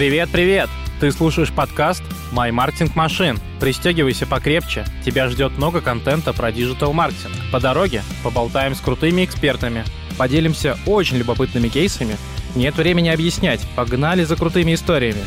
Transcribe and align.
Привет-привет! 0.00 0.70
Ты 0.98 1.12
слушаешь 1.12 1.52
подкаст 1.52 2.02
«My 2.32 2.48
Marketing 2.48 2.90
Machine». 2.94 3.38
Пристегивайся 3.60 4.26
покрепче, 4.26 4.86
тебя 5.04 5.28
ждет 5.28 5.52
много 5.58 5.82
контента 5.82 6.32
про 6.32 6.50
digital-маркетинг. 6.50 7.34
По 7.52 7.60
дороге 7.60 8.00
поболтаем 8.24 8.74
с 8.74 8.80
крутыми 8.80 9.26
экспертами, 9.26 9.84
поделимся 10.16 10.78
очень 10.86 11.18
любопытными 11.18 11.68
кейсами. 11.68 12.16
Нет 12.56 12.76
времени 12.76 13.10
объяснять, 13.10 13.60
погнали 13.76 14.24
за 14.24 14.36
крутыми 14.36 14.72
историями. 14.72 15.20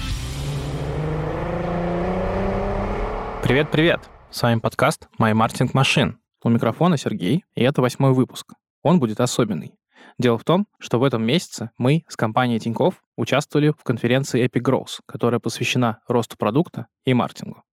Привет-привет! 3.43 3.99
С 4.31 4.41
вами 4.41 4.57
подкаст 4.57 5.07
«My 5.19 5.33
Marketing 5.33 5.71
Machine». 5.71 6.15
У 6.43 6.49
микрофона 6.49 6.97
Сергей, 6.97 7.43
и 7.53 7.61
это 7.61 7.83
восьмой 7.83 8.13
выпуск. 8.13 8.53
Он 8.81 8.99
будет 8.99 9.19
особенный. 9.19 9.75
Дело 10.17 10.37
в 10.37 10.43
том, 10.43 10.67
что 10.79 10.99
в 10.99 11.03
этом 11.03 11.23
месяце 11.23 11.71
мы 11.77 12.03
с 12.07 12.15
компанией 12.15 12.59
Тинькофф 12.59 13.01
участвовали 13.15 13.69
в 13.69 13.83
конференции 13.83 14.45
Epic 14.45 14.61
Growth, 14.61 14.99
которая 15.05 15.39
посвящена 15.39 15.99
росту 16.07 16.37
продукта 16.37 16.87
и 17.05 17.13
маркетингу. 17.13 17.63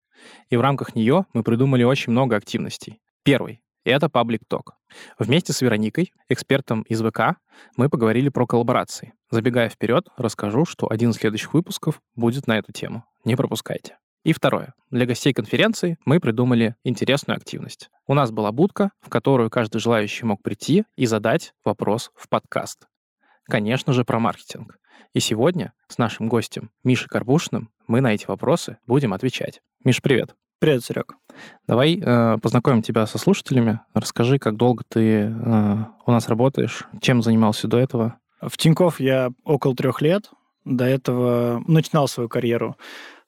И 0.48 0.56
в 0.56 0.60
рамках 0.60 0.94
нее 0.94 1.26
мы 1.32 1.42
придумали 1.42 1.84
очень 1.84 2.12
много 2.12 2.36
активностей. 2.36 3.00
Первый— 3.22 3.62
это 3.84 4.06
Public 4.06 4.40
Talk. 4.50 4.72
Вместе 5.18 5.52
с 5.52 5.60
Вероникой, 5.60 6.12
экспертом 6.28 6.82
из 6.82 7.02
ВК, 7.02 7.36
мы 7.76 7.88
поговорили 7.88 8.28
про 8.28 8.46
коллаборации. 8.46 9.14
Забегая 9.30 9.68
вперед, 9.68 10.08
расскажу, 10.16 10.64
что 10.64 10.90
один 10.90 11.10
из 11.10 11.16
следующих 11.16 11.54
выпусков 11.54 12.00
будет 12.16 12.46
на 12.46 12.58
эту 12.58 12.72
тему. 12.72 13.04
Не 13.24 13.36
пропускайте. 13.36 13.99
И 14.22 14.34
второе. 14.34 14.74
Для 14.90 15.06
гостей 15.06 15.32
конференции 15.32 15.96
мы 16.04 16.20
придумали 16.20 16.76
интересную 16.84 17.38
активность. 17.38 17.88
У 18.06 18.12
нас 18.12 18.30
была 18.30 18.52
будка, 18.52 18.90
в 19.00 19.08
которую 19.08 19.48
каждый 19.48 19.78
желающий 19.78 20.26
мог 20.26 20.42
прийти 20.42 20.84
и 20.96 21.06
задать 21.06 21.54
вопрос 21.64 22.10
в 22.14 22.28
подкаст. 22.28 22.86
Конечно 23.44 23.94
же, 23.94 24.04
про 24.04 24.20
маркетинг. 24.20 24.76
И 25.14 25.20
сегодня 25.20 25.72
с 25.88 25.96
нашим 25.96 26.28
гостем 26.28 26.70
Мишей 26.84 27.08
Карбушным 27.08 27.70
мы 27.86 28.02
на 28.02 28.12
эти 28.12 28.26
вопросы 28.26 28.76
будем 28.86 29.14
отвечать. 29.14 29.60
Миш, 29.84 30.02
привет. 30.02 30.34
Привет, 30.58 30.84
Серег. 30.84 31.14
Давай 31.66 31.98
э, 31.98 32.36
познакомим 32.42 32.82
тебя 32.82 33.06
со 33.06 33.16
слушателями. 33.16 33.80
Расскажи, 33.94 34.38
как 34.38 34.56
долго 34.56 34.84
ты 34.86 35.22
э, 35.22 35.76
у 36.04 36.10
нас 36.10 36.28
работаешь, 36.28 36.84
чем 37.00 37.22
занимался 37.22 37.68
до 37.68 37.78
этого. 37.78 38.18
В 38.42 38.58
Тинькофф 38.58 39.00
я 39.00 39.30
около 39.44 39.74
трех 39.74 40.02
лет. 40.02 40.30
До 40.66 40.84
этого 40.84 41.62
начинал 41.66 42.06
свою 42.06 42.28
карьеру 42.28 42.76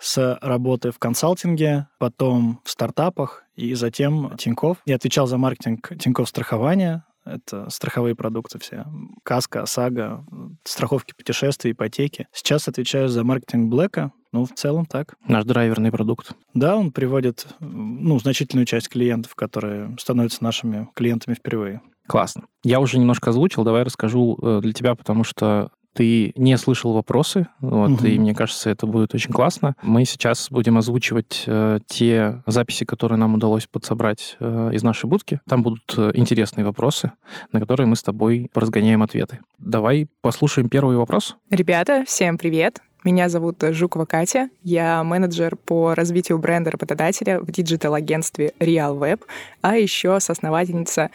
с 0.03 0.39
работы 0.43 0.91
в 0.91 0.99
консалтинге, 0.99 1.89
потом 1.99 2.61
в 2.65 2.71
стартапах 2.71 3.45
и 3.55 3.75
затем 3.75 4.37
Тиньков. 4.37 4.79
Я 4.85 4.97
отвечал 4.97 5.27
за 5.27 5.39
маркетинг 5.39 5.93
Тиньков 5.99 6.29
страхования, 6.29 7.05
это 7.25 7.71
страховые 7.71 8.17
продукты 8.17 8.59
все. 8.59 8.85
Каска, 9.23 9.63
ОСАГО, 9.63 10.25
страховки 10.65 11.15
путешествий, 11.17 11.73
ипотеки. 11.73 12.27
Сейчас 12.33 12.67
отвечаю 12.67 13.09
за 13.09 13.23
маркетинг 13.23 13.71
Блэка. 13.71 14.13
Ну, 14.33 14.45
в 14.47 14.53
целом 14.55 14.87
так. 14.87 15.15
Наш 15.29 15.45
драйверный 15.45 15.93
продукт. 15.93 16.33
Да, 16.55 16.77
он 16.77 16.91
приводит 16.91 17.47
ну, 17.61 18.19
значительную 18.19 18.67
часть 18.67 18.89
клиентов, 18.89 19.35
которые 19.35 19.95
становятся 20.01 20.43
нашими 20.43 20.89
клиентами 20.95 21.35
впервые. 21.35 21.81
Классно. 22.07 22.47
Я 22.65 22.81
уже 22.81 22.99
немножко 22.99 23.31
озвучил, 23.31 23.63
давай 23.63 23.85
расскажу 23.85 24.39
э, 24.43 24.61
для 24.61 24.73
тебя, 24.73 24.95
потому 24.95 25.23
что 25.23 25.71
ты 25.95 26.33
не 26.37 26.57
слышал 26.57 26.93
вопросы, 26.93 27.47
вот, 27.61 27.91
угу. 27.91 28.07
и 28.07 28.19
мне 28.19 28.35
кажется, 28.35 28.71
это 28.71 28.87
будет 28.87 29.15
очень 29.15 29.33
классно. 29.33 29.75
Мы 29.83 30.05
сейчас 30.05 30.51
будем 30.51 30.79
озвучивать 30.79 31.45
э, 31.47 31.81
те 31.87 32.43
записи, 32.47 32.85
которые 32.85 33.19
нам 33.19 33.35
удалось 33.35 33.67
подсобрать 33.67 34.37
э, 34.41 34.71
из 34.73 34.83
нашей 34.83 35.07
будки. 35.07 35.41
Там 35.49 35.63
будут 35.63 35.95
э, 35.97 36.13
интересные 36.15 36.65
вопросы, 36.65 37.13
на 37.53 37.61
которые 37.61 37.87
мы 37.87 37.97
с 37.97 38.03
тобой 38.03 38.51
поразгоняем 38.53 39.03
ответы. 39.03 39.41
Давай 39.59 40.09
послушаем 40.21 40.69
первый 40.69 40.97
вопрос. 40.97 41.37
Ребята, 41.51 42.05
всем 42.07 42.39
привет! 42.39 42.81
Меня 43.05 43.29
зовут 43.29 43.57
Жукова 43.61 44.05
Катя. 44.05 44.49
Я 44.63 45.03
менеджер 45.03 45.57
по 45.57 45.93
развитию 45.97 46.39
бренда 46.39 46.71
работодателя 46.71 47.41
в 47.41 47.51
digital-агентстве 47.51 48.53
Realweb, 48.61 49.23
а 49.61 49.77
еще 49.77 50.21
соосновательница 50.21 51.11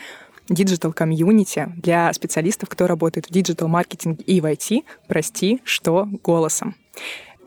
digital-комьюнити 0.50 1.70
для 1.78 2.12
специалистов, 2.14 2.70
кто 2.70 2.88
работает 2.88 3.28
в 3.28 3.32
digital-маркетинге 3.32 4.24
и 4.24 4.42
в 4.42 4.46
IT, 4.46 4.84
прости, 5.08 5.62
что 5.64 6.08
голосом. 6.24 6.76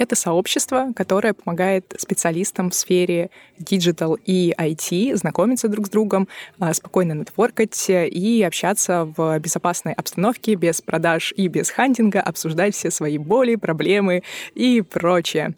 Это 0.00 0.16
сообщество, 0.16 0.93
которое 0.97 1.34
помогает 1.34 1.94
специалистам 1.99 2.71
в 2.71 2.75
сфере 2.75 3.28
digital 3.59 4.15
и 4.25 4.55
IT 4.59 5.15
знакомиться 5.15 5.69
друг 5.69 5.89
с 5.89 5.91
другом, 5.91 6.27
а, 6.59 6.72
спокойно 6.72 7.12
нетворкать 7.12 7.91
и 7.91 8.43
общаться 8.43 9.12
в 9.15 9.39
безопасной 9.41 9.93
обстановке, 9.93 10.55
без 10.55 10.81
продаж 10.81 11.34
и 11.37 11.49
без 11.49 11.69
хантинга, 11.69 12.22
обсуждать 12.22 12.75
все 12.75 12.91
свои 12.91 13.19
боли, 13.19 13.56
проблемы 13.56 14.22
и 14.55 14.81
прочее. 14.81 15.55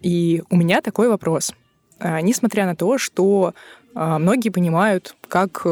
И 0.00 0.42
у 0.48 0.56
меня 0.56 0.80
такой 0.80 1.10
вопрос. 1.10 1.52
А, 1.98 2.22
несмотря 2.22 2.64
на 2.64 2.76
то, 2.76 2.96
что 2.96 3.52
а, 3.94 4.18
многие 4.18 4.48
понимают, 4.48 5.14
как 5.28 5.66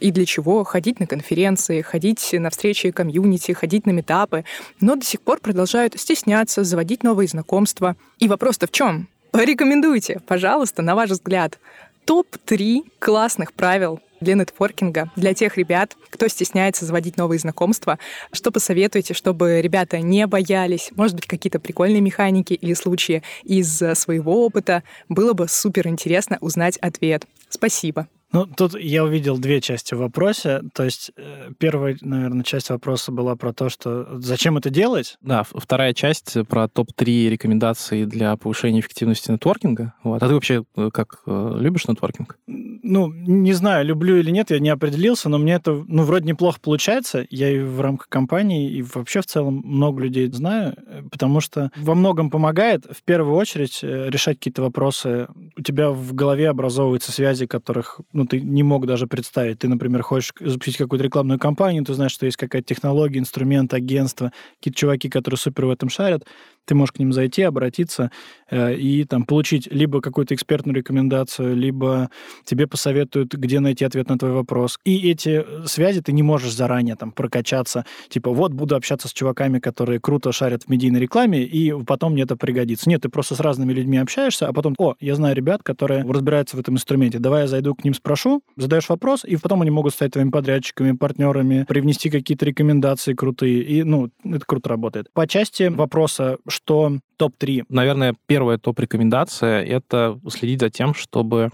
и 0.00 0.10
для 0.10 0.24
чего 0.24 0.64
ходить 0.64 1.00
на 1.00 1.06
конференции, 1.06 1.82
ходить 1.82 2.28
на 2.32 2.50
встречи 2.50 2.90
комьюнити, 2.90 3.52
ходить 3.52 3.86
на 3.86 3.90
метапы, 3.90 4.44
но 4.80 4.96
до 4.96 5.04
сих 5.04 5.20
пор 5.20 5.40
продолжают 5.40 5.98
стесняться, 5.98 6.64
заводить 6.64 7.02
новые 7.02 7.28
знакомства. 7.28 7.96
И 8.18 8.28
вопрос-то 8.28 8.66
в 8.66 8.70
чем? 8.70 9.08
Порекомендуйте, 9.30 10.20
пожалуйста, 10.26 10.82
на 10.82 10.94
ваш 10.94 11.10
взгляд, 11.10 11.58
топ-3 12.06 12.84
классных 12.98 13.52
правил 13.52 14.00
для 14.20 14.34
нетворкинга, 14.34 15.12
для 15.14 15.34
тех 15.34 15.56
ребят, 15.58 15.96
кто 16.10 16.26
стесняется 16.26 16.84
заводить 16.84 17.16
новые 17.16 17.38
знакомства. 17.38 17.98
Что 18.32 18.50
посоветуете, 18.50 19.14
чтобы 19.14 19.60
ребята 19.60 20.00
не 20.00 20.26
боялись? 20.26 20.90
Может 20.96 21.14
быть, 21.14 21.26
какие-то 21.26 21.60
прикольные 21.60 22.00
механики 22.00 22.54
или 22.54 22.74
случаи 22.74 23.22
из 23.44 23.76
своего 23.94 24.44
опыта? 24.44 24.82
Было 25.08 25.34
бы 25.34 25.46
супер 25.46 25.86
интересно 25.86 26.38
узнать 26.40 26.78
ответ. 26.78 27.26
Спасибо. 27.48 28.08
Ну, 28.32 28.46
тут 28.46 28.78
я 28.78 29.04
увидел 29.04 29.38
две 29.38 29.60
части 29.60 29.94
в 29.94 29.98
вопросе. 29.98 30.62
То 30.74 30.84
есть 30.84 31.10
э, 31.16 31.50
первая, 31.58 31.96
наверное, 32.02 32.44
часть 32.44 32.68
вопроса 32.68 33.10
была 33.10 33.36
про 33.36 33.52
то, 33.52 33.70
что 33.70 34.18
зачем 34.20 34.58
это 34.58 34.68
делать? 34.68 35.16
Да, 35.22 35.44
вторая 35.44 35.94
часть 35.94 36.36
про 36.46 36.68
топ-3 36.68 37.30
рекомендаций 37.30 38.04
для 38.04 38.36
повышения 38.36 38.80
эффективности 38.80 39.30
нетворкинга. 39.30 39.94
Вот. 40.02 40.22
А 40.22 40.28
ты 40.28 40.34
вообще 40.34 40.64
э, 40.76 40.90
как 40.92 41.22
э, 41.26 41.56
любишь 41.58 41.88
нетворкинг? 41.88 42.38
Ну, 42.82 43.12
не 43.12 43.52
знаю, 43.52 43.84
люблю 43.86 44.16
или 44.16 44.30
нет, 44.30 44.50
я 44.50 44.58
не 44.58 44.70
определился, 44.70 45.28
но 45.28 45.38
мне 45.38 45.54
это, 45.54 45.84
ну, 45.86 46.02
вроде 46.02 46.26
неплохо 46.26 46.58
получается. 46.60 47.26
Я 47.30 47.50
и 47.50 47.58
в 47.58 47.80
рамках 47.80 48.08
компании, 48.08 48.70
и 48.70 48.82
вообще 48.82 49.20
в 49.20 49.26
целом 49.26 49.62
много 49.64 50.02
людей 50.02 50.30
знаю, 50.30 50.76
потому 51.10 51.40
что 51.40 51.70
во 51.76 51.94
многом 51.94 52.30
помогает 52.30 52.84
в 52.84 53.02
первую 53.02 53.36
очередь 53.36 53.80
решать 53.82 54.38
какие-то 54.38 54.62
вопросы. 54.62 55.28
У 55.56 55.62
тебя 55.62 55.90
в 55.90 56.14
голове 56.14 56.48
образовываются 56.48 57.12
связи, 57.12 57.46
которых 57.46 58.00
ну, 58.12 58.26
ты 58.26 58.40
не 58.40 58.62
мог 58.62 58.86
даже 58.86 59.06
представить. 59.06 59.60
Ты, 59.60 59.68
например, 59.68 60.02
хочешь 60.02 60.32
запустить 60.40 60.76
какую-то 60.76 61.04
рекламную 61.04 61.38
кампанию, 61.38 61.84
ты 61.84 61.94
знаешь, 61.94 62.12
что 62.12 62.26
есть 62.26 62.36
какая-то 62.36 62.66
технология, 62.66 63.18
инструмент, 63.18 63.74
агентство, 63.74 64.32
какие-то 64.58 64.78
чуваки, 64.78 65.08
которые 65.08 65.38
супер 65.38 65.66
в 65.66 65.70
этом 65.70 65.88
шарят, 65.88 66.24
ты 66.68 66.74
можешь 66.74 66.92
к 66.92 66.98
ним 66.98 67.12
зайти, 67.12 67.42
обратиться 67.42 68.10
э, 68.50 68.74
и 68.74 69.04
там 69.04 69.24
получить 69.24 69.66
либо 69.72 70.00
какую-то 70.00 70.34
экспертную 70.34 70.76
рекомендацию, 70.76 71.56
либо 71.56 72.10
тебе 72.44 72.66
посоветуют, 72.66 73.34
где 73.34 73.58
найти 73.60 73.84
ответ 73.84 74.08
на 74.08 74.18
твой 74.18 74.32
вопрос. 74.32 74.78
И 74.84 75.10
эти 75.10 75.44
связи 75.66 76.02
ты 76.02 76.12
не 76.12 76.22
можешь 76.22 76.52
заранее 76.54 76.94
там 76.94 77.10
прокачаться, 77.10 77.86
типа 78.08 78.30
вот 78.30 78.52
буду 78.52 78.76
общаться 78.76 79.08
с 79.08 79.12
чуваками, 79.12 79.58
которые 79.58 79.98
круто 79.98 80.30
шарят 80.30 80.64
в 80.64 80.68
медийной 80.68 81.00
рекламе, 81.00 81.42
и 81.42 81.72
потом 81.84 82.12
мне 82.12 82.22
это 82.22 82.36
пригодится. 82.36 82.88
Нет, 82.88 83.02
ты 83.02 83.08
просто 83.08 83.34
с 83.34 83.40
разными 83.40 83.72
людьми 83.72 83.96
общаешься, 83.96 84.46
а 84.46 84.52
потом, 84.52 84.74
о, 84.78 84.94
я 85.00 85.14
знаю 85.14 85.34
ребят, 85.34 85.62
которые 85.62 86.04
разбираются 86.04 86.56
в 86.56 86.60
этом 86.60 86.74
инструменте, 86.74 87.18
давай 87.18 87.42
я 87.42 87.46
зайду 87.48 87.74
к 87.74 87.82
ним, 87.82 87.94
спрошу, 87.94 88.42
задаешь 88.56 88.88
вопрос, 88.90 89.24
и 89.24 89.36
потом 89.36 89.62
они 89.62 89.70
могут 89.70 89.94
стать 89.94 90.12
твоими 90.12 90.30
подрядчиками, 90.30 90.92
партнерами, 90.92 91.64
привнести 91.66 92.10
какие-то 92.10 92.44
рекомендации 92.44 93.14
крутые, 93.14 93.62
и, 93.62 93.82
ну, 93.84 94.10
это 94.24 94.44
круто 94.44 94.68
работает. 94.68 95.06
По 95.14 95.26
части 95.26 95.64
вопроса, 95.64 96.36
что 96.58 96.98
топ-3? 97.16 97.66
Наверное, 97.68 98.14
первая 98.26 98.58
топ-рекомендация— 98.58 99.64
это 99.64 100.18
следить 100.28 100.60
за 100.60 100.70
тем, 100.70 100.92
чтобы 100.92 101.50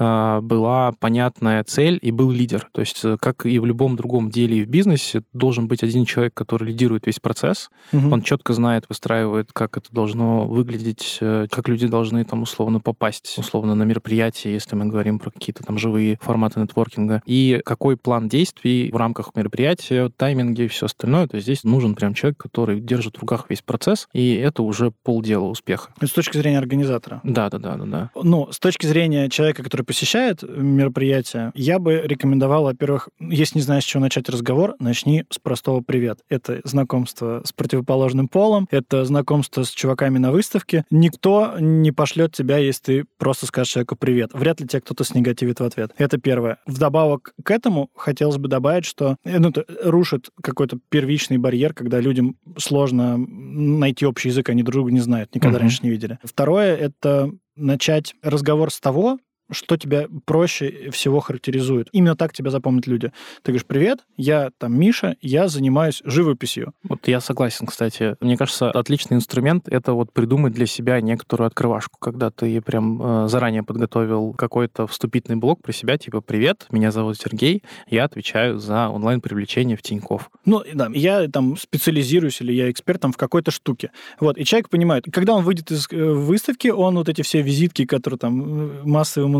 была 0.00 0.92
понятная 0.98 1.62
цель 1.64 1.98
и 2.00 2.10
был 2.10 2.30
лидер. 2.30 2.68
То 2.72 2.80
есть, 2.80 3.04
э, 3.04 3.16
как 3.20 3.46
и 3.46 3.58
в 3.58 3.66
любом 3.66 3.96
другом 3.96 4.30
деле 4.30 4.58
и 4.58 4.64
в 4.64 4.68
бизнесе, 4.68 5.22
должен 5.32 5.68
быть 5.68 5.82
один 5.82 6.04
человек, 6.04 6.34
который 6.34 6.68
лидирует 6.68 7.06
весь 7.06 7.20
процесс. 7.20 7.70
Угу. 7.92 8.10
Он 8.10 8.22
четко 8.22 8.52
знает, 8.52 8.84
выстраивает, 8.88 9.52
как 9.52 9.76
это 9.76 9.88
должно 9.92 10.46
выглядеть, 10.46 11.18
э, 11.20 11.46
как 11.50 11.68
люди 11.68 11.86
должны 11.86 12.24
там 12.24 12.42
условно 12.42 12.80
попасть, 12.80 13.36
условно 13.38 13.74
на 13.74 13.82
мероприятие, 13.82 14.54
если 14.54 14.76
мы 14.76 14.86
говорим 14.86 15.18
про 15.18 15.30
какие-то 15.30 15.62
там 15.62 15.78
живые 15.78 16.18
форматы 16.20 16.60
нетворкинга, 16.60 17.22
и 17.26 17.60
какой 17.64 17.96
план 17.96 18.28
действий 18.28 18.90
в 18.92 18.96
рамках 18.96 19.34
мероприятия, 19.34 20.10
тайминги 20.16 20.62
и 20.62 20.68
все 20.68 20.86
остальное. 20.86 21.28
То 21.28 21.36
есть 21.36 21.46
здесь 21.46 21.64
нужен 21.64 21.94
прям 21.94 22.14
человек, 22.14 22.38
который 22.38 22.80
держит 22.80 23.16
в 23.16 23.20
руках 23.20 23.46
весь 23.48 23.62
процесс, 23.62 24.08
и 24.12 24.34
это 24.34 24.62
уже 24.62 24.92
полдела 25.02 25.44
успеха. 25.44 25.92
С 26.02 26.12
точки 26.12 26.36
зрения 26.38 26.58
организатора. 26.58 27.20
Да, 27.24 27.50
да, 27.50 27.58
да, 27.58 27.76
да, 27.76 27.84
да. 27.84 28.10
Ну, 28.14 28.50
с 28.50 28.58
точки 28.58 28.86
зрения 28.86 29.28
человека, 29.28 29.62
который 29.62 29.82
посещает 29.90 30.44
мероприятие, 30.44 31.50
я 31.56 31.80
бы 31.80 32.00
рекомендовал, 32.04 32.62
во-первых, 32.62 33.08
если 33.18 33.58
не 33.58 33.62
знаешь, 33.62 33.82
с 33.82 33.86
чего 33.86 34.00
начать 34.00 34.28
разговор, 34.28 34.76
начни 34.78 35.24
с 35.30 35.40
простого 35.40 35.80
«привет». 35.80 36.20
Это 36.28 36.60
знакомство 36.62 37.42
с 37.44 37.52
противоположным 37.52 38.28
полом, 38.28 38.68
это 38.70 39.04
знакомство 39.04 39.64
с 39.64 39.70
чуваками 39.70 40.18
на 40.18 40.30
выставке. 40.30 40.84
Никто 40.92 41.56
не 41.58 41.90
пошлет 41.90 42.30
тебя, 42.30 42.58
если 42.58 42.82
ты 42.82 43.04
просто 43.18 43.46
скажешь 43.46 43.72
человеку 43.72 43.96
«привет». 43.96 44.30
Вряд 44.32 44.60
ли 44.60 44.68
тебя 44.68 44.80
кто-то 44.80 45.02
снегативит 45.02 45.58
в 45.58 45.64
ответ. 45.64 45.90
Это 45.98 46.18
первое. 46.18 46.58
Вдобавок 46.66 47.34
к 47.42 47.50
этому 47.50 47.90
хотелось 47.96 48.36
бы 48.36 48.46
добавить, 48.46 48.84
что 48.84 49.16
э, 49.24 49.40
ну, 49.40 49.48
это 49.48 49.64
рушит 49.82 50.30
какой-то 50.40 50.78
первичный 50.88 51.38
барьер, 51.38 51.74
когда 51.74 51.98
людям 51.98 52.36
сложно 52.58 53.16
найти 53.18 54.06
общий 54.06 54.28
язык, 54.28 54.50
они 54.50 54.62
друг 54.62 54.74
друга 54.74 54.92
не 54.92 55.00
знают, 55.00 55.34
никогда 55.34 55.58
uh-huh. 55.58 55.62
раньше 55.62 55.80
не 55.82 55.90
видели. 55.90 56.20
Второе— 56.22 56.76
это 56.76 57.32
начать 57.56 58.14
разговор 58.22 58.70
с 58.70 58.78
того, 58.80 59.18
что 59.50 59.76
тебя 59.76 60.06
проще 60.24 60.90
всего 60.90 61.20
характеризует. 61.20 61.88
Именно 61.92 62.16
так 62.16 62.32
тебя 62.32 62.50
запомнят 62.50 62.86
люди. 62.86 63.12
Ты 63.42 63.52
говоришь, 63.52 63.66
привет, 63.66 64.00
я 64.16 64.50
там 64.58 64.78
Миша, 64.78 65.16
я 65.20 65.48
занимаюсь 65.48 66.02
живописью. 66.04 66.72
Вот 66.82 67.06
я 67.08 67.20
согласен, 67.20 67.66
кстати. 67.66 68.16
Мне 68.20 68.36
кажется, 68.36 68.70
отличный 68.70 69.16
инструмент— 69.16 69.68
это 69.70 69.92
вот 69.92 70.12
придумать 70.12 70.52
для 70.52 70.66
себя 70.66 71.00
некоторую 71.00 71.46
открывашку, 71.46 71.98
когда 71.98 72.30
ты 72.30 72.60
прям 72.60 73.24
э, 73.24 73.28
заранее 73.28 73.62
подготовил 73.62 74.32
какой-то 74.32 74.86
вступительный 74.86 75.36
блок 75.36 75.62
про 75.62 75.72
себя, 75.72 75.98
типа 75.98 76.20
«Привет, 76.20 76.66
меня 76.70 76.90
зовут 76.90 77.18
Сергей, 77.18 77.62
я 77.88 78.04
отвечаю 78.04 78.58
за 78.58 78.88
онлайн-привлечение 78.88 79.76
в 79.76 79.82
Тинькофф». 79.82 80.30
Ну, 80.44 80.62
да, 80.72 80.88
я 80.92 81.28
там 81.28 81.56
специализируюсь 81.56 82.40
или 82.40 82.52
я 82.52 82.70
эксперт 82.70 83.00
там 83.00 83.12
в 83.12 83.16
какой-то 83.16 83.50
штуке. 83.50 83.90
Вот, 84.18 84.38
и 84.38 84.44
человек 84.44 84.68
понимает, 84.68 85.04
когда 85.12 85.34
он 85.34 85.44
выйдет 85.44 85.70
из 85.70 85.86
э, 85.90 85.96
выставки, 85.96 86.68
он 86.68 86.96
вот 86.96 87.08
эти 87.08 87.22
все 87.22 87.42
визитки, 87.42 87.84
которые 87.84 88.18
там 88.18 88.42
э, 88.42 88.82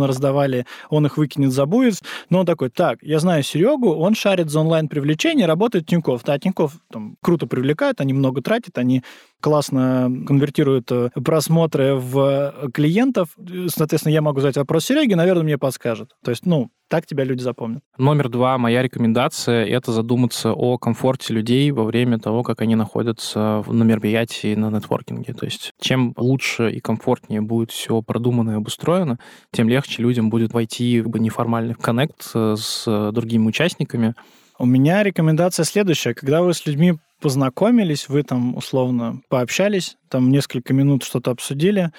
массово 0.01 0.07
раздавали, 0.07 0.67
он 0.89 1.07
их 1.07 1.17
выкинет, 1.17 1.53
забудет. 1.53 2.01
Но 2.31 2.41
он 2.41 2.47
такой, 2.47 2.71
так, 2.71 2.99
я 3.03 3.19
знаю 3.19 3.43
Серегу, 3.43 3.95
он 3.95 4.15
шарит 4.15 4.51
за 4.51 4.61
онлайн-привлечение, 4.61 5.47
работает 5.47 5.87
Тиньков. 5.87 6.23
Да, 6.25 6.39
Тиньков 6.39 6.73
там 6.93 7.17
круто 7.21 7.47
привлекает, 7.47 8.01
они 8.01 8.13
много 8.13 8.43
тратят, 8.43 8.79
они 8.79 9.03
классно 9.41 10.11
конвертируют 10.27 10.91
э, 10.93 11.11
просмотры 11.25 11.95
в 11.97 12.71
клиентов. 12.73 13.31
Соответственно, 13.69 14.13
я 14.13 14.23
могу 14.23 14.41
задать 14.41 14.57
вопрос 14.57 14.85
Сереге, 14.85 15.17
наверное, 15.17 15.45
мне 15.45 15.59
подскажет. 15.59 16.13
То 16.25 16.31
есть, 16.31 16.47
ну, 16.47 16.71
так 16.89 17.07
тебя 17.07 17.25
люди 17.25 17.41
запомнят. 17.41 17.83
Номер 17.99 18.29
два, 18.29 18.59
моя 18.59 18.83
рекомендация, 18.83 19.65
это 19.65 19.93
задуматься 19.93 20.53
о 20.53 20.77
комфорте 20.77 21.33
людей 21.33 21.71
во 21.71 21.85
время 21.85 22.19
того, 22.19 22.43
как 22.43 22.61
они 22.63 22.75
находятся 22.75 23.63
на 23.67 23.85
мероприятии, 23.85 24.57
на 24.57 24.71
нетворкинге. 24.71 25.33
То 25.35 25.47
есть 25.47 25.73
чем 25.81 26.15
лучше 26.17 26.71
и 26.71 26.81
комфортнее 26.81 27.43
будет 27.43 27.71
все 27.71 28.03
продумано 28.03 28.53
и 28.53 28.55
обустроено, 28.55 29.19
тем 29.53 29.69
легче 29.69 30.03
людям 30.03 30.31
будет 30.31 30.53
войти 30.53 31.01
в 31.01 31.17
неформальный 31.17 31.75
коннект 31.75 32.23
с 32.35 33.11
другими 33.13 33.47
участниками. 33.47 34.15
У 34.59 34.67
меня 34.67 35.03
рекомендация 35.05 35.65
следующая. 35.65 36.13
Когда 36.13 36.43
вы 36.43 36.53
с 36.53 36.67
людьми 36.67 36.99
познакомились, 37.21 38.09
вы 38.09 38.23
там 38.23 38.57
условно 38.57 39.21
пообщались, 39.29 39.97
там 40.09 40.31
несколько 40.31 40.73
минут 40.75 41.05
что-то 41.05 41.31
обсудили, 41.31 41.93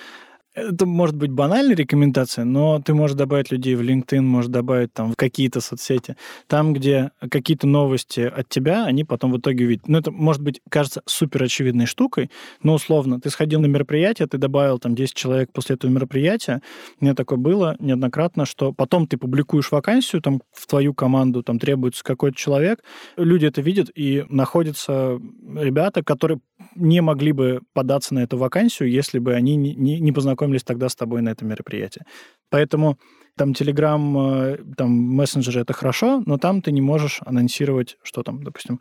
это 0.53 0.85
может 0.85 1.15
быть 1.15 1.31
банальная 1.31 1.75
рекомендация, 1.75 2.45
но 2.45 2.81
ты 2.81 2.93
можешь 2.93 3.15
добавить 3.15 3.51
людей 3.51 3.75
в 3.75 3.81
LinkedIn, 3.81 4.21
можешь 4.21 4.49
добавить 4.49 4.93
там 4.93 5.13
в 5.13 5.15
какие-то 5.15 5.61
соцсети, 5.61 6.17
там, 6.47 6.73
где 6.73 7.11
какие-то 7.29 7.67
новости 7.67 8.21
от 8.21 8.49
тебя, 8.49 8.85
они 8.85 9.03
потом 9.03 9.31
в 9.31 9.39
итоге 9.39 9.65
видят. 9.65 9.87
Ну, 9.87 9.97
это 9.97 10.11
может 10.11 10.41
быть, 10.41 10.61
кажется, 10.69 11.01
супер 11.05 11.43
очевидной 11.43 11.85
штукой, 11.85 12.29
но 12.63 12.73
условно, 12.73 13.19
ты 13.19 13.29
сходил 13.29 13.61
на 13.61 13.67
мероприятие, 13.67 14.27
ты 14.27 14.37
добавил 14.37 14.79
там 14.79 14.95
10 14.95 15.13
человек 15.13 15.51
после 15.53 15.75
этого 15.75 15.89
мероприятия, 15.91 16.61
меня 16.99 17.15
такое 17.15 17.37
было 17.37 17.75
неоднократно, 17.79 18.45
что 18.45 18.73
потом 18.73 19.07
ты 19.07 19.17
публикуешь 19.17 19.71
вакансию, 19.71 20.21
там 20.21 20.41
в 20.51 20.67
твою 20.67 20.93
команду 20.93 21.43
там 21.43 21.59
требуется 21.59 22.03
какой-то 22.03 22.37
человек, 22.37 22.83
люди 23.15 23.45
это 23.45 23.61
видят, 23.61 23.89
и 23.95 24.25
находятся 24.29 25.19
ребята, 25.55 26.03
которые 26.03 26.39
не 26.75 27.01
могли 27.01 27.31
бы 27.31 27.61
податься 27.73 28.13
на 28.13 28.19
эту 28.19 28.37
вакансию, 28.37 28.89
если 28.89 29.19
бы 29.19 29.33
они 29.33 29.55
не, 29.55 29.75
не, 29.75 29.99
не 29.99 30.11
познакомились 30.11 30.63
тогда 30.63 30.89
с 30.89 30.95
тобой 30.95 31.21
на 31.21 31.29
этом 31.29 31.47
мероприятии. 31.47 32.03
Поэтому 32.49 32.97
там 33.37 33.51
Telegram, 33.51 34.55
э, 34.55 34.57
там 34.77 34.91
мессенджеры— 34.91 35.61
это 35.61 35.73
хорошо, 35.73 36.21
но 36.25 36.37
там 36.37 36.61
ты 36.61 36.71
не 36.71 36.81
можешь 36.81 37.21
анонсировать, 37.25 37.97
что 38.03 38.23
там, 38.23 38.43
допустим, 38.43 38.79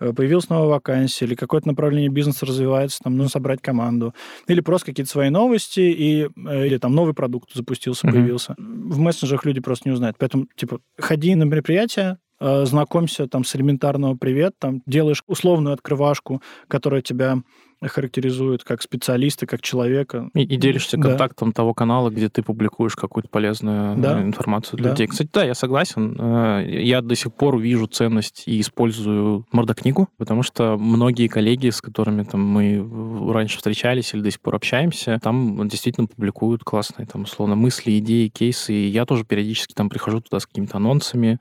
э, 0.00 0.12
появилась 0.12 0.48
новая 0.48 0.68
вакансия, 0.68 1.24
или 1.24 1.34
какое-то 1.34 1.68
направление 1.68 2.10
бизнеса 2.10 2.44
развивается, 2.46 2.98
там 3.04 3.16
нужно 3.16 3.30
собрать 3.30 3.62
команду, 3.62 4.14
или 4.48 4.60
просто 4.60 4.86
какие-то 4.86 5.10
свои 5.10 5.30
новости, 5.30 5.80
и, 5.80 6.28
э, 6.48 6.66
или 6.66 6.78
там 6.78 6.94
новый 6.94 7.14
продукт 7.14 7.52
запустился, 7.54 8.06
mm-hmm. 8.06 8.12
появился. 8.12 8.54
В 8.58 8.98
мессенджерах 8.98 9.44
люди 9.44 9.60
просто 9.60 9.88
не 9.88 9.92
узнают. 9.92 10.16
Поэтому, 10.18 10.46
типа, 10.56 10.80
ходи 10.98 11.34
на 11.34 11.44
мероприятие, 11.44 12.18
знакомься 12.64 13.26
там 13.26 13.44
с 13.44 13.54
элементарного 13.56 14.16
привет, 14.16 14.54
там 14.58 14.82
делаешь 14.86 15.22
условную 15.26 15.74
открывашку, 15.74 16.42
которая 16.68 17.02
тебя 17.02 17.42
характеризует 17.88 18.64
как 18.64 18.82
специалиста, 18.82 19.46
как 19.46 19.60
человека. 19.62 20.30
И, 20.34 20.42
и 20.42 20.56
делишься 20.56 20.96
да. 20.96 21.08
контактом 21.08 21.52
того 21.52 21.74
канала, 21.74 22.10
где 22.10 22.28
ты 22.28 22.42
публикуешь 22.42 22.96
какую-то 22.96 23.28
полезную 23.28 23.96
да. 23.96 24.20
информацию 24.22 24.76
для 24.78 24.86
да. 24.86 24.90
людей. 24.92 25.06
Кстати, 25.06 25.30
да, 25.32 25.44
я 25.44 25.54
согласен. 25.54 26.16
Э, 26.18 26.64
я 26.66 27.02
до 27.02 27.14
сих 27.14 27.32
пор 27.32 27.58
вижу 27.58 27.86
ценность 27.86 28.44
и 28.46 28.60
использую 28.60 29.46
мордокнигу, 29.52 30.08
потому 30.16 30.42
что 30.42 30.76
многие 30.78 31.28
коллеги, 31.28 31.70
с 31.70 31.80
которыми 31.80 32.22
там 32.22 32.40
мы 32.40 33.32
раньше 33.32 33.56
встречались 33.56 34.14
или 34.14 34.20
до 34.20 34.30
сих 34.30 34.40
пор 34.40 34.56
общаемся, 34.56 35.18
там 35.22 35.68
действительно 35.68 36.06
публикуют 36.06 36.64
классные 36.64 37.06
там 37.06 37.22
условно 37.22 37.56
мысли, 37.56 37.98
идеи, 37.98 38.28
кейсы. 38.28 38.72
И 38.72 38.88
я 38.88 39.04
тоже 39.06 39.24
периодически 39.24 39.74
там 39.74 39.88
прихожу 39.88 40.20
туда 40.20 40.40
с 40.40 40.46
какими-то 40.46 40.76
анонсами, 40.76 41.38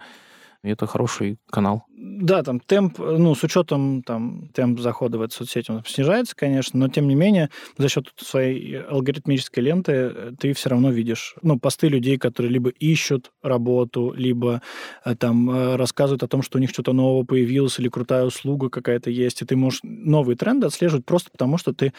и 0.64 0.70
это 0.70 0.86
хороший 0.86 1.38
канал. 1.50 1.86
Да, 2.04 2.42
там 2.42 2.60
темп, 2.60 2.98
ну, 2.98 3.36
с 3.36 3.44
учетом 3.44 4.02
там 4.04 4.50
темп 4.54 4.80
захода 4.80 5.18
в 5.20 5.22
эту 5.22 5.36
соцсеть, 5.36 5.70
он 5.70 5.84
снижается, 5.86 6.36
конечно, 6.36 6.80
но 6.80 6.88
тем 6.88 7.08
не 7.08 7.16
менее 7.16 7.50
за 7.78 7.90
счет 7.90 8.12
своей 8.18 8.80
алгоритмической 8.82 9.64
ленты 9.64 9.92
э, 9.92 10.32
ты 10.40 10.54
все 10.54 10.70
равно 10.70 10.92
видишь, 10.92 11.36
ну, 11.44 11.60
посты 11.60 11.90
людей, 11.90 12.18
которые 12.18 12.52
либо 12.52 12.70
ищут 12.70 13.32
работу, 13.44 14.14
либо 14.16 14.64
э, 15.06 15.16
там 15.16 15.50
э, 15.50 15.76
рассказывают 15.76 16.24
о 16.24 16.28
том, 16.28 16.42
что 16.42 16.58
у 16.58 16.62
них 16.62 16.72
что-то 16.72 16.94
нового 16.94 17.24
появилось 17.24 17.80
или 17.80 17.88
крутая 17.88 18.26
услуга 18.26 18.70
какая-то 18.70 19.12
есть, 19.12 19.42
и 19.42 19.46
ты 19.46 19.56
можешь 19.56 19.82
новые 19.84 20.36
тренды 20.36 20.68
отслеживать 20.68 21.06
просто 21.06 21.30
потому, 21.32 21.60
что 21.60 21.72
ты 21.72 21.94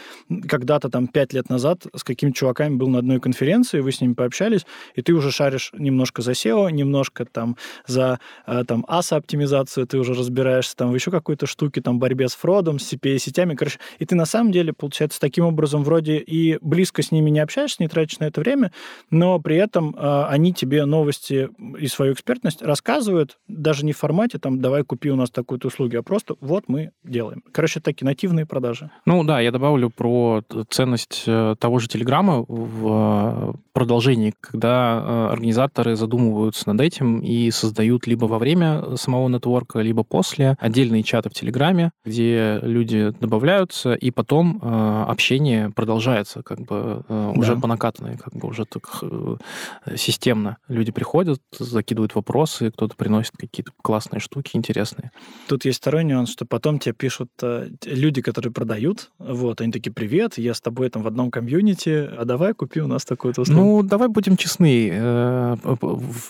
когда-то 0.49 0.89
там 0.89 1.07
пять 1.07 1.33
лет 1.33 1.49
назад 1.49 1.87
с 1.95 2.03
какими-то 2.03 2.37
чуваками 2.37 2.75
был 2.75 2.89
на 2.89 2.99
одной 2.99 3.21
конференции, 3.21 3.81
вы 3.81 3.93
с 3.93 4.01
ними 4.01 4.15
пообщались, 4.15 4.67
и 4.97 5.03
ты 5.03 5.13
уже 5.13 5.31
шаришь 5.31 5.71
немножко 5.77 6.23
за 6.23 6.33
SEO, 6.33 6.73
немножко 6.73 7.25
там 7.25 7.57
за 7.87 8.19
там 8.67 8.85
ASA-оптимизацию, 8.89 9.87
ты 9.87 9.99
уже 9.99 10.15
разбираешься 10.15 10.77
там 10.77 10.95
еще 10.95 11.11
какой-то 11.11 11.47
штуке, 11.47 11.81
там, 11.81 11.99
борьбе 11.99 12.29
с 12.29 12.35
фродом, 12.35 12.79
с 12.79 12.93
CPA-сетями, 12.93 13.55
короче, 13.55 13.79
и 13.99 14.07
ты 14.07 14.15
на 14.15 14.27
самом 14.27 14.53
деле, 14.53 14.73
получается, 14.73 15.21
таким 15.21 15.45
образом 15.45 15.85
вроде 15.85 16.19
и 16.19 16.59
близко 16.61 17.03
с 17.03 17.11
ними 17.11 17.31
не 17.31 17.41
общаешься, 17.41 17.77
не 17.81 17.89
тратишь 17.89 18.19
на 18.19 18.25
это 18.25 18.41
время, 18.41 18.73
но 19.11 19.39
при 19.41 19.57
этом 19.57 19.95
э, 19.97 20.25
они 20.29 20.53
тебе 20.53 20.85
новости 20.85 21.49
и 21.79 21.87
свою 21.87 22.13
экспертность 22.13 22.63
рассказывают, 22.63 23.39
даже 23.49 23.85
не 23.85 23.93
в 23.93 23.99
формате, 23.99 24.39
там, 24.39 24.61
давай 24.61 24.85
купи 24.85 25.11
у 25.11 25.17
нас 25.17 25.31
такую-то 25.31 25.69
услугу, 25.69 25.99
а 25.99 26.03
просто 26.03 26.35
вот 26.41 26.65
мы 26.69 26.91
делаем. 27.05 27.43
Короче, 27.53 27.81
такие 27.81 28.07
нативные 28.07 28.47
продажи. 28.47 28.91
Ну 29.07 29.25
да, 29.25 29.41
я 29.41 29.51
добавлю 29.51 29.91
про 29.91 30.43
ценность 30.69 31.25
э, 31.27 31.55
того 31.59 31.79
же 31.79 31.89
Телеграма 31.89 32.45
в 32.49 33.53
э, 33.55 33.59
продолжении, 33.73 34.35
когда 34.41 35.03
э, 35.03 35.33
организаторы 35.33 35.97
задумываются 35.97 36.69
над 36.69 36.81
этим 36.81 37.21
и 37.21 37.51
создают 37.51 38.07
либо 38.07 38.27
во 38.27 38.39
время 38.43 38.97
самого 38.97 39.29
нетворка, 39.29 39.81
либо 39.81 40.03
после 40.03 40.57
отдельные 40.61 41.03
чаты 41.03 41.31
в 41.31 41.35
Телеграме, 41.35 41.93
где 42.05 42.59
люди 42.63 43.13
добавляются, 43.21 43.95
и 43.95 44.11
потом 44.11 44.61
э, 44.61 45.05
общение 45.09 45.71
продолжается 45.71 46.43
как 46.43 46.61
бы 46.61 47.05
э, 47.09 47.33
уже 47.35 47.55
да. 47.55 47.61
по 47.61 47.67
накатанной, 47.67 48.17
как 48.19 48.35
бы 48.35 48.49
уже 48.49 48.65
так 48.65 48.83
э, 49.03 49.37
системно. 49.97 50.59
Люди 50.69 50.93
приходят, 50.93 51.41
закидывают 51.59 52.15
вопросы, 52.15 52.71
кто-то 52.71 52.97
приносит 52.97 53.37
какие-то 53.37 53.73
классные 53.83 54.21
штуки 54.21 54.57
интересные. 54.57 55.11
Тут 55.49 55.65
есть 55.65 55.79
второй 55.79 56.05
нюанс, 56.05 56.31
что 56.31 56.45
потом 56.45 56.79
тебе 56.79 56.95
пишут 56.95 57.31
э, 57.43 57.69
люди, 57.85 58.23
которые 58.23 58.53
продают, 58.53 59.11
вот, 59.19 59.61
они 59.61 59.73
такие, 59.73 59.93
привет, 59.93 60.39
я 60.39 60.55
с 60.55 60.61
тобой 60.61 60.89
там 60.91 61.03
в 61.03 61.07
одном 61.07 61.31
комьюнити, 61.31 62.11
а 62.19 62.25
давай 62.25 62.55
купи 62.55 62.81
у 62.81 62.87
нас 62.87 63.05
такую-то 63.05 63.43
услугу. 63.43 63.61
Ну, 63.61 63.83
давай 63.83 64.09
будем 64.09 64.37
честны, 64.37 64.91
э, 64.93 65.57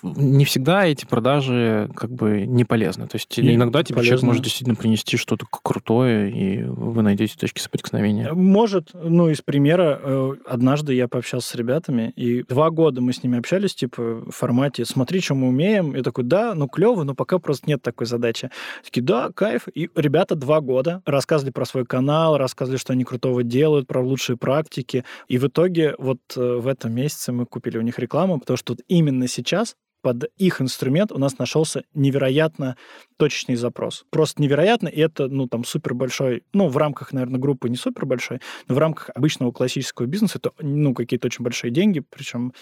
не 0.02 0.44
всегда 0.44 0.86
эти 0.86 1.06
продажи 1.06 1.90
как 2.02 2.10
бы 2.10 2.46
не 2.46 2.64
полезны. 2.64 3.06
То 3.06 3.14
есть 3.14 3.38
очень 3.38 3.54
Иногда 3.54 3.84
тебе 3.84 3.94
человек 3.94 4.10
полезно. 4.10 4.26
может 4.26 4.42
действительно 4.42 4.74
принести 4.74 5.16
что-то 5.16 5.46
крутое, 5.48 6.32
и 6.32 6.64
вы 6.64 7.02
найдете 7.02 7.36
точки 7.38 7.60
соприкосновения. 7.60 8.32
Может, 8.32 8.90
ну, 8.92 9.28
из 9.28 9.40
примера, 9.40 10.00
э, 10.02 10.32
однажды 10.44 10.94
я 10.94 11.06
пообщался 11.06 11.50
с 11.50 11.54
ребятами, 11.54 12.12
и 12.16 12.42
два 12.42 12.70
года 12.70 13.00
мы 13.00 13.12
с 13.12 13.22
ними 13.22 13.38
общались, 13.38 13.76
типа, 13.76 14.24
в 14.26 14.32
формате 14.32 14.84
«смотри, 14.84 15.20
что 15.20 15.36
мы 15.36 15.46
умеем». 15.46 15.94
Я 15.94 16.02
такой, 16.02 16.24
да, 16.24 16.56
ну, 16.56 16.66
клево, 16.66 17.04
но 17.04 17.14
пока 17.14 17.38
просто 17.38 17.70
нет 17.70 17.82
такой 17.82 18.08
задачи. 18.08 18.50
Такие, 18.84 19.02
да, 19.02 19.30
кайф. 19.32 19.68
И 19.72 19.88
ребята 19.94 20.34
два 20.34 20.60
года 20.60 21.02
рассказывали 21.06 21.52
про 21.52 21.64
свой 21.64 21.86
канал, 21.86 22.36
рассказывали, 22.36 22.78
что 22.78 22.94
они 22.94 23.04
крутого 23.04 23.44
делают, 23.44 23.86
про 23.86 24.02
лучшие 24.02 24.36
практики. 24.36 25.04
И 25.28 25.38
в 25.38 25.46
итоге 25.46 25.94
вот 25.98 26.18
э, 26.34 26.56
в 26.56 26.66
этом 26.66 26.92
месяце 26.92 27.30
мы 27.30 27.46
купили 27.46 27.78
у 27.78 27.82
них 27.82 28.00
рекламу, 28.00 28.40
потому 28.40 28.56
что 28.56 28.72
вот 28.72 28.80
именно 28.88 29.28
сейчас 29.28 29.76
под 30.02 30.24
их 30.36 30.60
инструмент 30.60 31.12
у 31.12 31.18
нас 31.18 31.38
нашелся 31.38 31.84
невероятно 31.94 32.76
точечный 33.16 33.54
запрос. 33.54 34.04
Просто 34.10 34.42
невероятно, 34.42 34.88
и 34.88 35.00
это, 35.00 35.28
ну, 35.28 35.46
там, 35.46 35.64
супер 35.64 35.94
большой, 35.94 36.42
ну, 36.52 36.68
в 36.68 36.76
рамках, 36.76 37.12
наверное, 37.12 37.38
группы 37.38 37.68
не 37.68 37.76
супер 37.76 38.04
большой, 38.04 38.40
но 38.66 38.74
в 38.74 38.78
рамках 38.78 39.10
обычного 39.14 39.52
классического 39.52 40.06
бизнеса 40.06 40.38
это, 40.38 40.50
ну, 40.60 40.92
какие-то 40.92 41.28
очень 41.28 41.44
большие 41.44 41.70
деньги, 41.70 42.02
причем... 42.10 42.52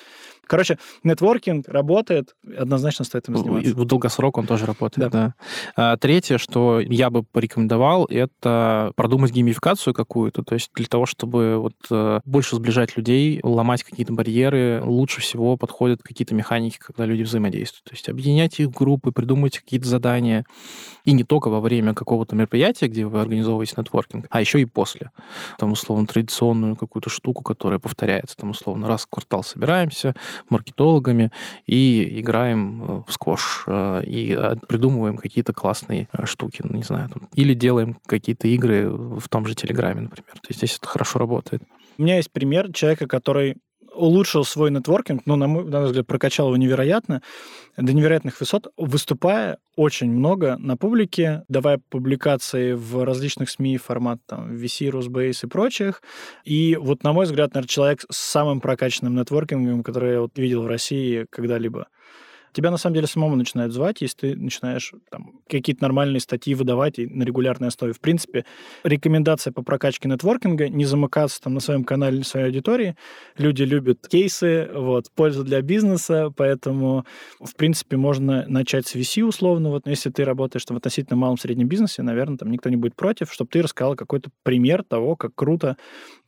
Короче, 0.47 0.79
нетворкинг 1.05 1.69
работает, 1.69 2.35
однозначно 2.59 3.05
стоит 3.05 3.29
им 3.29 3.37
И 3.37 3.39
заниматься. 3.39 3.75
В 3.75 3.85
долгосрок 3.87 4.37
он 4.37 4.47
тоже 4.47 4.67
работает, 4.67 5.11
да. 5.11 5.35
А, 5.77 5.97
Третье, 5.97 6.39
что 6.39 6.81
я 6.81 7.09
бы 7.09 7.23
порекомендовал, 7.23 8.05
это 8.07 8.93
продумать 8.97 9.33
геймификацию 9.33 9.95
какую-то, 9.95 10.43
то 10.43 10.55
есть 10.55 10.71
для 10.75 10.87
того, 10.87 11.07
чтобы 11.07 11.57
вот 11.57 11.75
э, 11.91 12.21
больше 12.25 12.57
сближать 12.57 12.97
людей, 12.97 13.41
ломать 13.43 13.85
какие-то 13.85 14.13
барьеры, 14.13 14.83
лучше 14.85 15.21
всего 15.21 15.57
подходят 15.57 16.03
какие-то 16.03 16.35
механики, 16.35 16.79
когда 16.79 17.07
люди 17.07 17.23
взаимодействуют. 17.31 17.85
То 17.85 17.93
есть 17.95 18.09
объединять 18.09 18.59
их 18.61 18.69
в 18.69 18.73
группы, 18.73 19.13
придумать 19.13 19.59
какие-то 19.59 19.89
задания. 19.89 20.45
И 21.05 21.13
не 21.13 21.25
только 21.25 21.49
во 21.49 21.61
время 21.61 21.95
какого-то 21.95 22.37
мероприятия, 22.37 22.89
где 22.89 23.07
вы 23.07 23.21
организовываете 23.21 23.75
нетворкинг, 23.77 24.27
а 24.31 24.41
еще 24.41 24.61
и 24.61 24.65
после. 24.65 25.11
Там, 25.59 25.73
условно, 25.73 26.07
традиционную 26.07 26.77
какую-то 26.77 27.11
штуку, 27.11 27.43
которая 27.43 27.79
повторяется. 27.79 28.37
Там, 28.37 28.51
условно, 28.51 28.89
раз 28.89 29.03
в 29.03 29.09
квартал 29.09 29.43
собираемся, 29.43 30.15
маркетологами 30.49 31.31
и 31.67 32.21
играем 32.21 32.83
э, 32.83 33.03
в 33.07 33.13
сквош, 33.13 33.65
э, 33.67 34.03
и 34.05 34.37
э, 34.37 34.57
придумываем 34.69 35.17
какие-то 35.17 35.53
классные 35.53 36.09
штуки, 36.25 36.63
ну, 36.65 36.77
не 36.77 36.83
знаю, 36.83 37.09
там, 37.09 37.29
или 37.35 37.55
делаем 37.55 37.99
какие-то 38.07 38.49
игры 38.49 38.91
в 38.91 39.29
том 39.29 39.47
же 39.47 39.55
Телеграме, 39.55 40.03
например. 40.03 40.33
То 40.35 40.49
есть 40.49 40.59
здесь 40.59 40.77
это 40.77 40.89
хорошо 40.89 41.19
работает. 41.19 41.63
У 41.99 42.03
меня 42.03 42.17
есть 42.17 42.31
пример 42.33 42.73
человека, 42.73 43.07
который 43.07 43.57
улучшил 44.01 44.45
свой 44.45 44.71
нетворкинг, 44.71 45.23
ну, 45.27 45.37
на 45.37 45.47
мой, 45.47 45.65
на 45.65 45.79
мой 45.81 45.87
взгляд, 45.89 46.07
прокачал 46.07 46.49
его 46.49 46.57
невероятно, 46.57 47.23
до 47.77 47.93
невероятных 47.93 48.41
высот, 48.41 48.73
выступая 48.77 49.59
очень 49.77 50.11
много 50.11 50.57
на 50.59 50.77
публике, 50.77 51.45
давая 51.49 51.81
публикации 51.89 52.73
в 52.73 53.05
различных 53.05 53.51
СМИ, 53.51 53.79
формат 53.79 54.19
там 54.27 54.57
VC, 54.57 54.91
Росбейс 54.91 55.45
и 55.45 55.47
прочих. 55.47 56.03
И 56.45 56.77
вот, 56.77 57.05
на 57.05 57.13
мой 57.13 57.27
взгляд, 57.27 57.55
наверное, 57.55 57.69
человек 57.69 58.05
с 58.11 58.17
самым 58.17 58.61
прокачанным 58.61 59.15
нетворкингом, 59.15 59.83
который 59.83 60.13
я 60.15 60.21
вот 60.21 60.37
видел 60.39 60.63
в 60.63 60.67
России 60.67 61.27
когда-либо. 61.31 61.89
Тебя 62.53 62.71
на 62.71 62.77
самом 62.77 62.95
деле 62.95 63.07
самому 63.07 63.37
начинают 63.37 63.73
звать, 63.73 64.01
если 64.01 64.17
ты 64.17 64.37
начинаешь 64.37 64.93
там, 65.11 65.41
какие-то 65.49 65.83
нормальные 65.83 66.21
статьи 66.21 66.55
выдавать 66.55 66.99
и 66.99 67.07
на 67.07 67.23
регулярной 67.23 67.69
основе. 67.69 67.93
В 67.93 68.01
принципе, 68.01 68.45
рекомендация 68.85 69.53
по 69.53 69.63
прокачке 69.63 70.09
нетворкинга 70.09 70.69
не 70.69 70.85
замыкаться 70.85 71.41
там 71.41 71.55
на 71.55 71.61
своем 71.61 71.85
канале 71.85 72.17
или 72.17 72.25
своей 72.25 72.47
аудитории. 72.47 72.97
Люди 73.37 73.63
любят 73.63 74.07
кейсы, 74.09 74.69
вот, 74.75 75.11
пользу 75.15 75.45
для 75.45 75.63
бизнеса, 75.63 76.33
поэтому, 76.37 77.05
в 77.41 77.55
принципе, 77.57 77.97
можно 77.97 78.45
начать 78.49 78.87
с 78.87 78.97
VC 78.97 79.23
условно. 79.23 79.71
Вот, 79.71 79.87
если 79.87 80.11
ты 80.11 80.25
работаешь 80.25 80.65
там, 80.65 80.77
в 80.77 80.79
относительно 80.79 81.17
малом 81.17 81.39
среднем 81.39 81.69
бизнесе, 81.69 82.03
наверное, 82.03 82.39
там 82.39 82.51
никто 82.51 82.69
не 82.69 82.77
будет 82.77 82.97
против, 82.97 83.33
чтобы 83.33 83.51
ты 83.51 83.63
рассказал 83.63 83.97
какой-то 83.97 84.31
пример 84.43 84.83
того, 84.83 85.17
как 85.17 85.35
круто 85.35 85.77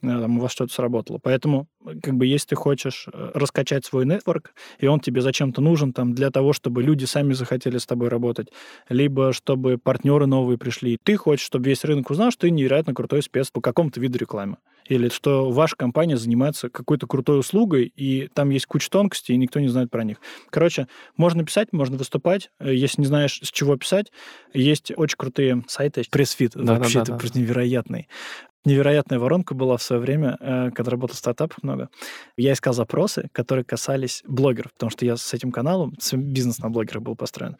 там, 0.03 0.39
у 0.39 0.41
вас 0.41 0.53
что-то 0.53 0.73
сработало. 0.73 1.19
Поэтому, 1.23 1.69
как 2.03 2.15
бы, 2.15 2.27
если 2.27 2.49
ты 2.49 2.57
хочешь 2.57 3.07
э, 3.13 3.31
раскачать 3.35 3.85
свой 3.85 4.05
нетворк, 4.05 4.53
и 4.79 4.87
он 4.87 5.01
тебе 5.01 5.21
зачем-то 5.21 5.61
нужен 5.61 5.93
там 5.93 6.13
для 6.13 6.31
того, 6.31 6.53
чтобы 6.53 6.83
люди 6.83 7.05
сами 7.05 7.33
захотели 7.33 7.79
с 7.79 7.87
тобой 7.87 8.09
работать, 8.09 8.49
либо 8.89 9.33
чтобы 9.33 9.79
партнеры 9.79 10.27
новые 10.27 10.59
пришли. 10.59 10.99
Ты 11.03 11.17
хочешь, 11.17 11.47
чтобы 11.47 11.69
весь 11.69 11.85
рынок 11.85 12.11
узнал, 12.11 12.31
что 12.31 12.43
ты 12.43 12.51
невероятно 12.51 12.95
крутой 12.95 13.23
спец 13.23 13.51
по 13.51 13.61
какому-то 13.61 14.01
виду 14.01 14.19
рекламы. 14.19 14.57
Или 14.87 15.09
что 15.09 15.51
ваша 15.51 15.77
компания 15.77 16.17
занимается 16.17 16.69
какой-то 16.69 17.07
крутой 17.07 17.41
услугой, 17.41 17.93
и 17.95 18.29
там 18.35 18.51
есть 18.51 18.67
куча 18.67 18.91
тонкостей, 18.91 19.35
и 19.35 19.39
никто 19.39 19.61
не 19.61 19.69
знает 19.69 19.91
про 19.91 20.05
них. 20.05 20.19
Короче, 20.51 20.89
можно 21.17 21.45
писать, 21.45 21.73
можно 21.73 21.97
выступать. 21.97 22.51
Э, 22.59 22.75
Если 22.75 23.01
не 23.01 23.07
знаешь, 23.07 23.41
с 23.43 23.51
чего 23.51 23.77
писать, 23.77 24.13
есть 24.53 24.93
очень 24.97 25.17
крутые 25.17 25.65
сайты. 25.69 26.03
Pressfeed 26.11 26.53
Да-да-да-да. 26.55 26.79
вообще 26.81 27.01
это 27.01 27.17
просто 27.17 27.39
невероятный. 27.39 28.09
Невероятная 28.65 29.19
воронка 29.19 29.55
была 29.55 29.77
в 29.77 29.83
свое 29.83 30.01
время, 30.01 30.37
э, 30.39 30.71
когда 30.71 30.93
работал 30.93 31.17
в 31.17 31.19
стартапах 31.19 31.65
много. 31.65 31.89
Я 32.37 32.53
искал 32.53 32.73
запросы, 32.73 33.29
которые 33.33 33.65
касались 33.65 34.23
блогеров, 34.25 34.73
потому 34.73 34.91
что 34.91 35.05
я 35.05 35.17
с 35.17 35.35
этим 35.35 35.51
каналом, 35.51 35.95
бизнес 36.13 36.61
на 36.61 36.71
блогерах 36.71 37.03
был 37.03 37.17
построен. 37.17 37.57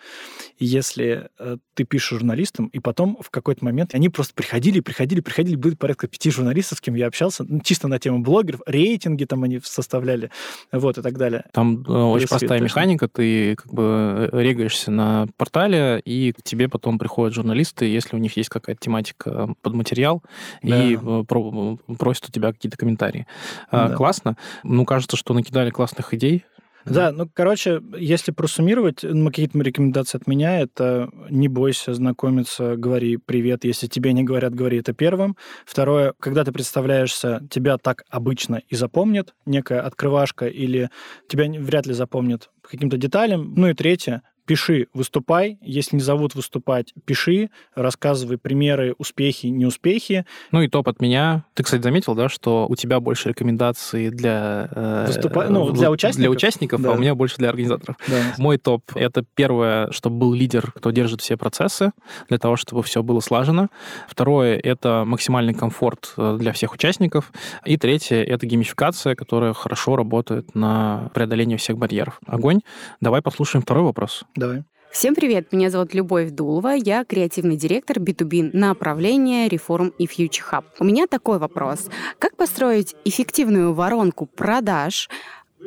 И 0.59 0.65
если 0.65 1.29
э, 1.41 1.57
ты 1.75 1.83
пишешь 1.85 2.11
журналистам, 2.11 2.67
и 2.67 2.79
потом 2.79 3.19
в 3.21 3.31
какой-то 3.31 3.65
момент 3.65 3.97
они 3.97 4.11
просто 4.11 4.33
приходили, 4.35 4.79
приходили, 4.79 5.21
приходили, 5.21 5.57
было 5.57 5.75
порядка 5.75 6.07
пяти 6.07 6.31
журналистов, 6.31 6.79
с 6.79 6.81
кем 6.81 6.95
я 6.95 7.09
общался, 7.13 7.45
ну, 7.47 7.61
чисто 7.61 7.89
на 7.89 7.99
тему 7.99 8.21
блогеров, 8.21 8.63
рейтинги 8.67 9.25
там 9.25 9.45
они 9.45 9.61
составляли, 9.63 10.31
вот, 10.73 10.97
и 10.97 11.03
так 11.03 11.19
далее. 11.19 11.45
Там 11.53 11.85
э, 11.87 11.93
очень 11.93 12.27
простая 12.27 12.49
точно. 12.49 12.65
механика. 12.65 13.07
Ты 13.09 13.55
как 13.57 13.73
бы 13.73 14.31
э, 14.33 14.43
регаешься 14.43 14.91
на 14.91 15.27
портале, 15.37 16.01
и 16.05 16.33
к 16.33 16.43
тебе 16.43 16.69
потом 16.69 16.99
приходят 16.99 17.35
журналисты, 17.35 17.85
если 17.85 18.17
у 18.17 18.19
них 18.19 18.37
есть 18.39 18.49
какая-то 18.49 18.81
тематика 18.81 19.55
под 19.61 19.75
материал, 19.75 20.23
и 20.63 20.71
Да. 20.71 21.21
э, 21.21 21.25
про- 21.29 21.77
просят 21.99 22.29
у 22.31 22.33
тебя 22.33 22.53
какие-то 22.53 22.79
комментарии. 22.79 23.27
А, 23.71 23.89
Да. 23.89 23.95
Классно. 23.97 24.37
Ну, 24.65 24.85
кажется, 24.87 25.17
что 25.19 25.35
накидали 25.35 25.71
классных 25.71 26.15
идей. 26.15 26.45
Да, 26.85 27.13
ну, 27.13 27.29
короче, 27.33 27.81
если 27.97 28.33
просуммировать, 28.33 29.01
ну, 29.03 29.27
какие-то 29.29 29.59
рекомендации 29.59 30.19
от 30.19 30.27
меня, 30.27 30.61
это 30.61 31.11
не 31.31 31.49
бойся 31.49 31.95
знакомиться, 31.95 32.77
говори 32.77 33.17
привет. 33.17 33.65
Если 33.65 33.87
тебе 33.87 34.13
не 34.13 34.25
говорят, 34.25 34.55
говори 34.55 34.79
это 34.79 34.93
первым. 34.93 35.37
Второе, 35.65 36.15
когда 36.19 36.45
ты 36.45 36.53
представляешься, 36.53 37.47
тебя 37.51 37.79
так 37.79 38.03
обычно 38.11 38.63
и 38.69 38.75
запомнят, 38.75 39.35
некая 39.47 39.81
открывашка, 39.81 40.47
или 40.47 40.91
тебя 41.29 41.49
вряд 41.61 41.87
ли 41.87 41.93
запомнят 41.93 42.51
по 42.63 42.69
каким-то 42.69 42.97
деталям. 42.97 43.55
Ну 43.57 43.69
и 43.69 43.75
третье, 43.75 44.23
пиши, 44.47 44.89
выступай. 44.95 45.59
Если 45.63 45.97
не 45.97 46.03
зовут 46.03 46.35
выступать, 46.35 46.93
пиши, 47.05 47.51
рассказывай 47.75 48.39
примеры, 48.39 48.95
успехи, 48.99 49.47
неуспехи. 49.47 50.25
Ну 50.51 50.63
и 50.63 50.69
топ 50.69 50.89
от 50.89 51.01
меня. 51.01 51.45
Ты, 51.55 51.63
кстати, 51.63 51.83
заметил, 51.83 52.15
да, 52.15 52.29
что 52.29 52.67
у 52.69 52.77
тебя 52.77 53.01
больше 53.01 53.29
рекомендаций 53.31 54.11
для... 54.11 54.69
э, 54.75 55.07
Выступа- 55.09 55.49
ну, 55.49 55.65
в- 55.65 55.73
для 55.73 55.91
участников? 55.91 56.21
Для 56.23 56.31
участников, 56.31 56.81
а 56.81 56.83
Да. 56.83 56.93
у 56.93 56.99
меня 56.99 57.15
больше 57.15 57.37
для 57.37 57.49
организаторов. 57.51 57.97
Да. 58.09 58.17
Мой 58.39 58.59
топ— 58.59 58.83
это 58.95 59.25
первое, 59.35 59.91
чтобы 59.91 60.17
был 60.19 60.33
лидер, 60.35 60.73
кто 60.73 60.91
держит 60.91 61.21
все 61.21 61.37
процессы, 61.37 61.93
для 62.29 62.39
того, 62.39 62.57
чтобы 62.57 62.83
все 62.83 63.03
было 63.03 63.21
слажено. 63.21 63.69
Второе— 64.09 64.57
это 64.63 65.05
максимальный 65.07 65.55
комфорт 65.55 66.13
э, 66.17 66.37
для 66.39 66.53
всех 66.53 66.73
участников. 66.75 67.33
И 67.65 67.77
третье— 67.77 68.23
это 68.25 68.47
геймификация, 68.47 69.15
которая 69.15 69.53
хорошо 69.53 69.97
работает 69.97 70.55
на 70.55 71.11
преодоление 71.15 71.59
всех 71.59 71.79
барьеров. 71.79 72.21
Огонь. 72.27 72.61
Давай 73.01 73.23
послушаем 73.23 73.63
второй 73.63 73.85
вопрос. 73.85 74.25
Давай. 74.35 74.65
Всем 74.91 75.15
привет, 75.15 75.53
меня 75.53 75.71
зовут 75.71 75.95
Любовь 75.95 76.31
Дулова, 76.31 76.75
я 76.75 77.05
креативный 77.05 77.57
директор 77.57 77.99
B2B 77.99 78.51
направления 78.53 79.49
Reform 79.49 79.93
и 79.99 80.05
Future 80.05 80.43
Hub. 80.51 80.65
У 80.79 80.85
меня 80.85 81.07
такой 81.07 81.39
вопрос. 81.39 81.89
Как 82.19 82.37
построить 82.37 82.95
эффективную 83.07 83.73
воронку 83.73 84.27
продаж 84.27 85.09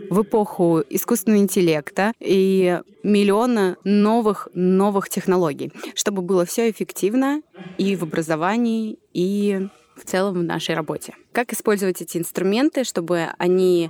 в 0.09 0.21
эпоху 0.21 0.83
искусственного 0.89 1.41
интеллекта 1.41 2.13
и 2.19 2.81
миллиона 3.03 3.77
новых 3.83 4.47
новых 4.53 5.09
технологий, 5.09 5.71
чтобы 5.95 6.21
было 6.21 6.45
все 6.45 6.69
эффективно 6.69 7.41
и 7.77 7.95
в 7.95 8.03
образовании, 8.03 8.99
и 9.13 9.67
в 9.95 10.05
целом 10.05 10.35
в 10.35 10.43
нашей 10.43 10.75
работе. 10.75 11.15
Как 11.31 11.53
использовать 11.53 12.01
эти 12.01 12.17
инструменты, 12.17 12.83
чтобы 12.83 13.29
они 13.37 13.89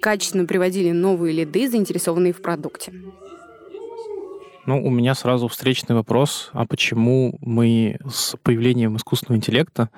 качественно 0.00 0.44
приводили 0.44 0.90
новые 0.90 1.32
лиды, 1.32 1.68
заинтересованные 1.68 2.32
в 2.32 2.42
продукте? 2.42 2.92
Ну, 4.64 4.80
у 4.84 4.90
меня 4.90 5.14
сразу 5.14 5.48
встречный 5.48 5.96
вопрос, 5.96 6.50
а 6.52 6.66
почему 6.66 7.36
мы 7.40 7.98
с 8.08 8.36
появлением 8.42 8.96
искусственного 8.96 9.38
интеллекта 9.38 9.90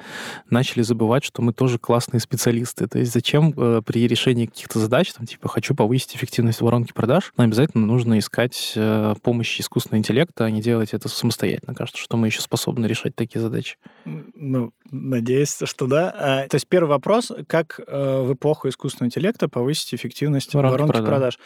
начали 0.49 0.80
забывать, 0.83 1.23
что 1.23 1.42
мы 1.42 1.52
тоже 1.52 1.78
классные 1.78 2.21
специалисты? 2.21 2.87
То 2.87 2.99
есть 2.99 3.12
зачем 3.12 3.52
э, 3.56 3.83
при 3.85 4.09
решении 4.09 4.47
каких-то 4.47 4.78
задач, 4.78 5.12
там, 5.12 5.26
типа, 5.26 5.49
хочу 5.49 5.75
повысить 5.75 6.16
эффективность 6.16 6.62
воронки 6.62 6.92
продаж, 6.92 7.33
нам 7.37 7.49
обязательно 7.49 7.85
нужно 7.87 8.18
искать 8.18 8.73
э, 8.75 9.14
помощь 9.23 9.61
искусственного 9.61 9.99
интеллекта, 9.99 10.47
а 10.47 10.50
не 10.50 10.62
делать 10.62 10.94
это 10.94 11.11
самостоятельно. 11.11 11.75
Кажется, 11.75 12.00
что 12.00 12.16
мы 12.16 12.28
еще 12.28 12.40
способны 12.40 12.87
решать 12.87 13.14
такие 13.14 13.40
задачи. 13.42 13.76
Ну, 14.06 14.73
надеюсь, 14.90 15.59
что 15.64 15.87
да. 15.87 16.14
А, 16.16 16.49
то 16.49 16.54
есть 16.54 16.68
первый 16.68 16.88
вопрос, 16.88 17.30
как 17.49 17.80
э, 17.87 18.23
в 18.23 18.33
эпоху 18.33 18.68
искусственного 18.68 19.09
интеллекта 19.09 19.49
повысить 19.49 19.94
эффективность 19.94 20.54
Воронки 20.54 20.73
воронки, 20.73 20.92
продаж. 20.92 21.09
продаж. 21.11 21.38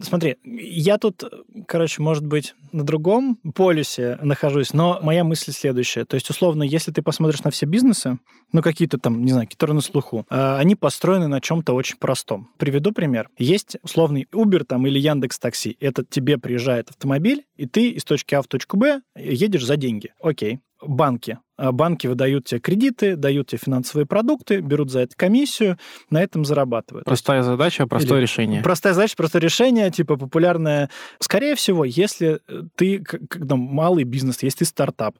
Смотри, 0.00 0.36
я 0.44 0.98
тут, 0.98 1.24
короче, 1.66 2.02
может 2.02 2.26
быть, 2.26 2.54
на 2.72 2.84
другом 2.84 3.38
полюсе 3.54 4.18
нахожусь, 4.22 4.72
но 4.72 4.98
моя 5.02 5.24
мысль 5.24 5.52
следующая. 5.52 6.04
То 6.04 6.14
есть, 6.14 6.30
условно, 6.30 6.62
если 6.62 6.90
ты 6.92 7.02
посмотришь 7.02 7.42
на 7.42 7.50
все 7.50 7.66
бизнесы, 7.66 8.18
ну, 8.52 8.62
какие-то 8.62 8.98
там, 8.98 9.24
не 9.24 9.32
знаю, 9.32 9.48
которые 9.48 9.74
на 9.74 9.80
слуху, 9.80 10.26
а, 10.30 10.58
они 10.58 10.74
построены 10.74 11.28
на 11.28 11.40
чем-то 11.40 11.72
очень 11.72 11.96
простом. 11.96 12.50
Приведу 12.58 12.92
пример. 12.92 13.28
Есть 13.38 13.76
условный 13.82 14.26
Uber 14.32 14.64
там 14.64 14.86
или 14.86 14.98
Яндекс 14.98 15.38
Такси. 15.38 15.76
Это 15.80 16.04
тебе 16.04 16.38
приезжает 16.38 16.90
автомобиль, 16.90 17.44
и 17.56 17.66
ты 17.66 17.90
из 17.90 18.04
точки 18.04 18.34
А 18.34 18.42
в 18.42 18.46
точку 18.46 18.76
Б 18.76 19.02
едешь 19.16 19.64
за 19.64 19.76
деньги. 19.76 20.12
Окей. 20.22 20.60
Банки 20.82 21.38
банки 21.72 22.06
выдают 22.06 22.46
тебе 22.46 22.60
кредиты, 22.60 23.16
дают 23.16 23.48
тебе 23.48 23.60
финансовые 23.62 24.06
продукты, 24.06 24.60
берут 24.60 24.90
за 24.90 25.00
это 25.00 25.16
комиссию, 25.16 25.78
на 26.10 26.22
этом 26.22 26.44
зарабатывают. 26.44 27.04
Простая 27.04 27.42
задача, 27.42 27.86
простое 27.86 28.18
Или 28.18 28.22
решение. 28.22 28.62
Простая 28.62 28.94
задача, 28.94 29.16
простое 29.16 29.42
решение, 29.42 29.90
типа 29.90 30.16
популярное. 30.16 30.90
Скорее 31.18 31.54
всего, 31.54 31.84
если 31.84 32.40
э, 32.48 32.62
ты 32.76 32.98
когда 33.00 33.56
малый 33.56 34.04
бизнес, 34.04 34.42
если 34.42 34.60
ты 34.60 34.64
стартап, 34.64 35.16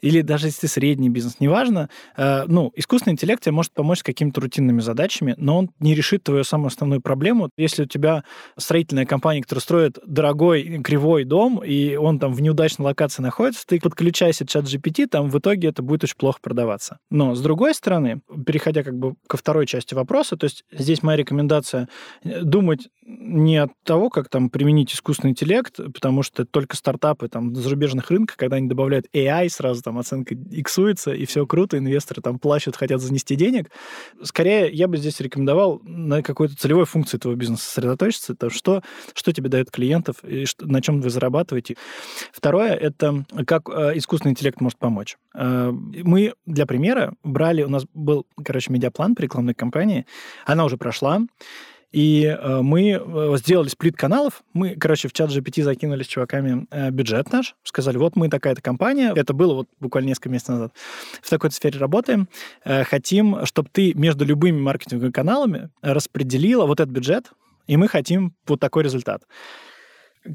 или 0.00 0.20
даже 0.20 0.48
если 0.48 0.62
ты 0.62 0.68
средний 0.68 1.08
бизнес, 1.08 1.36
неважно, 1.40 1.88
э, 2.16 2.44
ну, 2.46 2.72
искусственный 2.76 3.12
интеллект 3.12 3.42
тебе 3.42 3.52
может 3.52 3.72
помочь 3.72 4.00
с 4.00 4.02
какими-то 4.02 4.40
рутинными 4.40 4.80
задачами, 4.80 5.34
но 5.38 5.58
он 5.58 5.70
не 5.80 5.94
решит 5.94 6.24
твою 6.24 6.44
самую 6.44 6.68
основную 6.68 7.00
проблему. 7.00 7.50
Если 7.56 7.84
у 7.84 7.86
тебя 7.86 8.24
строительная 8.56 9.06
компания, 9.06 9.42
которая 9.42 9.62
строит 9.62 9.98
дорогой 10.06 10.82
кривой 10.82 11.24
дом, 11.24 11.62
и 11.64 11.96
он 11.96 12.18
там 12.18 12.32
в 12.32 12.40
неудачной 12.40 12.84
локации 12.84 13.22
находится, 13.22 13.66
ты 13.66 13.80
подключайся 13.80 14.46
чат 14.46 14.64
GPT, 14.64 15.06
там 15.06 15.28
в 15.28 15.38
итоге 15.38 15.68
это 15.68 15.82
будет 15.84 16.04
очень 16.04 16.16
плохо 16.16 16.38
продаваться. 16.42 16.98
Но, 17.10 17.34
с 17.34 17.40
другой 17.40 17.74
стороны, 17.74 18.20
переходя 18.46 18.82
как 18.82 18.98
бы 18.98 19.14
ко 19.28 19.36
второй 19.36 19.66
части 19.66 19.94
вопроса, 19.94 20.36
то 20.36 20.44
есть 20.44 20.64
здесь 20.72 21.02
моя 21.02 21.16
рекомендация 21.16 21.88
э, 22.22 22.42
думать 22.42 22.88
не 23.06 23.58
от 23.58 23.70
того, 23.84 24.08
как 24.08 24.28
там 24.28 24.48
применить 24.48 24.92
искусственный 24.94 25.32
интеллект, 25.32 25.76
потому 25.76 26.22
что 26.22 26.44
только 26.44 26.76
стартапы 26.76 27.28
там 27.28 27.54
зарубежных 27.54 28.10
рынках, 28.10 28.36
когда 28.36 28.56
они 28.56 28.68
добавляют 28.68 29.06
AI, 29.12 29.48
сразу 29.50 29.82
там 29.82 29.98
оценка 29.98 30.34
иксуется, 30.34 31.12
и 31.12 31.26
все 31.26 31.46
круто, 31.46 31.76
инвесторы 31.76 32.22
там 32.22 32.38
плачут, 32.38 32.76
хотят 32.76 33.00
занести 33.00 33.36
денег. 33.36 33.70
Скорее, 34.22 34.70
я 34.72 34.88
бы 34.88 34.96
здесь 34.96 35.20
рекомендовал 35.20 35.80
на 35.84 36.22
какой-то 36.22 36.56
целевой 36.56 36.86
функции 36.86 37.18
твоего 37.18 37.38
бизнеса 37.38 37.64
сосредоточиться, 37.64 38.34
то 38.34 38.48
что, 38.48 38.82
что 39.14 39.32
тебе 39.32 39.48
дает 39.48 39.70
клиентов, 39.70 40.24
и 40.24 40.46
что, 40.46 40.66
на 40.66 40.80
чем 40.80 41.00
вы 41.00 41.10
зарабатываете. 41.10 41.76
Второе, 42.32 42.72
это 42.72 43.24
как 43.46 43.68
э, 43.68 43.98
искусственный 43.98 44.32
интеллект 44.32 44.60
может 44.60 44.78
помочь. 44.78 45.16
Мы, 45.74 46.34
для 46.46 46.66
примера, 46.66 47.14
брали, 47.22 47.62
у 47.62 47.68
нас 47.68 47.84
был, 47.94 48.26
короче, 48.42 48.72
медиаплан 48.72 49.14
по 49.14 49.22
рекламной 49.22 49.54
кампании, 49.54 50.06
она 50.46 50.64
уже 50.64 50.76
прошла, 50.76 51.20
и 51.94 52.24
э, 52.24 52.60
мы 52.60 53.00
э, 53.00 53.36
сделали 53.36 53.68
сплит 53.68 53.96
каналов. 53.96 54.42
Мы, 54.52 54.74
короче, 54.74 55.06
в 55.06 55.12
чат 55.12 55.30
GPT 55.30 55.62
закинули 55.62 56.02
с 56.02 56.08
чуваками 56.08 56.66
э, 56.72 56.90
бюджет 56.90 57.30
наш, 57.30 57.54
сказали, 57.62 57.98
вот 57.98 58.16
мы 58.16 58.28
такая-то 58.28 58.60
компания, 58.60 59.12
это 59.14 59.32
было 59.32 59.54
вот 59.54 59.68
буквально 59.78 60.08
несколько 60.08 60.28
месяцев 60.28 60.48
назад, 60.50 60.72
в 61.22 61.30
такой-то 61.30 61.54
сфере 61.54 61.78
работаем, 61.78 62.28
хотим, 62.64 63.46
чтобы 63.46 63.68
ты 63.70 63.94
между 63.94 64.24
любыми 64.24 64.60
маркетинговыми 64.60 65.12
каналами 65.12 65.70
распределила 65.82 66.66
вот 66.66 66.80
этот 66.80 66.92
бюджет, 66.92 67.30
и 67.68 67.76
мы 67.76 67.86
хотим 67.86 68.34
вот 68.48 68.58
такой 68.58 68.82
результат. 68.82 69.22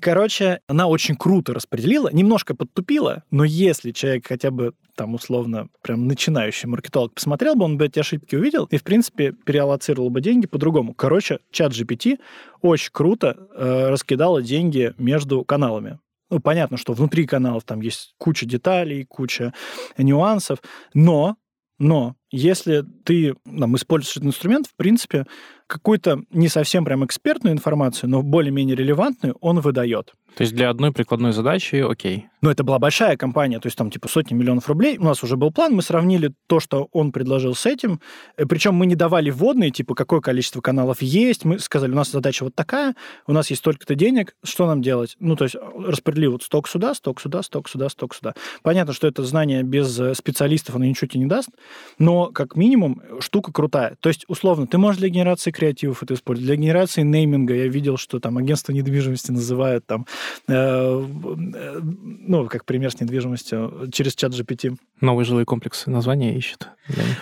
Короче, 0.01 0.61
она 0.67 0.87
очень 0.87 1.15
круто 1.15 1.53
распределила, 1.53 2.09
немножко 2.13 2.55
подтупила, 2.55 3.23
но 3.31 3.43
если 3.43 3.91
человек 3.91 4.27
хотя 4.27 4.51
бы 4.51 4.73
там 4.95 5.15
условно 5.15 5.69
прям 5.81 6.07
начинающий 6.07 6.67
маркетолог 6.67 7.15
посмотрел 7.15 7.55
бы, 7.55 7.65
он 7.65 7.77
бы 7.77 7.85
эти 7.85 7.97
ошибки 7.99 8.35
увидел 8.35 8.65
и, 8.65 8.77
в 8.77 8.83
принципе, 8.83 9.31
переаллоцировал 9.31 10.11
бы 10.11 10.21
деньги 10.21 10.45
по-другому. 10.45 10.93
Короче, 10.93 11.39
чат 11.51 11.71
GPT 11.71 12.19
очень 12.61 12.91
круто 12.91 13.47
э, 13.55 13.89
раскидала 13.89 14.43
деньги 14.43 14.93
между 14.99 15.43
каналами. 15.43 15.99
Ну, 16.29 16.39
понятно, 16.39 16.77
что 16.77 16.93
внутри 16.93 17.25
каналов 17.25 17.63
там 17.63 17.81
есть 17.81 18.13
куча 18.19 18.45
деталей, 18.45 19.05
куча 19.05 19.53
нюансов, 19.97 20.59
но, 20.93 21.37
но 21.79 22.15
если 22.31 22.85
ты 23.03 23.35
там, 23.45 23.75
используешь 23.75 24.17
этот 24.17 24.27
инструмент, 24.27 24.67
в 24.67 24.75
принципе, 24.75 25.25
какую-то 25.69 26.23
не 26.31 26.47
совсем 26.47 26.83
прям 26.83 27.05
экспертную 27.05 27.53
информацию, 27.53 28.09
но 28.09 28.23
более-менее 28.23 28.75
релевантную 28.75 29.37
он 29.39 29.59
выдает. 29.59 30.13
То 30.35 30.41
есть 30.41 30.55
для 30.55 30.69
одной 30.69 30.91
прикладной 30.91 31.31
задачи 31.31 31.75
окей. 31.75 32.27
Но 32.41 32.49
это 32.49 32.63
была 32.63 32.79
большая 32.79 33.17
компания, 33.17 33.59
то 33.59 33.67
есть 33.67 33.77
там 33.77 33.91
типа 33.91 34.07
сотни 34.07 34.33
миллионов 34.33 34.67
рублей. 34.67 34.97
У 34.97 35.03
нас 35.03 35.23
уже 35.23 35.35
был 35.35 35.51
план, 35.51 35.73
мы 35.73 35.81
сравнили 35.81 36.31
то, 36.47 36.59
что 36.59 36.87
он 36.91 37.11
предложил 37.11 37.53
с 37.53 37.65
этим. 37.65 37.99
Э, 38.37 38.45
Причем 38.45 38.75
мы 38.75 38.85
не 38.85 38.95
давали 38.95 39.29
вводные, 39.29 39.71
типа 39.71 39.93
какое 39.95 40.21
количество 40.21 40.61
каналов 40.61 41.01
есть. 41.01 41.45
Мы 41.45 41.59
сказали, 41.59 41.91
у 41.91 41.95
нас 41.95 42.11
задача 42.11 42.43
вот 42.43 42.55
такая, 42.55 42.95
у 43.27 43.33
нас 43.33 43.49
есть 43.49 43.59
столько-то 43.59 43.95
денег, 43.95 44.35
что 44.43 44.65
нам 44.67 44.81
делать? 44.81 45.15
Ну, 45.19 45.35
то 45.35 45.43
есть 45.43 45.55
распредели 45.55 46.27
вот 46.27 46.43
сток 46.43 46.67
сюда, 46.67 46.93
сток 46.93 47.21
сюда, 47.21 47.43
сток 47.43 47.69
сюда, 47.69 47.89
сток 47.89 48.15
сюда. 48.15 48.33
Понятно, 48.63 48.93
что 48.93 49.07
это 49.07 49.23
знание 49.23 49.61
без 49.63 49.99
э, 49.99 50.15
специалистов, 50.15 50.75
оно 50.75 50.85
ничего 50.85 51.07
тебе 51.07 51.21
не 51.21 51.29
даст, 51.29 51.49
но 51.97 52.18
как 52.27 52.55
минимум 52.55 53.01
штука 53.19 53.51
крутая. 53.51 53.95
То 53.99 54.09
есть, 54.09 54.25
условно, 54.27 54.67
ты 54.67 54.77
можешь 54.77 54.99
для 54.99 55.09
генерации 55.09 55.51
креативов 55.51 56.03
это 56.03 56.13
использовать, 56.13 56.47
для 56.47 56.55
генерации 56.55 57.01
нейминга. 57.01 57.55
Я 57.55 57.67
видел, 57.67 57.97
что 57.97 58.19
там 58.19 58.37
агентство 58.37 58.71
недвижимости 58.71 59.31
называют 59.31 59.85
там 59.85 60.05
Э, 60.47 61.05
ну, 61.11 62.47
как 62.47 62.65
пример 62.65 62.91
с 62.91 62.99
недвижимостью, 62.99 63.89
через 63.91 64.15
чат 64.15 64.33
GPT. 64.33 64.77
Новые 65.01 65.25
жилые 65.25 65.45
комплексы 65.45 65.89
название 65.89 66.35
ищет. 66.35 66.69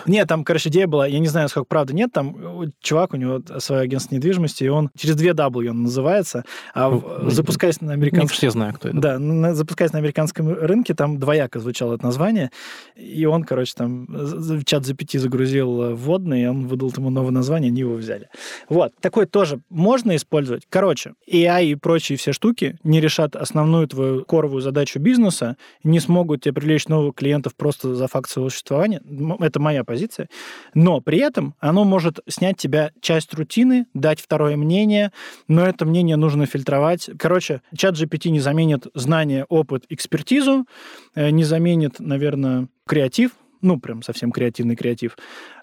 Нет, 0.06 0.26
там, 0.28 0.44
короче, 0.44 0.70
идея 0.70 0.86
была, 0.86 1.06
я 1.06 1.18
не 1.18 1.28
знаю, 1.28 1.48
сколько 1.48 1.66
правда 1.66 1.94
нет, 1.94 2.10
там 2.12 2.72
чувак, 2.80 3.12
у 3.12 3.16
него 3.16 3.42
свое 3.58 3.82
агентство 3.82 4.14
недвижимости, 4.14 4.64
и 4.64 4.68
он 4.68 4.90
через 4.96 5.16
две 5.16 5.32
W 5.32 5.68
он 5.68 5.82
называется, 5.82 6.44
а 6.74 6.90
ну, 6.90 7.30
запускаясь 7.30 7.80
на 7.80 7.92
американском... 7.92 8.22
Не 8.22 8.28
все 8.28 8.50
знаю, 8.50 8.74
кто 8.74 8.88
это. 8.88 8.98
Да, 8.98 9.18
на, 9.18 9.54
запускаясь 9.54 9.92
на 9.92 9.98
американском 9.98 10.48
рынке, 10.48 10.94
там 10.94 11.18
двояко 11.18 11.60
звучало 11.60 11.94
это 11.94 12.04
название, 12.04 12.50
и 12.96 13.26
он, 13.26 13.44
короче, 13.44 13.74
там 13.76 14.06
в 14.08 14.64
чат 14.64 14.84
GPT 14.90 15.18
загрузил 15.18 15.94
вводный, 15.94 16.42
и 16.42 16.46
он 16.46 16.66
выдал 16.66 16.92
ему 16.96 17.10
новое 17.10 17.30
название, 17.30 17.68
они 17.68 17.80
его 17.80 17.94
взяли. 17.94 18.28
Вот, 18.68 18.92
такое 19.00 19.26
тоже 19.26 19.60
можно 19.68 20.16
использовать. 20.16 20.62
Короче, 20.70 21.12
AI 21.30 21.66
и 21.66 21.74
прочие 21.74 22.16
все 22.16 22.32
штуки 22.32 22.78
не 22.84 23.00
решат 23.00 23.36
основную 23.36 23.86
твою 23.86 24.24
коровую 24.24 24.62
задачу 24.62 24.98
бизнеса, 24.98 25.56
не 25.84 26.00
смогут 26.00 26.42
тебе 26.42 26.54
привлечь 26.54 26.88
новых 26.88 27.14
клиентов 27.14 27.54
просто 27.54 27.94
за 27.94 28.08
факт 28.08 28.30
своего 28.30 28.48
существования. 28.48 29.02
Это 29.40 29.58
это 29.58 29.60
моя 29.60 29.84
позиция. 29.84 30.28
Но 30.74 31.00
при 31.00 31.18
этом 31.18 31.54
оно 31.58 31.84
может 31.84 32.20
снять 32.28 32.56
тебя 32.56 32.92
часть 33.00 33.34
рутины, 33.34 33.86
дать 33.92 34.20
второе 34.20 34.56
мнение, 34.56 35.12
но 35.48 35.66
это 35.66 35.84
мнение 35.84 36.16
нужно 36.16 36.46
фильтровать. 36.46 37.10
Короче, 37.18 37.60
чат 37.76 37.94
GPT 37.94 38.30
не 38.30 38.40
заменит 38.40 38.86
знания, 38.94 39.44
опыт, 39.48 39.84
экспертизу, 39.88 40.66
э, 41.14 41.30
не 41.30 41.44
заменит, 41.44 41.98
наверное, 41.98 42.68
креатив, 42.86 43.32
ну, 43.60 43.78
прям 43.80 44.02
совсем 44.02 44.32
креативный 44.32 44.76
креатив, 44.76 45.16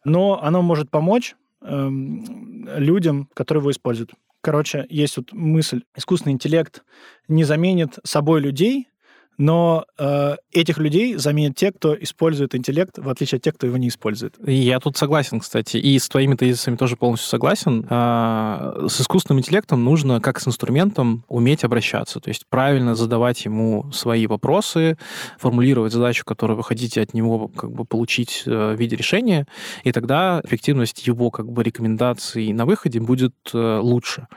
но 0.04 0.42
оно 0.42 0.62
может 0.62 0.90
помочь 0.90 1.36
эм, 1.62 2.68
людям, 2.78 3.30
которые 3.34 3.62
его 3.62 3.72
используют. 3.72 4.12
Короче, 4.42 4.86
есть 4.90 5.18
вот 5.18 5.34
мысль, 5.34 5.84
искусственный 5.96 6.34
интеллект 6.34 6.84
не 7.28 7.44
заменит 7.44 7.98
собой 8.04 8.42
людей, 8.42 8.90
но 9.38 9.86
э, 9.98 10.36
этих 10.52 10.78
людей 10.78 11.16
заменят 11.16 11.56
те, 11.56 11.72
кто 11.72 11.96
использует 12.02 12.56
интеллект, 12.56 12.98
в 12.98 13.10
отличие 13.10 13.38
от 13.38 13.44
тех, 13.44 13.56
кто 13.56 13.68
его 13.68 13.78
не 13.78 13.90
использует. 13.90 14.36
Я 14.46 14.80
тут 14.80 14.98
согласен, 14.98 15.40
кстати, 15.40 15.78
и 15.78 15.98
с 16.00 16.08
твоими 16.08 16.36
тезисами 16.36 16.76
тоже 16.76 16.96
полностью 16.96 17.30
согласен. 17.30 17.86
А, 17.90 18.86
с 18.88 19.02
искусственным 19.02 19.40
интеллектом 19.40 19.84
нужно, 19.84 20.22
как 20.22 20.40
с 20.40 20.48
инструментом, 20.48 21.24
уметь 21.28 21.64
обращаться, 21.64 22.20
то 22.20 22.30
есть 22.30 22.46
правильно 22.50 22.96
задавать 22.96 23.44
ему 23.46 23.92
свои 23.92 24.28
вопросы, 24.28 24.98
формулировать 25.38 25.94
задачу, 25.94 26.24
которую 26.26 26.58
вы 26.58 26.64
хотите 26.64 27.02
от 27.02 27.14
него 27.14 27.48
как 27.50 27.72
бы 27.72 27.86
получить 27.86 28.44
э, 28.46 28.74
в 28.74 28.80
виде 28.80 28.96
решения, 28.96 29.48
и 29.84 29.92
тогда 29.92 30.42
эффективность 30.44 31.06
его 31.08 31.32
как 31.32 31.52
бы 31.52 31.64
рекомендаций 31.64 32.54
на 32.54 32.66
выходе 32.66 33.00
будет 33.00 33.36
э, 33.54 33.80
лучше. 33.82 34.28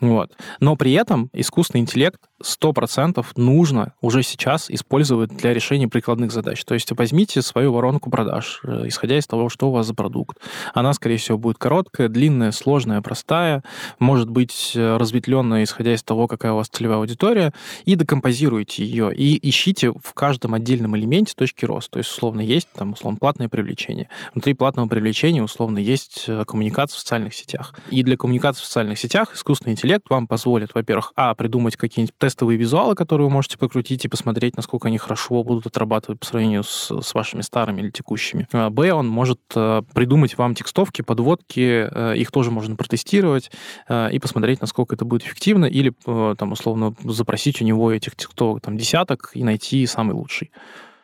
Вот. 0.00 0.32
Но 0.60 0.76
при 0.76 0.92
этом 0.92 1.30
искусственный 1.32 1.82
интеллект 1.82 2.20
100% 2.42 3.24
нужно 3.36 3.94
уже 4.00 4.22
сейчас 4.22 4.70
использовать 4.70 5.36
для 5.36 5.52
решения 5.52 5.88
прикладных 5.88 6.32
задач. 6.32 6.64
То 6.64 6.74
есть 6.74 6.90
возьмите 6.92 7.42
свою 7.42 7.72
воронку 7.72 8.10
продаж, 8.10 8.60
э, 8.64 8.84
исходя 8.86 9.18
из 9.18 9.26
того, 9.26 9.48
что 9.48 9.68
у 9.68 9.72
вас 9.72 9.86
за 9.86 9.94
продукт. 9.94 10.38
Она, 10.74 10.92
скорее 10.92 11.16
всего, 11.16 11.38
будет 11.38 11.58
короткая, 11.58 12.08
длинная, 12.08 12.52
сложная, 12.52 13.02
простая, 13.02 13.62
может 13.98 14.30
быть 14.30 14.72
э, 14.74 14.96
разветвленная, 14.96 15.64
исходя 15.64 15.94
из 15.94 16.02
того, 16.02 16.28
какая 16.28 16.52
у 16.52 16.56
вас 16.56 16.68
целевая 16.68 16.98
аудитория, 16.98 17.52
и 17.84 17.94
декомпозируйте 17.94 18.84
ее, 18.84 19.12
и 19.14 19.48
ищите 19.48 19.90
в 19.92 20.14
каждом 20.14 20.54
отдельном 20.54 20.96
элементе 20.96 21.34
точки 21.34 21.64
роста. 21.64 21.92
То 21.92 21.98
есть, 21.98 22.10
условно, 22.10 22.40
есть 22.40 22.68
там, 22.74 22.92
условно, 22.92 23.18
платное 23.18 23.48
привлечение. 23.48 24.08
Внутри 24.32 24.54
платного 24.54 24.88
привлечения, 24.88 25.42
условно, 25.42 25.78
есть 25.78 26.24
э, 26.28 26.44
коммуникация 26.46 26.96
в 26.96 27.00
социальных 27.00 27.34
сетях. 27.34 27.74
И 27.90 28.02
для 28.02 28.16
коммуникации 28.16 28.62
в 28.62 28.64
социальных 28.64 28.98
сетях 28.98 29.34
искусственный 29.34 29.72
интеллект 29.72 30.04
вам 30.08 30.26
позволит, 30.26 30.74
во-первых, 30.74 31.12
а, 31.16 31.34
придумать 31.34 31.76
какие-нибудь 31.76 32.14
тестовые 32.28 32.58
визуалы, 32.58 32.94
которые 32.94 33.26
вы 33.26 33.32
можете 33.32 33.56
покрутить 33.56 34.04
и 34.04 34.08
посмотреть, 34.08 34.54
насколько 34.56 34.88
они 34.88 34.98
хорошо 34.98 35.42
будут 35.42 35.66
отрабатывать 35.66 36.20
по 36.20 36.26
сравнению 36.26 36.62
с, 36.62 36.90
с 37.00 37.14
вашими 37.14 37.40
старыми 37.40 37.80
или 37.80 37.90
текущими. 37.90 38.46
А, 38.52 38.68
б, 38.68 38.92
он 38.92 39.08
может 39.08 39.40
э, 39.54 39.82
придумать 39.94 40.36
вам 40.36 40.54
текстовки, 40.54 41.00
подводки, 41.00 41.88
э, 41.90 42.16
их 42.16 42.30
тоже 42.30 42.50
можно 42.50 42.76
протестировать 42.76 43.50
э, 43.88 44.10
и 44.12 44.18
посмотреть, 44.18 44.60
насколько 44.60 44.94
это 44.94 45.06
будет 45.06 45.24
эффективно, 45.24 45.64
или 45.64 45.92
там 46.34 46.52
условно 46.52 46.94
запросить 47.04 47.62
у 47.62 47.64
него 47.64 47.90
этих 47.90 48.14
текстовок 48.14 48.62
там 48.62 48.76
десяток 48.76 49.30
и 49.34 49.42
найти 49.42 49.86
самый 49.86 50.12
лучший. 50.12 50.50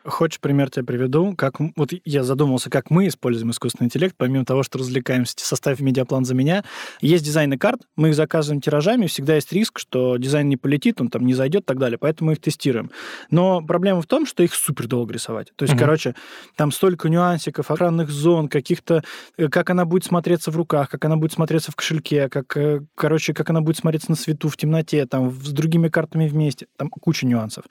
Хочешь, 0.05 0.39
пример 0.39 0.69
тебе 0.69 0.85
приведу? 0.85 1.35
Как, 1.35 1.55
вот 1.75 1.91
я 2.05 2.23
задумался, 2.23 2.69
как 2.69 2.91
мы 2.91 3.07
используем 3.07 3.51
искусственный 3.51 3.87
интеллект, 3.87 4.15
помимо 4.15 4.45
того, 4.45 4.61
что 4.61 4.77
развлекаемся, 4.77 5.33
составив 5.37 5.79
медиаплан 5.79 6.25
за 6.25 6.35
меня. 6.35 6.63
Есть 7.01 7.25
дизайны 7.25 7.57
карт, 7.57 7.81
мы 7.95 8.09
их 8.09 8.15
заказываем 8.15 8.61
тиражами, 8.61 9.07
всегда 9.07 9.35
есть 9.35 9.51
риск, 9.51 9.79
что 9.79 10.17
дизайн 10.17 10.47
не 10.47 10.57
полетит, 10.57 11.01
он 11.01 11.09
там 11.09 11.25
не 11.25 11.33
зайдет 11.33 11.63
и 11.63 11.65
так 11.65 11.79
далее, 11.79 11.97
поэтому 11.97 12.27
мы 12.27 12.33
их 12.33 12.41
тестируем. 12.41 12.91
Но 13.31 13.61
проблема 13.61 14.01
в 14.01 14.05
том, 14.05 14.27
что 14.27 14.43
их 14.43 14.53
супер 14.53 14.87
долго 14.87 15.13
рисовать. 15.13 15.51
То 15.55 15.63
есть, 15.63 15.73
угу. 15.73 15.81
короче, 15.81 16.13
там 16.55 16.71
столько 16.71 17.09
нюансиков, 17.09 17.71
охранных 17.71 18.09
зон, 18.09 18.47
каких-то, 18.47 19.03
э, 19.37 19.47
как 19.47 19.71
она 19.71 19.85
будет 19.85 20.05
смотреться 20.05 20.51
в 20.51 20.55
руках, 20.55 20.89
как 20.89 21.03
она 21.05 21.17
будет 21.17 21.33
смотреться 21.33 21.71
в 21.71 21.75
кошельке, 21.75 22.29
как, 22.29 22.55
э, 22.57 22.81
короче, 22.93 23.33
как 23.33 23.49
она 23.49 23.61
будет 23.61 23.77
смотреться 23.77 24.11
на 24.11 24.15
свету, 24.15 24.49
в 24.49 24.57
темноте, 24.57 25.05
там, 25.07 25.31
с 25.31 25.49
другими 25.49 25.87
картами 25.87 26.27
вместе, 26.27 26.67
там 26.77 26.89
куча 26.89 27.25
нюансов. 27.25 27.65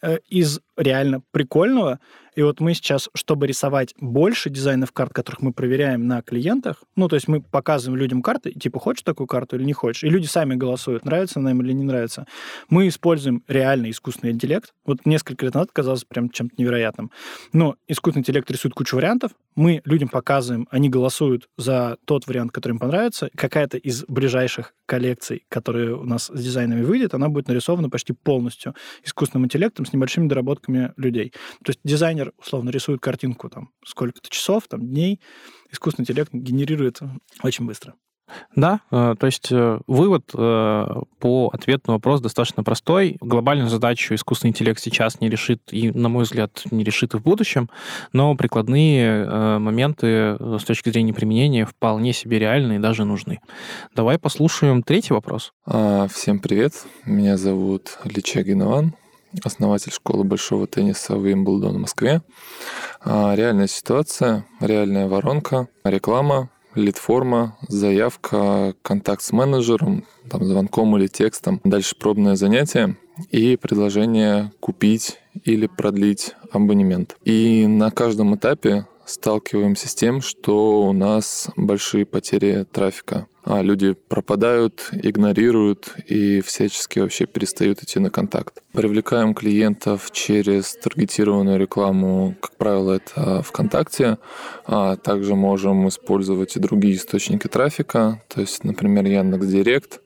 Э, 0.00 0.18
из 0.28 0.60
реально 0.76 1.22
прикольного 1.32 1.98
и 2.38 2.42
вот 2.42 2.60
мы 2.60 2.72
сейчас, 2.72 3.08
чтобы 3.16 3.48
рисовать 3.48 3.96
больше 4.00 4.48
дизайнов 4.48 4.92
карт, 4.92 5.12
которых 5.12 5.42
мы 5.42 5.52
проверяем 5.52 6.06
на 6.06 6.22
клиентах, 6.22 6.84
ну, 6.94 7.08
то 7.08 7.16
есть 7.16 7.26
мы 7.26 7.42
показываем 7.42 7.98
людям 7.98 8.22
карты, 8.22 8.52
типа, 8.52 8.78
хочешь 8.78 9.02
такую 9.02 9.26
карту 9.26 9.56
или 9.56 9.64
не 9.64 9.72
хочешь, 9.72 10.04
и 10.04 10.08
люди 10.08 10.26
сами 10.26 10.54
голосуют, 10.54 11.04
нравится 11.04 11.40
нам 11.40 11.60
или 11.62 11.72
не 11.72 11.82
нравится. 11.82 12.28
Мы 12.70 12.86
используем 12.86 13.42
реальный 13.48 13.90
искусственный 13.90 14.32
интеллект. 14.32 14.72
Вот 14.86 15.04
несколько 15.04 15.46
лет 15.46 15.54
назад 15.54 15.70
казалось 15.72 16.04
прям 16.04 16.30
чем-то 16.30 16.54
невероятным. 16.58 17.10
Но 17.52 17.74
искусственный 17.88 18.20
интеллект 18.20 18.48
рисует 18.52 18.72
кучу 18.72 18.94
вариантов, 18.94 19.32
мы 19.56 19.82
людям 19.84 20.08
показываем, 20.08 20.68
они 20.70 20.88
голосуют 20.88 21.48
за 21.56 21.96
тот 22.04 22.28
вариант, 22.28 22.52
который 22.52 22.74
им 22.74 22.78
понравится. 22.78 23.28
Какая-то 23.34 23.76
из 23.76 24.04
ближайших 24.04 24.72
коллекций, 24.86 25.44
которые 25.48 25.96
у 25.96 26.04
нас 26.04 26.30
с 26.32 26.40
дизайнами 26.40 26.84
выйдет, 26.84 27.12
она 27.12 27.28
будет 27.28 27.48
нарисована 27.48 27.90
почти 27.90 28.12
полностью 28.12 28.76
искусственным 29.04 29.46
интеллектом 29.46 29.84
с 29.84 29.92
небольшими 29.92 30.28
доработками 30.28 30.92
людей. 30.96 31.32
То 31.64 31.70
есть 31.70 31.80
дизайнер 31.82 32.27
условно 32.38 32.70
рисует 32.70 33.00
картинку 33.00 33.48
там 33.48 33.70
сколько-то 33.84 34.28
часов, 34.30 34.68
там 34.68 34.86
дней, 34.86 35.20
искусственный 35.70 36.04
интеллект 36.04 36.30
генерирует 36.32 37.00
очень 37.42 37.66
быстро. 37.66 37.94
Да, 38.54 38.80
э, 38.90 39.14
то 39.18 39.26
есть 39.26 39.48
э, 39.50 39.78
вывод 39.86 40.30
э, 40.34 40.86
по 41.18 41.50
ответу 41.52 41.82
на 41.86 41.92
вопрос 41.94 42.20
достаточно 42.20 42.62
простой. 42.62 43.16
Глобальную 43.20 43.68
задачу 43.68 44.14
искусственный 44.14 44.50
интеллект 44.50 44.80
сейчас 44.80 45.20
не 45.20 45.28
решит 45.28 45.62
и, 45.70 45.90
на 45.90 46.08
мой 46.08 46.24
взгляд, 46.24 46.62
не 46.70 46.84
решит 46.84 47.14
и 47.14 47.18
в 47.18 47.22
будущем, 47.22 47.70
но 48.12 48.34
прикладные 48.34 49.58
моменты 49.58 50.36
с 50.40 50.64
точки 50.64 50.90
зрения 50.90 51.12
применения 51.12 51.64
вполне 51.64 52.12
себе 52.12 52.38
реальны 52.38 52.76
и 52.76 52.78
даже 52.78 53.04
нужны. 53.04 53.40
Давай 53.94 54.18
послушаем 54.18 54.82
третий 54.82 55.12
вопрос. 55.12 55.52
А, 55.66 56.06
всем 56.08 56.40
привет, 56.40 56.72
меня 57.04 57.36
зовут 57.36 57.98
Личагин 58.04 58.62
Иван, 58.62 58.94
основатель 59.44 59.92
школы 59.92 60.24
большого 60.24 60.66
тенниса 60.66 61.16
Уимблдон 61.16 61.76
в 61.76 61.80
Москве. 61.80 62.22
А, 63.00 63.34
реальная 63.34 63.66
ситуация, 63.66 64.46
реальная 64.60 65.08
воронка, 65.08 65.68
реклама, 65.84 66.50
лид-форма, 66.74 67.56
заявка, 67.68 68.74
контакт 68.82 69.22
с 69.22 69.32
менеджером, 69.32 70.04
там, 70.30 70.44
звонком 70.44 70.96
или 70.96 71.06
текстом, 71.06 71.60
дальше 71.64 71.96
пробное 71.96 72.36
занятие 72.36 72.96
и 73.30 73.56
предложение 73.56 74.52
купить 74.60 75.18
или 75.44 75.66
продлить 75.66 76.34
абонемент. 76.52 77.16
И 77.24 77.66
на 77.66 77.90
каждом 77.90 78.36
этапе 78.36 78.86
сталкиваемся 79.04 79.88
с 79.88 79.94
тем, 79.94 80.20
что 80.20 80.82
у 80.82 80.92
нас 80.92 81.48
большие 81.56 82.04
потери 82.06 82.66
трафика. 82.70 83.26
А 83.50 83.62
люди 83.62 83.94
пропадают, 83.94 84.90
игнорируют 84.92 85.94
и 86.06 86.42
всячески 86.42 86.98
вообще 86.98 87.24
перестают 87.24 87.82
идти 87.82 87.98
на 87.98 88.10
контакт. 88.10 88.60
Привлекаем 88.72 89.32
клиентов 89.32 90.10
через 90.12 90.76
таргетированную 90.76 91.58
рекламу, 91.58 92.34
как 92.42 92.56
правило, 92.56 92.92
это 92.92 93.42
ВКонтакте. 93.42 94.18
А 94.66 94.96
также 94.96 95.34
можем 95.34 95.88
использовать 95.88 96.56
и 96.56 96.60
другие 96.60 96.96
источники 96.96 97.46
трафика, 97.46 98.22
то 98.28 98.42
есть, 98.42 98.64
например, 98.64 99.06
Яндекс.Директ, 99.06 100.02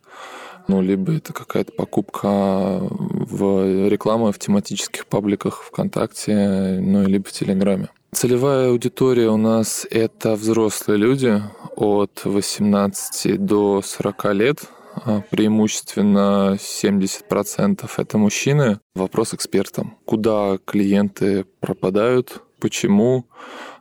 ну, 0.69 0.81
либо 0.81 1.13
это 1.13 1.33
какая-то 1.33 1.73
покупка 1.73 2.79
в 2.81 3.89
рекламу 3.89 4.31
в 4.31 4.39
тематических 4.39 5.07
пабликах 5.07 5.65
ВКонтакте, 5.65 6.79
ну, 6.81 7.05
либо 7.09 7.29
в 7.29 7.33
Телеграме. 7.33 7.89
Целевая 8.15 8.69
аудитория 8.69 9.31
у 9.31 9.39
нас 9.39 9.87
это 9.91 10.35
взрослые 10.35 10.99
люди 10.99 11.43
от 11.77 12.21
18 12.25 13.43
до 13.43 13.81
40 13.83 14.35
лет. 14.35 14.61
А 14.95 15.23
преимущественно 15.31 16.59
70% 16.59 17.91
это 17.97 18.19
мужчины. 18.19 18.79
Вопрос 18.95 19.33
экспертам. 19.33 19.97
Куда 20.05 20.59
клиенты 20.67 21.47
пропадают, 21.61 22.43
почему, 22.61 23.27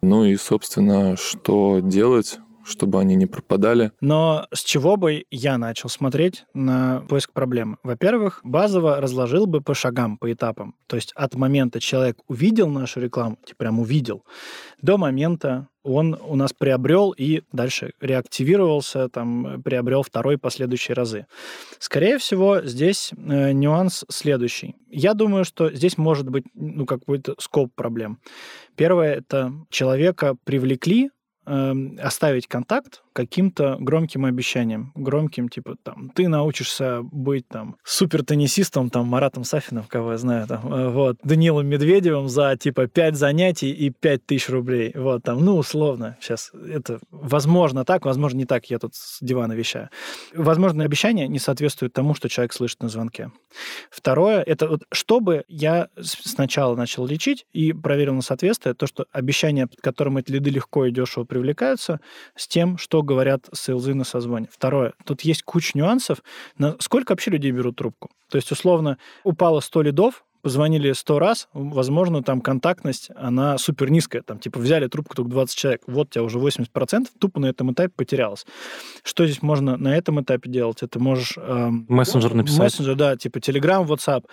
ну 0.02 0.24
и, 0.24 0.38
собственно, 0.38 1.18
что 1.18 1.82
делать, 1.82 2.40
чтобы 2.66 3.00
они 3.00 3.16
не 3.16 3.26
пропадали. 3.26 3.92
Но 4.02 4.48
с 4.54 4.64
чего 4.64 4.98
бы 4.98 5.26
я 5.32 5.58
начал 5.58 5.90
смотреть 5.90 6.46
на 6.54 7.04
поиск 7.10 7.32
проблемы? 7.34 7.78
Во-первых, 7.84 8.42
базово 8.44 9.02
разложил 9.02 9.46
бы 9.46 9.62
по 9.62 9.74
шагам, 9.74 10.18
по 10.18 10.32
этапам. 10.32 10.76
То 10.88 10.96
есть 10.96 11.12
от 11.16 11.36
момента 11.36 11.80
человек 11.80 12.18
увидел 12.28 12.70
нашу 12.70 13.00
рекламу, 13.00 13.38
типа 13.46 13.58
прям 13.60 13.80
увидел, 13.80 14.24
до 14.82 14.98
момента 14.98 15.68
он 15.84 16.18
у 16.22 16.36
нас 16.36 16.54
приобрел 16.54 17.12
и 17.12 17.42
дальше 17.52 17.94
реактивировался, 18.00 19.10
там, 19.10 19.62
приобрел 19.64 20.04
второй 20.04 20.38
последующие 20.38 20.96
разы. 20.96 21.26
Скорее 21.80 22.18
всего, 22.18 22.62
здесь 22.62 23.12
э, 23.12 23.52
нюанс 23.52 24.06
следующий. 24.10 24.76
Я 24.90 25.14
думаю, 25.14 25.44
что 25.46 25.72
здесь 25.72 25.98
может 25.98 26.30
быть 26.30 26.46
ну, 26.54 26.86
какой-то 26.86 27.36
скоп 27.40 27.74
проблем. 27.74 28.20
Первое— 28.76 29.16
это 29.16 29.54
человека 29.70 30.36
привлекли, 30.44 31.10
э, 31.46 31.74
оставить 32.00 32.48
контакт, 32.48 33.04
каким-то 33.14 33.78
громким 33.80 34.26
обещанием. 34.26 34.92
Громким, 34.96 35.50
типа, 35.50 35.76
там, 35.84 36.10
ты 36.16 36.28
научишься 36.28 37.02
быть, 37.04 37.48
там, 37.48 37.76
супер 37.84 38.24
теннисистом, 38.24 38.90
там, 38.90 39.08
Маратом 39.08 39.44
Сафином, 39.44 39.86
кого 39.88 40.12
я 40.12 40.18
знаю, 40.18 40.48
там, 40.48 40.74
э, 40.74 40.90
вот, 40.90 41.18
Данилом 41.24 41.68
Медведевым 41.68 42.30
за, 42.30 42.56
типа, 42.58 42.88
5 42.88 43.16
занятий 43.16 43.72
и 43.72 43.90
5 43.90 44.26
тысяч 44.26 44.50
рублей. 44.50 44.92
Вот, 44.96 45.24
там, 45.24 45.44
ну, 45.44 45.58
условно, 45.58 46.18
сейчас 46.22 46.52
это 46.54 47.00
возможно 47.12 47.86
так, 47.86 48.06
возможно 48.06 48.38
не 48.38 48.46
так, 48.46 48.66
я 48.70 48.80
тут 48.80 48.96
с 48.96 49.20
дивана 49.22 49.54
вещаю. 49.54 49.90
Возможно, 50.34 50.84
обещание 50.84 51.28
не 51.28 51.40
соответствует 51.40 51.94
тому, 51.94 52.14
что 52.14 52.30
человек 52.30 52.54
слышит 52.54 52.82
на 52.82 52.90
звонке. 52.90 53.32
Второе, 53.90 54.42
это 54.42 54.68
вот, 54.68 54.84
чтобы 54.92 55.44
я 55.48 55.90
сначала 56.00 56.76
начал 56.76 57.06
лечить 57.06 57.46
и 57.54 57.74
проверил 57.74 58.14
на 58.14 58.22
соответствие, 58.22 58.74
то, 58.74 58.88
что 58.88 59.06
обещания, 59.12 59.68
под 59.68 59.82
которым 59.82 60.18
эти 60.18 60.32
лиды 60.32 60.50
легко 60.50 60.86
и 60.86 60.92
дешево 60.92 61.26
привлекаются, 61.26 62.00
с 62.36 62.48
тем, 62.48 62.78
что 62.78 63.01
говорят 63.04 63.48
сейлзы 63.54 63.94
на 63.94 64.04
созвоне. 64.04 64.48
Второе, 64.52 64.94
тут 65.06 65.22
есть 65.22 65.44
куча 65.44 65.72
нюансов. 65.78 66.24
На 66.58 66.76
сколько 66.80 67.12
вообще 67.12 67.32
людей 67.32 67.52
берут 67.52 67.78
трубку? 67.78 68.10
То 68.30 68.38
есть, 68.38 68.52
условно, 68.52 68.98
упало 69.24 69.60
100 69.60 69.82
лидов, 69.82 70.24
позвонили 70.42 70.92
сто 70.94 71.20
раз, 71.20 71.48
возможно, 71.54 72.24
там 72.24 72.42
контактность, 72.42 73.10
она 73.16 73.58
супер 73.58 73.90
низкая. 73.90 74.22
Там, 74.22 74.40
типа, 74.40 74.60
взяли 74.60 74.88
трубку 74.88 75.16
только 75.16 75.32
20 75.32 75.58
человек, 75.58 75.82
вот 75.88 76.08
у 76.08 76.10
тебя 76.12 76.24
уже 76.24 76.40
80%, 76.40 77.08
тупо 77.20 77.40
на 77.40 77.48
этом 77.48 77.72
этапе 77.72 77.92
потерялось. 77.96 78.46
Что 79.04 79.26
здесь 79.26 79.42
можно 79.42 79.78
на 79.78 79.96
этом 79.96 80.22
этапе 80.22 80.50
делать? 80.50 80.84
Это 80.84 81.00
можешь... 81.00 81.34
Э, 81.38 81.70
мессенджер 81.70 82.34
написать. 82.34 82.60
Мессенджер, 82.60 82.96
да, 82.96 83.16
типа 83.16 83.38
Telegram, 83.38 83.86
WhatsApp, 83.86 84.26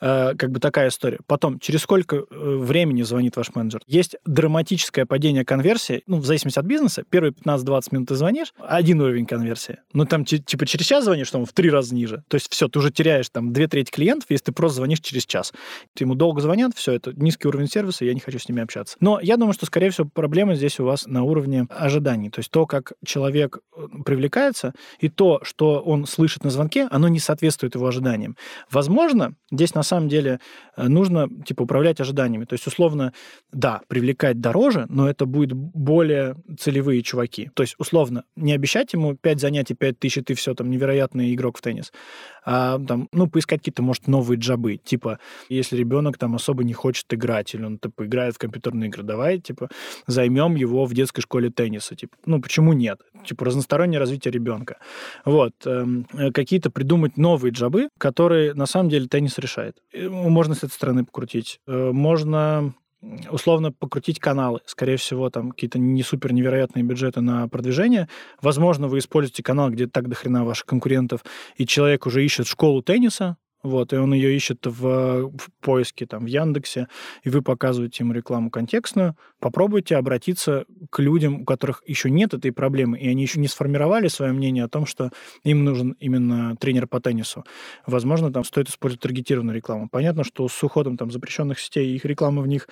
э, 0.00 0.34
как 0.36 0.50
бы 0.50 0.60
такая 0.60 0.88
история. 0.88 1.18
Потом, 1.26 1.58
через 1.58 1.82
сколько 1.82 2.16
э, 2.16 2.22
времени 2.30 3.02
звонит 3.02 3.36
ваш 3.36 3.54
менеджер? 3.54 3.80
Есть 3.86 4.16
драматическое 4.26 5.06
падение 5.06 5.44
конверсии, 5.44 6.02
ну, 6.06 6.18
в 6.18 6.26
зависимости 6.26 6.58
от 6.58 6.66
бизнеса. 6.66 7.04
Первые 7.08 7.32
15-20 7.32 7.82
минут 7.92 8.08
ты 8.08 8.14
звонишь, 8.14 8.52
один 8.58 9.00
уровень 9.00 9.26
конверсии. 9.26 9.78
Ну, 9.92 10.04
там, 10.04 10.24
типа, 10.24 10.66
через 10.66 10.86
час 10.86 11.04
звонишь, 11.04 11.30
там, 11.30 11.46
в 11.46 11.52
три 11.52 11.70
раза 11.70 11.94
ниже. 11.94 12.22
То 12.28 12.36
есть 12.36 12.50
все, 12.50 12.68
ты 12.68 12.78
уже 12.78 12.90
теряешь 12.90 13.28
там 13.30 13.52
две 13.52 13.68
трети 13.68 13.90
клиентов, 13.90 14.26
если 14.30 14.46
ты 14.46 14.52
просто 14.52 14.76
звонишь 14.76 15.00
через 15.00 15.24
час. 15.24 15.53
Ему 15.98 16.14
долго 16.14 16.40
звонят, 16.40 16.72
все 16.74 16.92
это 16.92 17.12
низкий 17.14 17.48
уровень 17.48 17.68
сервиса, 17.68 18.04
я 18.04 18.14
не 18.14 18.20
хочу 18.20 18.38
с 18.38 18.48
ними 18.48 18.62
общаться. 18.62 18.96
Но 19.00 19.20
я 19.20 19.36
думаю, 19.36 19.54
что, 19.54 19.66
скорее 19.66 19.90
всего, 19.90 20.08
проблема 20.12 20.54
здесь 20.54 20.80
у 20.80 20.84
вас 20.84 21.06
на 21.06 21.22
уровне 21.22 21.66
ожиданий. 21.70 22.30
То 22.30 22.40
есть 22.40 22.50
то, 22.50 22.66
как 22.66 22.92
человек 23.04 23.58
э, 23.76 23.86
привлекается, 24.04 24.74
и 24.98 25.08
то, 25.08 25.40
что 25.42 25.80
он 25.80 26.06
слышит 26.06 26.44
на 26.44 26.50
звонке, 26.50 26.88
оно 26.90 27.08
не 27.08 27.18
соответствует 27.18 27.74
его 27.74 27.86
ожиданиям. 27.86 28.36
Возможно, 28.70 29.34
здесь 29.50 29.74
на 29.74 29.82
самом 29.82 30.08
деле 30.08 30.40
э, 30.76 30.88
нужно 30.88 31.28
типа 31.44 31.62
управлять 31.62 32.00
ожиданиями. 32.00 32.44
То 32.44 32.54
есть, 32.54 32.66
условно, 32.66 33.12
да, 33.52 33.80
привлекать 33.88 34.40
дороже, 34.40 34.86
но 34.88 35.08
это 35.08 35.26
будет 35.26 35.52
более 35.52 36.36
целевые 36.58 37.02
чуваки. 37.02 37.50
То 37.54 37.62
есть, 37.62 37.74
условно, 37.78 38.24
не 38.36 38.52
обещать 38.52 38.92
ему 38.92 39.16
5 39.16 39.40
занятий, 39.40 39.74
5 39.74 39.98
тысяч, 39.98 40.18
и 40.18 40.22
ты 40.22 40.34
все, 40.34 40.54
там, 40.54 40.70
невероятный 40.70 41.34
игрок 41.34 41.58
в 41.58 41.62
теннис. 41.62 41.92
А, 42.44 42.78
там, 42.78 43.08
ну, 43.12 43.26
поискать 43.26 43.60
какие-то, 43.60 43.82
может, 43.82 44.06
новые 44.06 44.38
джабы. 44.38 44.76
Типа, 44.76 45.18
если 45.48 45.76
ребенок 45.76 46.18
там 46.18 46.34
особо 46.34 46.64
не 46.64 46.72
хочет 46.72 47.12
играть, 47.12 47.54
или 47.54 47.64
он, 47.64 47.78
типа, 47.78 48.06
играет 48.06 48.34
в 48.34 48.38
компьютерные 48.38 48.88
игры, 48.88 49.02
давай, 49.02 49.38
типа, 49.38 49.68
займем 50.06 50.54
его 50.54 50.84
в 50.84 50.94
детской 50.94 51.22
школе 51.22 51.50
тенниса. 51.50 51.96
Типа, 51.96 52.16
ну, 52.26 52.40
почему 52.40 52.72
нет? 52.72 53.00
Типа, 53.26 53.44
разностороннее 53.44 53.98
развитие 53.98 54.32
ребенка. 54.32 54.78
Вот. 55.24 55.52
Эм, 55.66 56.06
какие-то 56.32 56.70
придумать 56.70 57.16
новые 57.16 57.52
джабы, 57.52 57.88
которые, 57.98 58.54
на 58.54 58.66
самом 58.66 58.88
деле, 58.88 59.08
теннис 59.08 59.38
решает. 59.38 59.76
Можно 59.94 60.54
с 60.54 60.58
этой 60.58 60.72
стороны 60.72 61.04
покрутить. 61.04 61.60
Э, 61.66 61.90
можно 61.92 62.74
условно 63.30 63.72
покрутить 63.72 64.18
каналы. 64.18 64.60
Скорее 64.66 64.96
всего, 64.96 65.30
там 65.30 65.50
какие-то 65.50 65.78
не 65.78 66.02
супер 66.02 66.32
невероятные 66.32 66.82
бюджеты 66.82 67.20
на 67.20 67.48
продвижение. 67.48 68.08
Возможно, 68.40 68.88
вы 68.88 68.98
используете 68.98 69.42
канал, 69.42 69.70
где 69.70 69.86
так 69.86 70.08
до 70.08 70.14
хрена 70.14 70.44
ваших 70.44 70.66
конкурентов, 70.66 71.24
и 71.56 71.66
человек 71.66 72.06
уже 72.06 72.24
ищет 72.24 72.46
школу 72.46 72.82
тенниса, 72.82 73.36
вот, 73.64 73.94
и 73.94 73.96
он 73.96 74.12
ее 74.12 74.36
ищет 74.36 74.66
в, 74.66 75.30
в 75.30 75.50
поиске, 75.60 76.06
там, 76.06 76.24
в 76.24 76.28
Яндексе, 76.28 76.86
и 77.24 77.30
вы 77.30 77.40
показываете 77.40 78.04
ему 78.04 78.12
рекламу 78.12 78.50
контекстную, 78.50 79.16
попробуйте 79.40 79.96
обратиться 79.96 80.66
к 80.90 81.00
людям, 81.00 81.40
у 81.40 81.44
которых 81.44 81.82
еще 81.86 82.10
нет 82.10 82.34
этой 82.34 82.52
проблемы, 82.52 82.98
и 82.98 83.08
они 83.08 83.22
еще 83.22 83.40
не 83.40 83.48
сформировали 83.48 84.08
свое 84.08 84.32
мнение 84.32 84.64
о 84.64 84.68
том, 84.68 84.84
что 84.84 85.10
им 85.42 85.64
нужен 85.64 85.96
именно 85.98 86.54
тренер 86.56 86.86
по 86.86 87.00
теннису. 87.00 87.44
Возможно, 87.86 88.30
там 88.30 88.44
стоит 88.44 88.68
использовать 88.68 89.02
таргетированную 89.02 89.56
рекламу. 89.56 89.88
Понятно, 89.90 90.24
что 90.24 90.46
с 90.46 90.62
уходом 90.62 90.98
там 90.98 91.10
запрещенных 91.10 91.58
сетей, 91.58 91.96
их 91.96 92.04
реклама 92.04 92.42
в 92.42 92.46
них 92.46 92.68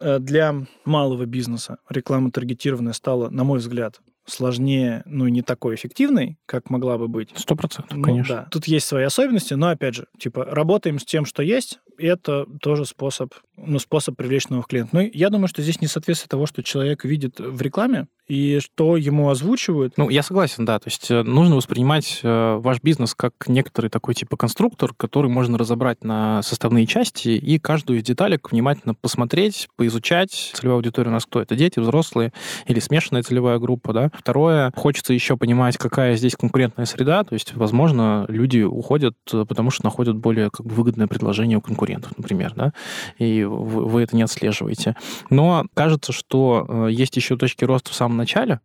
э, 0.00 0.18
для 0.18 0.66
малого 0.84 1.26
бизнеса 1.26 1.78
реклама 1.88 2.32
таргетированная 2.32 2.92
стала, 2.92 3.30
на 3.30 3.44
мой 3.44 3.60
взгляд, 3.60 4.00
сложнее, 4.28 5.02
ну, 5.06 5.26
не 5.28 5.42
такой 5.42 5.74
эффективной, 5.74 6.38
как 6.46 6.70
могла 6.70 6.98
бы 6.98 7.08
быть. 7.08 7.30
Сто 7.34 7.56
процентов, 7.56 7.96
ну, 7.96 8.02
конечно. 8.02 8.34
Да. 8.34 8.48
Тут 8.50 8.66
есть 8.66 8.86
свои 8.86 9.04
особенности, 9.04 9.54
но, 9.54 9.68
опять 9.68 9.94
же, 9.94 10.06
типа, 10.18 10.44
работаем 10.44 10.98
с 10.98 11.04
тем, 11.04 11.24
что 11.24 11.42
есть, 11.42 11.80
и 11.98 12.06
это 12.06 12.46
тоже 12.60 12.84
способ, 12.84 13.34
ну, 13.64 13.78
способ 13.78 14.16
привлечь 14.16 14.48
новых 14.48 14.66
клиентов. 14.66 14.92
Но 14.92 15.00
я 15.00 15.30
думаю, 15.30 15.48
что 15.48 15.62
здесь 15.62 15.80
несоответствие 15.80 16.28
того, 16.28 16.46
что 16.46 16.62
человек 16.62 17.04
видит 17.04 17.38
в 17.38 17.60
рекламе, 17.60 18.06
и 18.28 18.60
что 18.60 18.96
ему 18.96 19.30
озвучивают. 19.30 19.94
Ну, 19.96 20.10
я 20.10 20.22
согласен, 20.22 20.64
да. 20.64 20.78
То 20.78 20.88
есть 20.88 21.10
э, 21.10 21.22
нужно 21.22 21.56
воспринимать 21.56 22.20
э, 22.22 22.56
ваш 22.60 22.82
бизнес 22.82 23.14
как 23.14 23.32
некоторый 23.48 23.88
такой 23.88 24.14
типа 24.14 24.36
конструктор, 24.36 24.92
который 24.94 25.30
можно 25.30 25.56
разобрать 25.56 26.04
на 26.04 26.42
составные 26.42 26.86
части 26.86 27.30
и 27.30 27.58
каждую 27.58 27.98
из 27.98 28.02
деталек 28.04 28.52
внимательно 28.52 28.94
посмотреть, 28.94 29.68
поизучать. 29.76 30.52
Целевая 30.54 30.76
аудитория 30.76 31.08
у 31.08 31.12
нас 31.12 31.24
кто? 31.24 31.40
Это 31.40 31.56
дети, 31.56 31.78
взрослые 31.80 32.32
или 32.66 32.80
смешанная 32.80 33.22
целевая 33.22 33.58
группа, 33.58 33.94
да. 33.94 34.10
Второе, 34.14 34.72
хочется 34.76 35.14
еще 35.14 35.38
понимать, 35.38 35.78
какая 35.78 36.14
здесь 36.16 36.36
конкурентная 36.36 36.84
среда. 36.84 37.24
То 37.24 37.32
есть, 37.32 37.54
возможно, 37.54 38.26
люди 38.28 38.60
уходят, 38.60 39.16
э, 39.32 39.46
потому 39.48 39.70
что 39.70 39.84
находят 39.84 40.16
более 40.16 40.50
как 40.50 40.66
бы, 40.66 40.74
выгодное 40.74 41.06
предложение 41.06 41.56
у 41.56 41.62
конкурентов, 41.62 42.12
например, 42.18 42.52
да, 42.54 42.72
и 43.18 43.47
вы, 43.48 43.86
вы 43.86 44.02
это 44.02 44.16
не 44.16 44.22
отслеживаете. 44.22 44.96
Но 45.30 45.64
кажется, 45.74 46.12
что 46.12 46.88
есть 46.88 47.16
еще 47.16 47.36
точки 47.36 47.64
роста 47.64 47.90
в 47.90 47.94
самом 47.94 48.16
начале, 48.16 48.60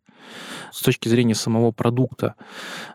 с 0.72 0.82
точки 0.82 1.08
зрения 1.08 1.36
самого 1.36 1.72
продукта, 1.72 2.36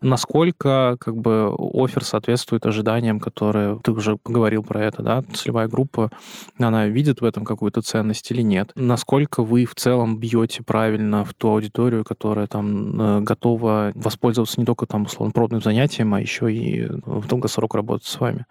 насколько 0.00 0.96
как 1.00 1.16
бы 1.16 1.54
офер 1.56 2.04
соответствует 2.04 2.66
ожиданиям, 2.66 3.20
которые 3.20 3.78
ты 3.82 3.92
уже 3.92 4.16
поговорил 4.16 4.62
про 4.62 4.84
это, 4.84 5.02
да, 5.02 5.22
целевая 5.32 5.68
группа, 5.68 6.10
она 6.58 6.86
видит 6.86 7.20
в 7.20 7.24
этом 7.24 7.44
какую-то 7.44 7.82
ценность 7.82 8.30
или 8.30 8.42
нет, 8.42 8.72
насколько 8.74 9.42
вы 9.42 9.64
в 9.64 9.74
целом 9.74 10.18
бьете 10.18 10.62
правильно 10.62 11.24
в 11.24 11.34
ту 11.34 11.50
аудиторию, 11.50 12.04
которая 12.04 12.46
там 12.46 13.00
э, 13.00 13.20
готова 13.20 13.92
воспользоваться 13.94 14.58
не 14.58 14.66
только 14.66 14.86
там 14.86 15.02
условно 15.02 15.32
пробным 15.32 15.60
занятием, 15.60 16.14
а 16.14 16.20
еще 16.20 16.52
и 16.52 16.86
в 16.86 17.28
долгосрок 17.28 17.74
работать 17.74 18.06
с 18.06 18.18
вами. 18.18 18.46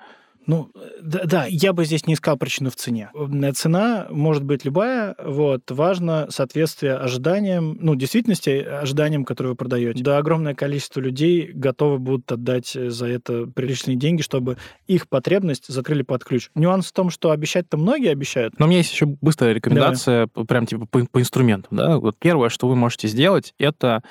Ну, 0.47 0.71
да, 1.01 1.21
да, 1.25 1.45
я 1.47 1.73
бы 1.73 1.86
здесь 1.86 2.07
не 2.07 2.13
искал 2.13 2.38
причину 2.38 2.71
в 2.71 2.75
цене. 2.75 3.12
Цена 3.53 4.07
может 4.10 4.43
быть 4.43 4.65
любая, 4.65 5.15
вот, 5.23 5.69
важно 5.69 6.27
соответствие 6.29 6.95
ожиданиям, 6.95 7.77
ну, 7.79 7.95
действительности, 7.95 8.49
ожиданиям, 8.49 9.25
которые 9.25 9.51
вы 9.51 9.55
продаете. 9.57 10.03
Да, 10.03 10.17
огромное 10.17 10.55
количество 10.55 11.01
людей 11.01 11.51
готовы 11.53 11.99
будут 11.99 12.31
отдать 12.31 12.71
за 12.71 13.07
это 13.07 13.45
приличные 13.47 13.97
деньги, 13.97 14.21
чтобы 14.21 14.57
их 14.88 15.10
потребность 15.10 15.67
закрыли 15.67 16.01
под 16.01 16.23
ключ. 16.23 16.49
Нюанс 16.55 16.88
в 16.88 16.93
том, 16.93 17.10
что 17.10 17.31
обещать-то 17.31 17.77
многие 17.77 18.12
обещают. 18.12 18.57
Но 18.57 18.65
у 18.65 18.69
меня 18.69 18.79
есть 18.79 18.93
еще 18.93 19.05
быстрая 19.05 19.53
рекомендация, 19.53 20.29
Давай. 20.33 20.47
прям 20.47 20.65
типа 20.65 20.86
по, 20.86 21.05
по 21.05 21.19
инструментам, 21.19 21.77
да. 21.77 21.97
Вот 21.97 22.15
первое, 22.17 22.49
что 22.49 22.67
вы 22.67 22.75
можете 22.75 23.07
сделать, 23.07 23.53
это 23.60 24.01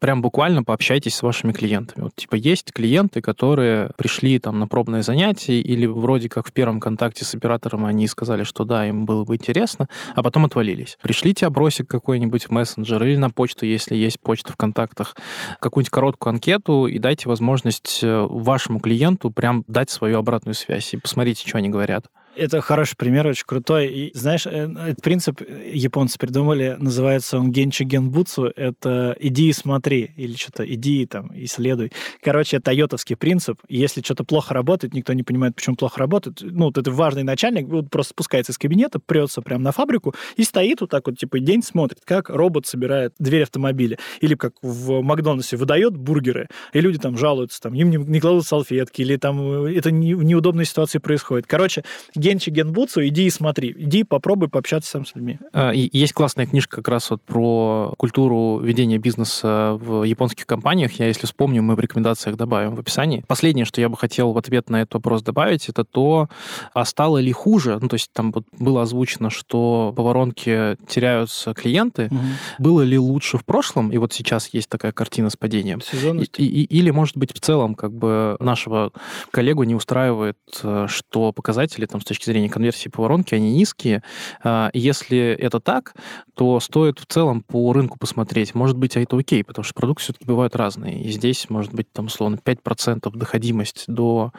прям 0.00 0.20
буквально 0.20 0.62
пообщайтесь 0.62 1.14
с 1.14 1.22
вашими 1.22 1.52
клиентами. 1.52 2.04
Вот, 2.04 2.14
типа, 2.14 2.34
есть 2.34 2.72
клиенты, 2.72 3.22
которые 3.22 3.90
пришли 3.96 4.38
там 4.38 4.58
на 4.58 4.68
пробное 4.68 5.02
занятие 5.02 5.60
или 5.86 5.92
вроде 5.92 6.28
как 6.28 6.46
в 6.46 6.52
первом 6.52 6.80
контакте 6.80 7.24
с 7.24 7.34
оператором 7.34 7.84
они 7.84 8.06
сказали, 8.06 8.42
что 8.42 8.64
да, 8.64 8.86
им 8.86 9.06
было 9.06 9.24
бы 9.24 9.36
интересно, 9.36 9.88
а 10.14 10.22
потом 10.22 10.44
отвалились. 10.44 10.98
Пришлите 11.02 11.46
опросик 11.46 11.88
какой-нибудь 11.88 12.44
в 12.44 12.50
мессенджер 12.50 13.02
или 13.04 13.16
на 13.16 13.30
почту, 13.30 13.66
если 13.66 13.94
есть 13.96 14.20
почта 14.20 14.52
в 14.52 14.56
контактах, 14.56 15.16
какую-нибудь 15.60 15.90
короткую 15.90 16.32
анкету 16.32 16.86
и 16.86 16.98
дайте 16.98 17.28
возможность 17.28 18.00
э, 18.02 18.26
вашему 18.28 18.80
клиенту 18.80 19.30
прям 19.30 19.64
дать 19.68 19.90
свою 19.90 20.18
обратную 20.18 20.54
связь 20.54 20.92
и 20.94 20.96
посмотрите, 20.96 21.46
что 21.46 21.58
они 21.58 21.68
говорят. 21.68 22.06
Это 22.36 22.60
хороший 22.60 22.96
пример, 22.96 23.26
очень 23.26 23.46
крутой. 23.46 23.86
И 23.88 24.10
знаешь, 24.14 24.46
э, 24.46 24.68
этот 24.88 25.02
принцип 25.02 25.40
японцы 25.40 26.18
придумали, 26.18 26.76
называется 26.78 27.38
он 27.38 27.50
генчи 27.50 27.82
генбуцу. 27.82 28.52
Это 28.54 29.16
иди 29.18 29.48
и 29.48 29.52
смотри, 29.52 30.10
или 30.16 30.34
что-то 30.36 30.64
иди 30.64 31.06
там, 31.06 31.30
исследуй. 31.34 31.92
Короче, 32.22 32.58
это 32.58 32.72
йотовский 32.72 33.16
принцип. 33.16 33.58
Если 33.68 34.02
что-то 34.02 34.24
плохо 34.24 34.52
работает, 34.52 34.92
никто 34.92 35.14
не 35.14 35.22
понимает, 35.22 35.56
почему 35.56 35.76
плохо 35.76 35.98
работает. 35.98 36.40
Ну, 36.42 36.66
вот 36.66 36.76
это 36.76 36.90
важный 36.90 37.22
начальник 37.22 37.68
вот 37.68 37.90
просто 37.90 38.10
спускается 38.10 38.52
из 38.52 38.58
кабинета, 38.58 38.98
прется 38.98 39.40
прямо 39.40 39.64
на 39.64 39.72
фабрику 39.72 40.14
и 40.36 40.44
стоит 40.44 40.82
вот 40.82 40.90
так 40.90 41.06
вот, 41.06 41.18
типа, 41.18 41.38
день 41.40 41.62
смотрит, 41.62 42.00
как 42.04 42.28
робот 42.28 42.66
собирает 42.66 43.14
дверь 43.18 43.44
автомобиля. 43.44 43.98
Или 44.20 44.34
как 44.34 44.52
в 44.60 45.00
Макдональдсе 45.00 45.56
выдает 45.56 45.96
бургеры, 45.96 46.48
и 46.74 46.80
люди 46.80 46.98
там 46.98 47.16
жалуются, 47.16 47.62
там, 47.62 47.72
им 47.74 47.90
не, 47.90 47.96
не 47.96 48.20
кладут 48.20 48.46
салфетки, 48.46 49.00
или 49.00 49.16
там 49.16 49.66
э, 49.66 49.74
это 49.74 49.90
не, 49.90 50.14
в 50.14 50.22
неудобной 50.22 50.66
ситуации 50.66 50.98
происходит. 50.98 51.46
Короче, 51.46 51.82
Генчи 52.26 52.50
Генбуцу, 52.50 53.06
иди 53.06 53.26
и 53.26 53.30
смотри. 53.30 53.72
Иди 53.78 54.02
попробуй 54.02 54.48
пообщаться 54.48 54.90
сам 54.90 55.06
с 55.06 55.14
людьми. 55.14 55.38
А, 55.52 55.70
есть 55.72 56.12
классная 56.12 56.44
книжка 56.44 56.78
как 56.78 56.88
раз 56.88 57.10
вот 57.10 57.22
про 57.22 57.94
культуру 57.98 58.58
ведения 58.58 58.98
бизнеса 58.98 59.78
в 59.80 60.02
японских 60.02 60.44
компаниях. 60.44 60.94
Я, 60.94 61.06
если 61.06 61.26
вспомню, 61.26 61.62
мы 61.62 61.76
в 61.76 61.80
рекомендациях 61.80 62.36
добавим 62.36 62.74
в 62.74 62.80
описании. 62.80 63.22
Последнее, 63.28 63.64
что 63.64 63.80
я 63.80 63.88
бы 63.88 63.96
хотел 63.96 64.32
в 64.32 64.38
ответ 64.38 64.70
на 64.70 64.82
этот 64.82 64.94
вопрос 64.94 65.22
добавить, 65.22 65.68
это 65.68 65.84
то, 65.84 66.28
а 66.74 66.84
стало 66.84 67.18
ли 67.18 67.30
хуже. 67.30 67.78
Ну, 67.80 67.86
то 67.86 67.94
есть 67.94 68.10
там 68.12 68.32
вот 68.32 68.44
было 68.58 68.82
озвучено, 68.82 69.30
что 69.30 69.92
по 69.96 70.02
воронке 70.02 70.78
теряются 70.88 71.54
клиенты. 71.54 72.06
Угу. 72.06 72.18
Было 72.58 72.82
ли 72.82 72.98
лучше 72.98 73.38
в 73.38 73.44
прошлом? 73.44 73.92
И 73.92 73.98
вот 73.98 74.12
сейчас 74.12 74.48
есть 74.52 74.68
такая 74.68 74.90
картина 74.90 75.30
с 75.30 75.36
падением. 75.36 75.80
Сезонность. 75.80 76.40
И, 76.40 76.44
и, 76.44 76.64
или, 76.64 76.90
может 76.90 77.16
быть, 77.16 77.32
в 77.32 77.38
целом 77.38 77.76
как 77.76 77.92
бы 77.92 78.36
нашего 78.40 78.90
коллегу 79.30 79.62
не 79.62 79.76
устраивает, 79.76 80.38
э, 80.64 80.86
что 80.88 81.30
показатели 81.30 81.86
там 81.86 82.00
с 82.00 82.04
точки 82.04 82.15
точки 82.16 82.30
зрения 82.30 82.48
конверсии 82.48 82.88
по 82.88 83.02
воронке, 83.02 83.36
они 83.36 83.52
низкие. 83.52 84.02
А, 84.42 84.70
если 84.72 85.18
это 85.18 85.60
так, 85.60 85.94
то 86.34 86.58
стоит 86.60 86.98
в 86.98 87.06
целом 87.06 87.42
по 87.42 87.72
рынку 87.72 87.98
посмотреть. 87.98 88.54
Может 88.54 88.76
быть, 88.76 88.96
а 88.96 89.00
это 89.00 89.16
окей, 89.16 89.44
потому 89.44 89.64
что 89.64 89.74
продукты 89.74 90.04
все-таки 90.04 90.24
бывают 90.24 90.56
разные. 90.56 91.02
И 91.02 91.10
здесь 91.10 91.48
может 91.50 91.74
быть, 91.74 91.92
там, 91.92 92.06
условно, 92.06 92.38
5% 92.42 93.10
доходимость 93.14 93.84
до 93.86 94.32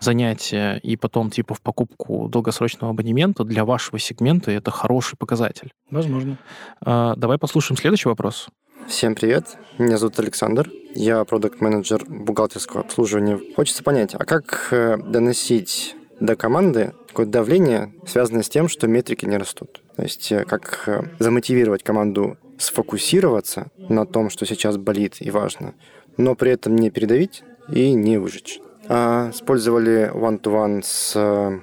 занятия 0.00 0.76
и 0.82 0.96
потом, 0.96 1.30
типа, 1.30 1.54
в 1.54 1.62
покупку 1.62 2.28
долгосрочного 2.28 2.92
абонемента 2.92 3.44
для 3.44 3.64
вашего 3.64 3.98
сегмента 3.98 4.50
это 4.50 4.70
хороший 4.70 5.16
показатель. 5.16 5.72
Возможно. 5.90 6.38
А, 6.80 7.14
давай 7.16 7.38
послушаем 7.38 7.78
следующий 7.78 8.08
вопрос. 8.08 8.48
Всем 8.88 9.14
привет, 9.14 9.56
меня 9.78 9.98
зовут 9.98 10.18
Александр, 10.18 10.68
я 10.94 11.24
продукт-менеджер 11.24 12.04
бухгалтерского 12.08 12.80
обслуживания. 12.80 13.38
Хочется 13.54 13.84
понять, 13.84 14.14
а 14.14 14.24
как 14.24 14.68
э, 14.72 14.96
доносить 14.96 15.94
до 16.18 16.36
команды 16.36 16.92
какое-то 17.10 17.32
давление, 17.32 17.92
связанное 18.06 18.42
с 18.42 18.48
тем, 18.48 18.68
что 18.68 18.86
метрики 18.86 19.26
не 19.26 19.36
растут. 19.36 19.82
То 19.96 20.02
есть 20.02 20.32
э, 20.32 20.44
как 20.44 20.84
э, 20.86 21.02
замотивировать 21.18 21.82
команду 21.82 22.38
сфокусироваться 22.58 23.68
на 23.76 24.06
том, 24.06 24.30
что 24.30 24.46
сейчас 24.46 24.76
болит 24.76 25.16
и 25.20 25.30
важно, 25.30 25.74
но 26.16 26.34
при 26.34 26.52
этом 26.52 26.76
не 26.76 26.90
передавить 26.90 27.42
и 27.70 27.92
не 27.92 28.18
выжечь. 28.18 28.60
А 28.88 29.30
использовали 29.32 30.10
one-to-one 30.12 30.82
с 30.84 31.12
э, 31.16 31.60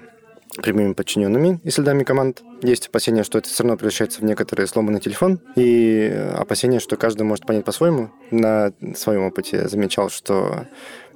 прямыми 0.62 0.94
подчиненными 0.94 1.60
и 1.64 1.70
следами 1.70 2.04
команд. 2.04 2.42
Есть 2.62 2.88
опасения, 2.88 3.24
что 3.24 3.38
это 3.38 3.50
все 3.50 3.64
равно 3.64 3.78
превращается 3.78 4.20
в 4.20 4.24
некоторый 4.24 4.68
сломанный 4.68 5.00
телефон, 5.00 5.40
и 5.56 6.08
опасения, 6.36 6.80
что 6.80 6.96
каждый 6.98 7.24
может 7.24 7.46
понять 7.46 7.66
по-своему. 7.66 8.10
На 8.32 8.72
своем 8.96 9.24
опыте 9.24 9.68
замечал, 9.68 10.10
что 10.10 10.68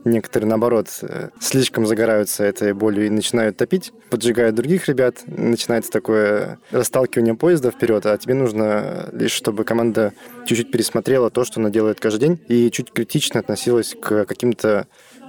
Некоторые, 0.03 0.49
наоборот, 0.49 0.87
э, 1.01 1.29
слишком 1.39 1.85
загораются 1.85 2.43
этой 2.43 2.73
болью 2.73 3.05
и 3.05 3.09
начинают 3.09 3.57
топить, 3.57 3.93
поджигают 4.09 4.55
других 4.55 4.87
ребят. 4.87 5.21
Начинается 5.27 5.91
такое 5.91 6.59
расталкивание 6.71 7.35
поезда 7.35 7.71
вперед, 7.71 8.05
а 8.05 8.17
тебе 8.17 8.33
нужно 8.33 9.09
лишь, 9.11 9.31
чтобы 9.31 9.63
команда 9.63 10.13
чуть-чуть 10.47 10.71
пересмотрела 10.71 11.29
то, 11.29 11.43
что 11.43 11.59
она 11.59 11.69
делает 11.69 11.99
каждый 11.99 12.19
день, 12.19 12.39
и 12.47 12.71
чуть 12.71 12.91
критично 12.91 13.39
относилась 13.39 13.95
к 13.99 14.25
каким-то 14.25 14.87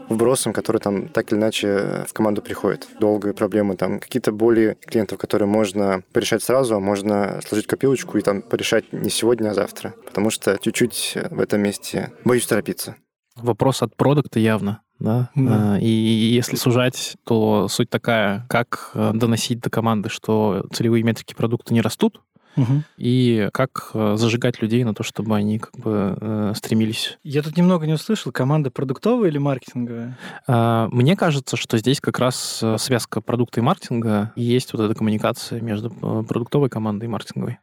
вбросам, 0.08 0.52
которые 0.52 0.80
там 0.80 1.08
так 1.08 1.30
или 1.32 1.38
иначе 1.38 2.04
в 2.08 2.12
команду 2.12 2.42
приходят. 2.42 2.88
Долгие 2.98 3.32
проблемы, 3.32 3.76
там 3.76 4.00
какие-то 4.00 4.32
боли 4.32 4.76
клиентов, 4.85 5.18
которые 5.18 5.48
можно 5.48 6.02
порешать 6.12 6.42
сразу, 6.42 6.76
а 6.76 6.80
можно 6.80 7.40
сложить 7.46 7.66
копилочку 7.66 8.18
и 8.18 8.22
там 8.22 8.42
порешать 8.42 8.92
не 8.92 9.11
сегодня, 9.11 9.50
а 9.50 9.54
завтра. 9.54 9.94
Потому 10.04 10.30
что 10.30 10.58
чуть-чуть 10.61 11.18
в 11.30 11.40
этом 11.40 11.62
месте 11.62 12.12
боюсь 12.24 12.46
торопиться. 12.46 12.96
Вопрос 13.37 13.83
от 13.83 13.97
продукта 13.97 14.38
явно, 14.38 14.83
да? 14.99 15.31
да. 15.35 15.75
А, 15.75 15.79
и 15.79 15.88
если 15.88 16.57
сужать, 16.57 17.16
то 17.25 17.66
суть 17.68 17.88
такая, 17.88 18.47
как 18.49 18.90
э, 18.95 19.12
доносить 19.14 19.61
до 19.61 19.71
команды, 19.71 20.09
что 20.11 20.66
целевые 20.73 21.03
метрики 21.03 21.35
продукта 21.35 21.73
не 21.73 21.81
растут, 21.81 22.21
угу. 22.57 22.83
и 22.99 23.49
как 23.53 23.90
э, 23.95 24.16
зажигать 24.16 24.61
людей 24.61 24.85
на 24.85 24.95
то, 24.95 25.03
чтобы 25.03 25.35
они 25.35 25.59
как 25.59 25.77
бы 25.79 26.16
э, 26.21 26.53
стремились. 26.55 27.18
Я 27.25 27.42
тут 27.42 27.57
немного 27.57 27.87
не 27.87 27.95
услышал, 27.95 28.33
команда 28.33 28.71
продуктовая 28.71 29.31
или 29.31 29.38
маркетинговая? 29.38 30.18
А, 30.47 30.88
мне 30.92 31.16
кажется, 31.16 31.57
что 31.57 31.79
здесь 31.79 32.01
как 32.01 32.18
раз 32.18 32.62
связка 32.77 33.23
продукта 33.23 33.61
и 33.61 33.62
маркетинга, 33.62 34.33
и 34.37 34.42
есть 34.42 34.75
вот 34.75 34.83
эта 34.83 34.95
коммуникация 34.95 35.61
между 35.62 35.90
продуктовой 35.90 36.68
командой 36.68 37.07
и 37.07 37.09
маркетинговой. 37.09 37.59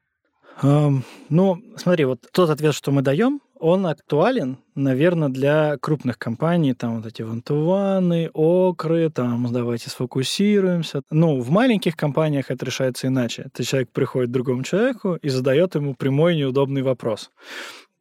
Ну, 0.62 1.62
смотри, 1.78 2.04
вот 2.04 2.26
тот 2.34 2.50
ответ, 2.50 2.74
что 2.76 2.92
мы 2.92 3.02
даем, 3.02 3.40
он 3.60 3.86
актуален, 3.86 4.58
наверное, 4.76 5.30
для 5.30 5.78
крупных 5.78 6.18
компаний, 6.18 6.74
там 6.74 6.98
вот 6.98 7.06
эти 7.06 7.22
вантуваны, 7.22 8.30
окры, 8.34 9.10
там 9.10 9.52
давайте 9.52 9.90
сфокусируемся. 9.90 11.02
Ну, 11.12 11.40
в 11.40 11.50
маленьких 11.50 11.96
компаниях 11.96 12.50
это 12.50 12.66
решается 12.66 13.08
иначе. 13.08 13.44
Это 13.46 13.64
человек 13.64 13.92
приходит 13.92 14.30
к 14.30 14.34
другому 14.34 14.64
человеку 14.64 15.16
и 15.16 15.30
задает 15.30 15.76
ему 15.76 15.94
прямой 15.94 16.36
неудобный 16.36 16.82
вопрос. 16.82 17.32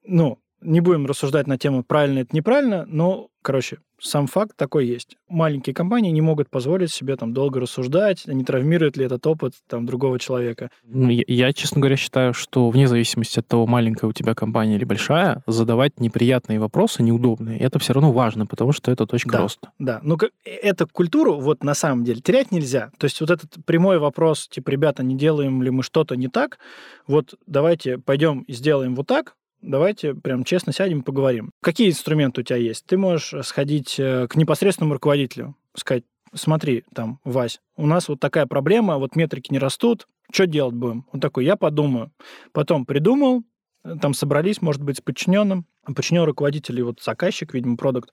Ну, 0.05 0.39
не 0.61 0.81
будем 0.81 1.07
рассуждать 1.07 1.47
на 1.47 1.59
тему, 1.59 1.83
правильно 1.83 2.21
это 2.21 2.35
неправильно, 2.35 2.85
но, 2.87 3.29
короче, 3.43 3.79
сам 4.01 4.27
факт 4.27 4.57
такой 4.57 4.87
есть. 4.87 5.17
Маленькие 5.29 5.75
компании 5.75 6.11
не 6.11 6.21
могут 6.21 6.49
позволить 6.49 6.93
себе 6.93 7.17
там 7.17 7.33
долго 7.33 7.61
рассуждать, 7.61 8.27
не 8.27 8.45
травмирует 8.45 8.97
ли 8.97 9.05
этот 9.05 9.27
опыт 9.27 9.55
там 9.67 9.87
другого 9.87 10.19
человека. 10.19 10.71
Ну, 10.85 11.11
я, 11.11 11.25
я, 11.27 11.53
честно 11.53 11.81
говоря, 11.81 11.97
считаю, 11.97 12.35
что 12.35 12.71
вне 12.71 12.89
зависимости 12.89 13.39
от 13.39 13.47
того, 13.47 13.67
маленькая 13.67 14.07
у 14.07 14.13
тебя 14.13 14.35
компания 14.35 14.77
или 14.77 14.85
большая, 14.85 15.43
задавать 15.47 16.01
неприятные 16.01 16.61
вопросы, 16.61 17.03
неудобные, 17.03 17.59
это 17.59 17.79
все 17.79 17.93
равно 17.93 18.13
важно, 18.13 18.47
потому 18.47 18.73
что 18.73 18.91
это 18.91 19.07
точка 19.07 19.33
да, 19.33 19.39
роста. 19.39 19.71
Да, 19.79 20.01
ну 20.03 20.17
э, 20.17 20.51
эту 20.51 20.87
культуру 20.87 21.39
вот 21.41 21.65
на 21.65 21.75
самом 21.75 22.05
деле 22.05 22.21
терять 22.21 22.53
нельзя. 22.53 22.91
То 22.99 23.05
есть 23.05 23.21
вот 23.21 23.31
этот 23.31 23.65
прямой 23.65 23.99
вопрос, 23.99 24.49
типа, 24.49 24.71
ребята, 24.71 25.03
не 25.03 25.17
делаем 25.17 25.63
ли 25.63 25.71
мы 25.71 25.83
что-то 25.83 26.17
не 26.17 26.29
так, 26.29 26.59
вот 27.07 27.35
давайте 27.47 27.99
пойдем 27.99 28.41
и 28.43 28.53
сделаем 28.53 28.95
вот 28.95 29.07
так, 29.07 29.35
Давайте 29.61 30.15
прям 30.15 30.45
честно 30.45 30.73
сядем 30.73 31.01
и 31.01 31.03
поговорим. 31.03 31.51
Какие 31.61 31.91
инструменты 31.91 32.41
у 32.41 32.45
тебя 32.45 32.59
есть? 32.59 32.87
Ты 32.87 32.97
можешь 32.97 33.35
сходить 33.45 33.97
э, 33.99 34.27
к 34.29 34.37
непосредственному 34.37 34.95
руководителю, 34.95 35.57
сказать, 35.75 36.05
смотри, 36.33 36.85
там, 36.95 37.21
Вась, 37.25 37.61
у 37.77 37.87
нас 37.87 38.09
вот 38.09 38.21
такая 38.21 38.47
проблема, 38.47 38.99
вот 38.99 39.17
метрики 39.17 39.53
не 39.53 39.59
растут, 39.59 40.07
что 40.31 40.47
делать 40.47 40.75
будем? 40.75 41.07
Он 41.13 41.21
такой, 41.21 41.45
я 41.45 41.57
подумаю. 41.57 42.13
Потом 42.53 42.87
придумал, 42.87 43.43
э, 43.85 43.97
там 44.01 44.15
собрались, 44.15 44.63
может 44.63 44.83
быть, 44.83 44.99
с 44.99 45.01
подчиненным, 45.01 45.67
подчинен 45.95 46.23
руководитель 46.23 46.79
и 46.79 46.83
вот 46.83 47.03
заказчик, 47.03 47.53
видимо, 47.55 47.77
продукт, 47.77 48.13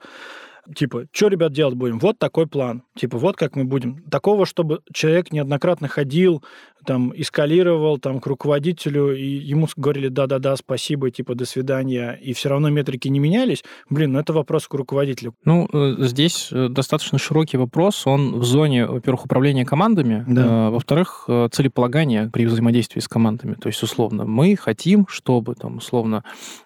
типа, 0.74 1.06
что, 1.12 1.28
ребят, 1.28 1.52
делать 1.52 1.76
будем? 1.76 2.00
Вот 2.00 2.18
такой 2.20 2.48
план. 2.48 2.84
Типа, 2.96 3.18
вот 3.18 3.36
как 3.36 3.56
мы 3.56 3.66
будем. 3.66 4.04
Такого, 4.10 4.46
чтобы 4.46 4.82
человек 4.94 5.32
неоднократно 5.32 5.88
ходил, 5.88 6.44
там, 6.86 7.12
эскалировал 7.16 7.98
там, 7.98 8.20
к 8.20 8.28
руководителю, 8.28 9.18
и 9.18 9.26
ему 9.26 9.68
говорили 9.76 10.08
да-да-да, 10.08 10.56
спасибо, 10.56 11.12
типа, 11.12 11.36
до 11.36 11.46
свидания, 11.46 12.18
и 12.22 12.34
все 12.34 12.50
равно 12.50 12.70
метрики 12.70 13.08
не 13.08 13.20
менялись, 13.20 13.64
блин, 13.90 14.14
ну 14.14 14.20
это 14.20 14.32
вопрос 14.34 14.68
к 14.68 14.74
руководителю. 14.74 15.34
Ну, 15.44 15.68
э, 15.72 15.96
здесь 16.00 16.50
э, 16.52 16.70
достаточно 16.70 17.18
широкий 17.18 17.58
вопрос, 17.58 18.08
он 18.08 18.40
в 18.40 18.44
зоне, 18.44 18.86
во-первых, 18.86 19.26
управления 19.26 19.66
командами, 19.66 20.24
да. 20.28 20.70
во-вторых, 20.70 21.26
э, 21.28 21.50
целеполагания 21.52 22.30
при 22.32 22.46
взаимодействии 22.46 23.00
с 23.00 23.08
командами. 23.08 23.56
То 23.56 23.68
есть, 23.68 23.82
условно, 23.84 24.26
мы 24.26 24.56
хотим, 24.56 25.08
чтобы, 25.10 25.56
там, 25.56 25.78
условно, 25.78 26.24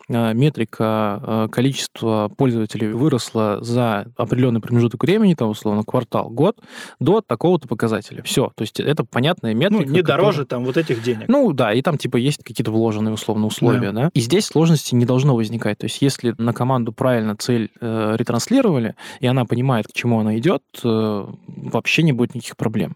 метрика 0.10 1.48
количества 1.52 2.32
пользователей 2.36 2.92
выросла 2.92 3.60
за 3.62 3.89
определенный 4.16 4.62
промежуток 4.62 5.04
времени, 5.04 5.34
там, 5.34 5.50
условно, 5.50 5.84
квартал, 5.84 6.30
год, 6.30 6.58
до 7.00 7.22
такого-то 7.22 7.68
показателя. 7.68 8.24
Все. 8.24 8.52
То 8.56 8.62
есть 8.62 8.80
это 8.80 9.04
понятная 9.04 9.54
метрика. 9.54 9.86
Ну, 9.86 9.92
не 9.92 10.02
дороже 10.02 10.46
там 10.46 10.66
вот 10.66 10.78
этих 10.78 11.04
денег. 11.04 11.26
Ну 11.28 11.52
да, 11.54 11.74
и 11.74 11.82
там 11.82 11.98
типа 11.98 12.18
есть 12.18 12.44
какие-то 12.44 12.72
вложенные 12.72 13.14
условно 13.14 13.48
условия, 13.48 13.92
да. 13.92 14.04
да? 14.04 14.10
И 14.14 14.20
здесь 14.20 14.46
сложности 14.46 14.96
не 14.96 15.06
должно 15.06 15.36
возникать. 15.36 15.78
То 15.78 15.86
есть 15.86 16.02
если 16.02 16.36
на 16.38 16.54
команду 16.54 16.92
правильно 16.92 17.36
цель 17.36 17.70
э, 17.80 18.16
ретранслировали, 18.18 18.96
и 19.20 19.28
она 19.28 19.46
понимает, 19.46 19.88
к 19.88 19.94
чему 19.94 20.20
она 20.20 20.38
идет, 20.38 20.64
э, 20.84 21.26
вообще 21.48 22.04
не 22.04 22.14
будет 22.14 22.36
никаких 22.36 22.58
проблем. 22.58 22.96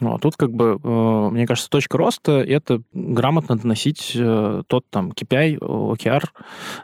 Ну, 0.00 0.14
а 0.14 0.18
тут 0.18 0.36
как 0.36 0.52
бы, 0.52 0.78
э, 0.82 1.28
мне 1.30 1.46
кажется, 1.46 1.70
точка 1.70 1.98
роста— 1.98 2.32
это 2.48 2.82
грамотно 2.92 3.56
доносить 3.56 4.12
э, 4.14 4.62
тот 4.66 4.84
там 4.90 5.10
KPI, 5.10 5.58
OKR 5.58 6.24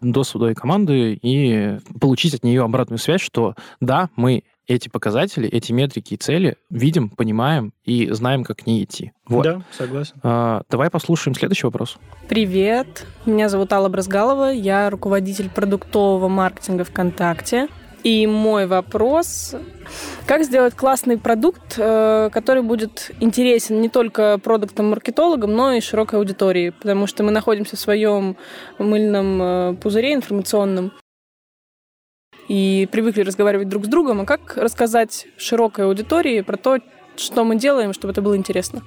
до 0.01 0.25
своей 0.25 0.55
команды 0.55 1.19
и 1.21 1.79
получить 2.01 2.35
от 2.35 2.45
нее 2.45 2.63
обратную 2.63 2.99
связь, 2.99 3.21
что 3.29 3.55
да, 3.81 4.09
мы 4.17 4.45
эти 4.67 4.89
показатели, 4.89 5.49
эти 5.49 5.73
метрики 5.73 6.15
и 6.15 6.17
цели 6.17 6.57
видим, 6.71 7.09
понимаем 7.11 7.73
и 7.85 8.11
знаем, 8.11 8.45
как 8.45 8.59
к 8.59 8.67
ней 8.67 8.85
идти. 8.85 9.13
Вот. 9.27 9.45
Да, 9.45 9.63
согласен. 9.77 10.15
А, 10.23 10.63
давай 10.71 10.91
послушаем 10.91 11.35
следующий 11.35 11.67
вопрос. 11.67 11.99
Привет, 12.29 13.07
меня 13.27 13.49
зовут 13.49 13.73
Алла 13.73 13.89
Бразгалова, 13.89 14.51
я 14.51 14.91
руководитель 14.91 15.49
продуктового 15.49 16.29
маркетинга 16.29 16.85
ВКонтакте. 16.85 17.69
И 18.05 18.29
мой 18.29 18.67
вопрос, 18.69 19.57
как 20.25 20.45
сделать 20.45 20.75
классный 20.75 21.19
продукт, 21.19 21.75
э, 21.77 22.31
который 22.33 22.63
будет 22.63 23.11
интересен 23.19 23.81
не 23.81 23.89
только 23.89 24.39
продуктам-маркетологам, 24.39 25.53
но 25.53 25.73
и 25.73 25.81
широкой 25.81 26.21
аудитории, 26.21 26.71
потому 26.71 27.09
что 27.09 27.25
мы 27.25 27.33
находимся 27.33 27.75
в 27.75 27.81
своем 27.81 28.37
мыльном 28.79 29.43
э, 29.43 29.75
пузыре 29.83 30.15
информационном 30.15 30.93
и 32.49 32.89
привыкли 32.91 33.23
разговаривать 33.23 33.69
друг 33.69 33.85
с 33.85 33.89
другом, 33.89 34.23
а 34.23 34.25
как 34.25 34.57
рассказать 34.57 35.27
широкой 35.37 35.85
аудитории 35.85 36.41
про 36.41 36.57
то, 36.57 36.79
что 37.17 37.45
мы 37.45 37.57
делаем, 37.57 37.93
чтобы 37.93 38.13
это 38.13 38.23
было 38.23 38.37
интересно? 38.37 38.83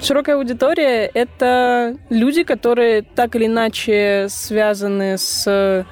Широкая 0.00 0.36
аудитория— 0.36 1.10
это 1.14 1.96
люди, 2.08 2.44
которые 2.44 3.02
так 3.02 3.34
или 3.36 3.46
иначе 3.46 4.26
связаны 4.28 5.18
с 5.18 5.84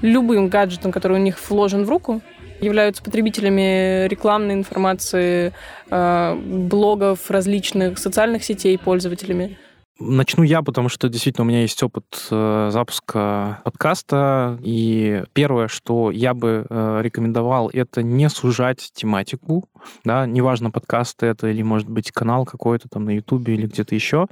любым 0.00 0.48
гаджетом, 0.48 0.92
который 0.92 1.18
у 1.18 1.20
них 1.20 1.38
вложен 1.48 1.84
в 1.84 1.90
руку, 1.90 2.22
являются 2.60 3.02
потребителями 3.02 4.06
рекламной 4.08 4.54
информации, 4.54 5.52
э, 5.90 6.34
блогов 6.34 7.30
различных 7.30 7.98
социальных 7.98 8.44
сетей, 8.44 8.78
пользователями. 8.78 9.58
Начну 10.00 10.42
я, 10.42 10.60
потому 10.62 10.88
что 10.88 11.08
действительно 11.08 11.44
у 11.44 11.48
меня 11.48 11.62
есть 11.62 11.80
опыт 11.80 12.26
э, 12.28 12.68
запуска 12.72 13.60
подкаста. 13.62 14.58
И 14.60 15.22
первое, 15.34 15.68
что 15.68 16.10
я 16.10 16.34
бы 16.34 16.66
э, 16.68 17.00
рекомендовал, 17.00 17.70
это 17.72 18.02
не 18.02 18.28
сужать 18.28 18.90
тематику. 18.92 19.68
Да, 20.02 20.26
неважно, 20.26 20.72
подкаст 20.72 21.22
это 21.22 21.46
или, 21.46 21.62
может 21.62 21.88
быть, 21.88 22.10
канал 22.10 22.44
какой-то 22.44 22.88
там 22.88 23.04
на 23.04 23.10
Ютубе 23.10 23.54
или 23.54 23.66
где-то 23.66 23.94
еще. 23.94 24.26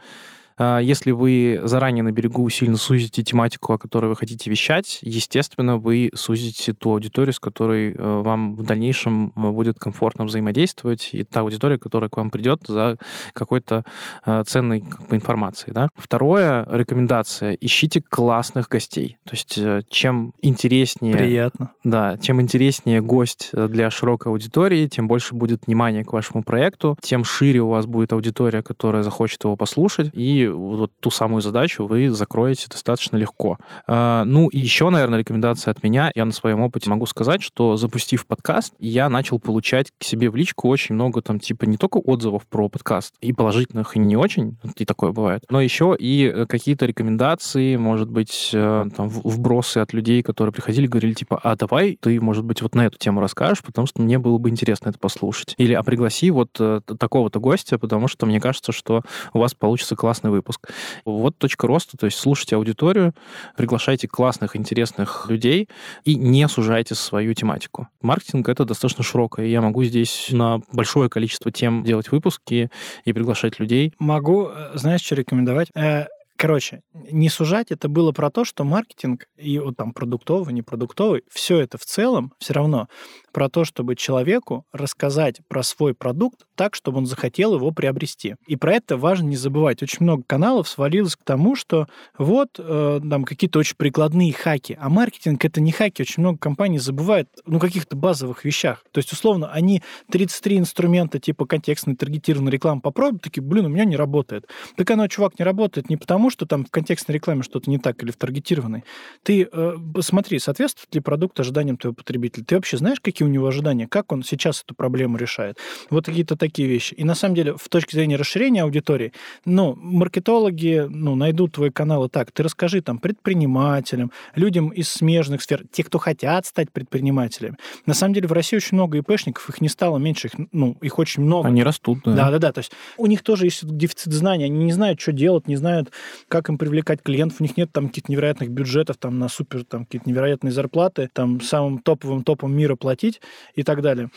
А, 0.56 0.78
если 0.78 1.10
вы 1.10 1.60
заранее 1.64 2.02
на 2.02 2.12
берегу 2.12 2.48
сильно 2.50 2.76
сузите 2.76 3.22
тематику, 3.22 3.72
о 3.72 3.78
которой 3.78 4.06
вы 4.06 4.16
хотите 4.16 4.50
вещать, 4.50 4.98
естественно, 5.02 5.76
вы 5.76 6.10
сузите 6.14 6.72
ту 6.72 6.92
аудиторию, 6.92 7.32
с 7.32 7.40
которой 7.40 7.92
э, 7.92 8.22
вам 8.22 8.54
в 8.54 8.62
дальнейшем 8.64 9.32
э, 9.34 9.50
будет 9.50 9.78
комфортно 9.78 10.24
взаимодействовать, 10.24 11.10
и 11.12 11.24
та 11.24 11.40
аудитория, 11.40 11.78
которая 11.78 12.10
к 12.10 12.16
вам 12.16 12.30
придет 12.30 12.62
за 12.66 12.98
какой-то 13.32 13.84
э, 14.26 14.44
ценной 14.46 14.80
как 14.80 15.08
бы, 15.08 15.16
информацией. 15.16 15.72
Да? 15.72 15.88
Второе, 15.96 16.66
рекомендация. 16.70 17.52
Ищите 17.60 18.02
классных 18.02 18.68
гостей. 18.68 19.18
То 19.24 19.32
есть 19.32 19.58
чем 19.90 20.32
интереснее... 20.42 21.16
Приятно. 21.16 21.72
Да, 21.84 22.18
чем 22.18 22.40
интереснее 22.40 23.00
гость 23.00 23.50
для 23.52 23.90
широкой 23.90 24.32
аудитории, 24.32 24.86
тем 24.86 25.08
больше 25.08 25.34
будет 25.34 25.66
внимания 25.66 26.04
к 26.04 26.12
вашему 26.12 26.42
проекту, 26.42 26.96
тем 27.00 27.24
шире 27.24 27.60
у 27.60 27.68
вас 27.68 27.86
будет 27.86 28.12
аудитория, 28.12 28.62
которая 28.62 29.02
захочет 29.02 29.44
его 29.44 29.56
послушать, 29.56 30.10
и 30.12 30.41
и 30.42 30.48
вот 30.48 30.92
ту 31.00 31.11
самую 31.11 31.40
задачу 31.40 31.87
вы 31.87 32.11
закроете 32.11 32.66
достаточно 32.68 33.16
легко. 33.16 33.59
А, 33.87 34.24
ну, 34.24 34.48
и 34.48 34.59
еще, 34.59 34.90
наверное, 34.90 35.18
рекомендация 35.18 35.72
от 35.72 35.83
меня. 35.83 36.11
Я 36.14 36.24
на 36.24 36.33
своем 36.33 36.61
опыте 36.61 36.90
могу 36.90 37.07
сказать, 37.07 37.42
что 37.42 37.76
запустив 37.76 38.26
подкаст, 38.26 38.74
я 38.78 39.09
начал 39.09 39.38
получать 39.38 39.90
к 39.98 40.05
себе 40.05 40.31
в 40.31 40.37
личку 40.37 40.68
очень 40.68 40.94
много 40.94 41.22
там, 41.22 41.38
типа, 41.40 41.64
не 41.64 41.76
только 41.76 41.98
отзывов 41.98 42.46
про 42.46 42.68
подкаст, 42.68 43.14
и 43.20 43.33
положительных, 43.33 43.96
и 43.96 43.98
не 43.98 44.16
очень, 44.16 44.57
и 44.76 44.85
такое 44.85 45.12
бывает, 45.12 45.44
но 45.50 45.61
еще 45.61 45.96
и 45.98 46.24
э, 46.24 46.46
какие-то 46.46 46.87
рекомендации, 46.87 47.76
может 47.76 48.11
быть, 48.11 48.50
э, 48.52 48.85
там, 48.96 49.09
вбросы 49.09 49.78
от 49.78 49.92
людей, 49.92 50.22
которые 50.22 50.52
приходили, 50.52 50.87
говорили, 50.87 51.14
типа, 51.14 51.40
а 51.42 51.57
давай 51.57 51.98
ты, 52.00 52.20
может 52.20 52.44
быть, 52.44 52.62
вот 52.62 52.74
на 52.74 52.87
эту 52.87 52.98
тему 52.98 53.20
расскажешь, 53.20 53.62
потому 53.62 53.87
что 53.87 54.02
мне 54.02 54.18
было 54.18 54.38
бы 54.38 54.48
интересно 54.48 54.88
это 54.88 54.98
послушать. 54.98 55.55
Или, 55.59 55.74
а 55.74 55.83
пригласи 55.83 56.31
вот 56.31 56.50
э, 56.59 56.81
такого-то 56.98 57.40
гостя, 57.40 57.78
потому 57.78 58.09
что 58.09 58.26
мне 58.26 58.40
кажется, 58.40 58.72
что 58.72 59.02
у 59.33 59.38
вас 59.38 59.55
получится 59.55 59.96
классный 59.96 60.31
выпуск. 60.33 60.71
Вот 61.05 61.38
точка 61.38 61.66
роста, 61.66 61.97
то 61.97 62.07
есть 62.07 62.18
слушайте 62.18 62.57
аудиторию, 62.57 63.14
приглашайте 63.57 64.09
классных, 64.09 64.57
интересных 64.57 65.27
людей 65.29 65.68
и 66.05 66.16
не 66.16 66.49
сужайте 66.49 66.95
свою 66.95 67.35
тематику. 67.35 67.89
Маркетинг— 68.01 68.49
это 68.51 68.64
достаточно 68.64 69.05
широкое. 69.05 69.47
Я 69.47 69.61
могу 69.61 69.85
здесь 69.85 70.28
на 70.30 70.61
большое 70.72 71.09
количество 71.09 71.53
тем 71.53 71.85
делать 71.85 72.11
выпуски 72.11 72.70
и 73.05 73.12
приглашать 73.12 73.61
людей. 73.61 73.95
Могу, 73.99 74.49
э, 74.49 74.72
знаешь, 74.74 75.03
что 75.03 75.14
рекомендовать? 75.14 75.68
Э, 75.74 76.07
Короче, 76.43 76.83
не 76.93 77.28
сужать, 77.28 77.70
это 77.70 77.89
было 77.89 78.11
про 78.11 78.28
то, 78.28 78.45
что 78.45 78.64
маркетинг 78.64 79.26
и 79.37 79.61
вот 79.61 79.76
там 79.76 79.93
продуктовый, 79.93 80.53
не 80.53 80.62
продуктовый, 80.62 81.22
все 81.30 81.61
это 81.61 81.78
в 81.78 81.85
целом 81.85 82.33
все 82.41 82.55
равно 82.55 82.89
про 83.33 83.49
то, 83.49 83.64
чтобы 83.64 83.97
человеку 83.97 84.64
рассказать 84.72 85.41
про 85.49 85.62
свой 85.62 85.95
продукт 85.95 86.47
так, 86.55 86.74
чтобы 86.74 86.99
он 86.99 87.07
захотел 87.07 87.55
его 87.55 87.70
приобрести. 87.72 88.37
И 88.47 88.57
про 88.57 88.74
это 88.74 88.97
важно 88.97 89.26
не 89.26 89.37
забывать. 89.37 89.83
Очень 89.83 89.99
много 90.01 90.22
каналов 90.26 90.68
свалилось 90.68 91.16
к 91.16 91.24
тому, 91.24 91.57
что 91.57 91.89
вот 92.18 92.51
э, 92.59 93.01
там 93.09 93.24
какие-то 93.24 93.59
очень 93.59 93.76
прикладные 93.76 94.33
хаки, 94.33 94.76
а 94.80 94.89
маркетинг 94.89 95.45
это 95.45 95.61
не 95.61 95.72
хаки. 95.72 96.03
Очень 96.03 96.22
много 96.22 96.39
компаний 96.39 96.78
забывает 96.78 97.28
ну 97.47 97.59
каких-то 97.59 97.97
базовых 97.97 98.45
вещах. 98.45 98.85
То 98.93 98.99
есть 98.99 99.12
условно 99.12 99.51
они 99.51 99.83
33 100.11 100.59
инструмента 100.59 101.18
типа 101.18 101.47
контекстной 101.47 101.97
таргетированной 101.97 102.53
рекламы 102.53 102.80
попробуют, 102.80 103.22
такие, 103.22 103.43
блин, 103.43 103.66
у 103.66 103.68
меня 103.68 103.85
не 103.85 103.97
работает. 103.97 104.47
Так 104.76 104.91
оно, 104.91 105.09
чувак, 105.09 105.39
не 105.39 105.45
работает 105.45 105.89
не 105.89 105.97
потому, 105.97 106.30
что 106.30 106.47
там 106.47 106.64
в 106.64 106.70
контекстной 106.70 107.14
рекламе 107.14 107.43
что-то 107.43 107.70
не 107.70 107.78
так 107.78 108.03
или 108.03 108.11
в 108.11 108.16
таргетированной. 108.16 108.85
Ты 109.22 109.49
э, 109.51 109.76
смотри, 110.01 110.39
соответствует 110.39 110.95
ли 110.95 111.01
продукт 111.01 111.39
ожиданиям 111.41 111.76
твоего 111.76 111.95
потребителя. 111.95 112.45
Ты 112.45 112.57
вообще 112.57 112.76
знаешь, 112.76 113.01
какие 113.01 113.22
какие 113.23 113.27
у 113.27 113.33
него 113.33 113.47
ожидания, 113.47 113.87
как 113.87 114.12
он 114.12 114.23
сейчас 114.23 114.62
эту 114.62 114.75
проблему 114.75 115.16
решает. 115.16 115.59
Вот 115.91 116.07
какие-то 116.07 116.37
такие 116.37 116.68
вещи. 116.68 116.95
И 116.95 117.05
на 117.05 117.14
самом 117.14 117.35
деле, 117.35 117.55
в 117.57 117.68
точке 117.68 117.97
зрения 117.97 118.16
расширения 118.16 118.62
аудитории, 118.62 119.12
ну, 119.45 119.77
маркетологи, 119.81 120.87
ну, 120.89 121.14
найдут 121.14 121.53
твой 121.53 121.70
канал 121.70 122.07
и 122.07 122.09
так. 122.09 122.33
Ты 122.33 122.43
расскажи 122.43 122.81
там 122.81 122.99
предпринимателям, 122.99 124.11
людям 124.35 124.70
из 124.70 124.89
смежных 124.89 125.43
сфер, 125.43 125.64
те, 125.70 125.85
кто 125.85 125.99
хотят 125.99 126.47
стать 126.47 126.73
предпринимателями. 126.73 127.57
На 127.87 127.95
самом 127.95 128.14
деле 128.14 128.27
в 128.27 128.33
России 128.33 128.57
очень 128.57 128.77
много 128.77 128.99
ИПшников, 128.99 129.49
их 129.49 129.61
не 129.61 129.68
стало 129.68 129.99
меньше, 129.99 130.29
их, 130.29 130.33
ну, 130.53 130.77
их 130.81 130.99
очень 130.99 131.23
много. 131.23 131.49
Они 131.49 131.62
растут, 131.62 132.01
да. 132.05 132.14
Да, 132.14 132.31
да, 132.31 132.39
да. 132.39 132.53
То 132.53 132.59
есть 132.59 132.73
у 132.97 133.07
них 133.07 133.23
тоже 133.23 133.47
есть 133.47 133.64
дефицит 133.64 134.12
знаний, 134.12 134.45
они 134.45 134.64
не 134.64 134.73
знают, 134.73 135.01
что 135.01 135.12
делать, 135.12 135.47
не 135.49 135.57
знают, 135.57 135.93
как 136.29 136.49
им 136.49 136.59
привлекать 136.59 137.03
клиентов, 137.03 137.41
у 137.41 137.45
них 137.45 137.57
нет 137.57 137.70
там 137.73 137.89
каких-то 137.89 138.11
невероятных 138.11 138.51
бюджетов 138.51 138.97
там 138.97 139.18
на 139.18 139.29
супер, 139.29 139.64
там 139.64 139.85
какие-то 139.85 140.09
невероятные 140.09 140.51
зарплаты, 140.51 141.09
там 141.12 141.41
самым 141.41 141.79
топовым 141.79 142.25
топом 142.25 142.55
мира 142.57 142.75
платить, 142.77 143.11
купить 143.12 143.20
и 143.54 143.62
так 143.62 143.82
далее 143.82 144.10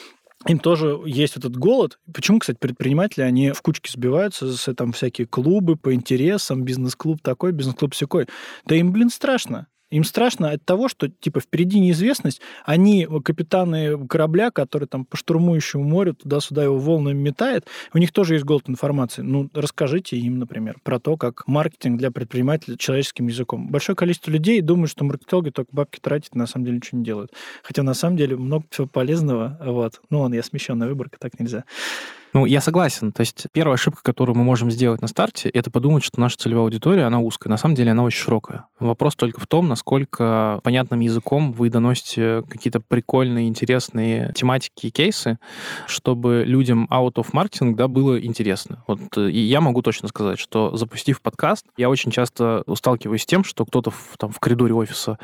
им 0.47 0.59
тоже 0.59 0.99
есть 1.05 1.37
этот 1.37 1.55
голод. 1.55 1.97
Почему, 2.13 2.39
кстати, 2.39 2.57
предприниматели, 2.59 3.23
они 3.23 3.51
в 3.51 3.61
кучке 3.63 3.89
сбиваются, 3.91 4.51
с, 4.55 4.73
там 4.75 4.91
всякие 4.91 5.25
клубы 5.25 5.75
по 5.75 5.93
интересам, 5.93 6.63
бизнес-клуб 6.63 7.21
такой, 7.23 7.51
бизнес-клуб 7.51 7.95
секой. 7.95 8.27
Да 8.65 8.75
им, 8.75 8.91
блин, 8.91 9.09
страшно. 9.09 9.67
Им 9.91 10.03
страшно 10.03 10.51
от 10.51 10.65
того, 10.65 10.87
что, 10.89 11.07
типа, 11.07 11.39
впереди 11.39 11.79
неизвестность. 11.79 12.41
Они 12.65 13.07
капитаны 13.23 14.07
корабля, 14.07 14.49
который 14.49 14.87
там 14.87 15.05
по 15.05 15.15
штурмующему 15.15 15.83
морю 15.83 16.15
туда-сюда 16.15 16.63
его 16.63 16.77
волнами 16.77 17.17
метает. 17.17 17.67
У 17.93 17.99
них 17.99 18.11
тоже 18.11 18.33
есть 18.33 18.45
голод 18.45 18.67
информации. 18.67 19.21
Ну, 19.21 19.49
расскажите 19.53 20.17
им, 20.17 20.39
например, 20.39 20.77
про 20.83 20.99
то, 20.99 21.17
как 21.17 21.47
маркетинг 21.47 21.99
для 21.99 22.09
предпринимателя 22.11 22.77
человеческим 22.77 23.27
языком. 23.27 23.69
Большое 23.69 23.95
количество 23.95 24.31
людей 24.31 24.61
думают, 24.61 24.89
что 24.89 25.05
маркетологи 25.05 25.51
только 25.51 25.69
бабки 25.71 25.99
тратят, 25.99 26.35
на 26.35 26.47
самом 26.47 26.65
деле 26.65 26.77
ничего 26.77 26.99
не 26.99 27.05
делают. 27.05 27.31
Хотя, 27.63 27.83
на 27.83 27.93
самом 27.93 28.17
деле, 28.17 28.35
много 28.37 28.65
всего 28.71 28.87
полезного. 28.87 29.57
Вот. 29.63 30.01
Ну, 30.09 30.21
ладно, 30.21 30.35
я 30.35 30.43
смещенная 30.43 30.87
выборка, 30.87 31.17
так 31.19 31.39
нельзя. 31.39 31.63
Ну, 32.35 32.45
я 32.45 32.59
согласен. 32.59 33.13
То 33.13 33.21
есть 33.21 33.47
первая 33.53 33.75
ошибка, 33.75 34.03
которую 34.03 34.35
мы 34.35 34.43
можем 34.43 34.69
сделать 34.69 35.01
на 35.01 35.07
старте, 35.07 35.47
это 35.47 35.71
подумать, 35.71 36.03
что 36.03 36.19
наша 36.19 36.35
целевая 36.37 36.65
аудитория, 36.65 37.03
она 37.03 37.21
узкая. 37.21 37.49
На 37.49 37.55
самом 37.55 37.75
деле 37.75 37.91
она 37.91 38.03
очень 38.03 38.19
широкая. 38.19 38.65
Вопрос 38.77 39.15
только 39.15 39.39
в 39.39 39.47
том, 39.47 39.69
насколько 39.69 40.59
понятным 40.61 40.99
языком 40.99 41.53
вы 41.53 41.69
доносите 41.69 42.43
какие-то 42.49 42.81
прикольные, 42.81 43.47
интересные 43.47 44.33
тематики 44.35 44.87
и 44.87 44.89
кейсы, 44.89 45.39
чтобы 45.87 46.43
людям 46.45 46.89
out 46.91 47.13
of 47.13 47.31
marketing 47.31 47.75
да, 47.75 47.87
было 47.87 48.21
интересно. 48.21 48.83
Вот, 48.85 49.17
и 49.17 49.39
я 49.39 49.61
могу 49.61 49.81
точно 49.81 50.09
сказать, 50.09 50.37
что 50.37 50.75
запустив 50.75 51.21
подкаст, 51.21 51.65
я 51.77 51.89
очень 51.89 52.11
часто 52.11 52.65
сталкиваюсь 52.75 53.21
с 53.21 53.25
тем, 53.25 53.45
что 53.45 53.65
кто-то 53.65 53.91
в, 53.91 54.17
там, 54.17 54.33
в 54.33 54.41
коридоре 54.41 54.73
офиса 54.73 55.19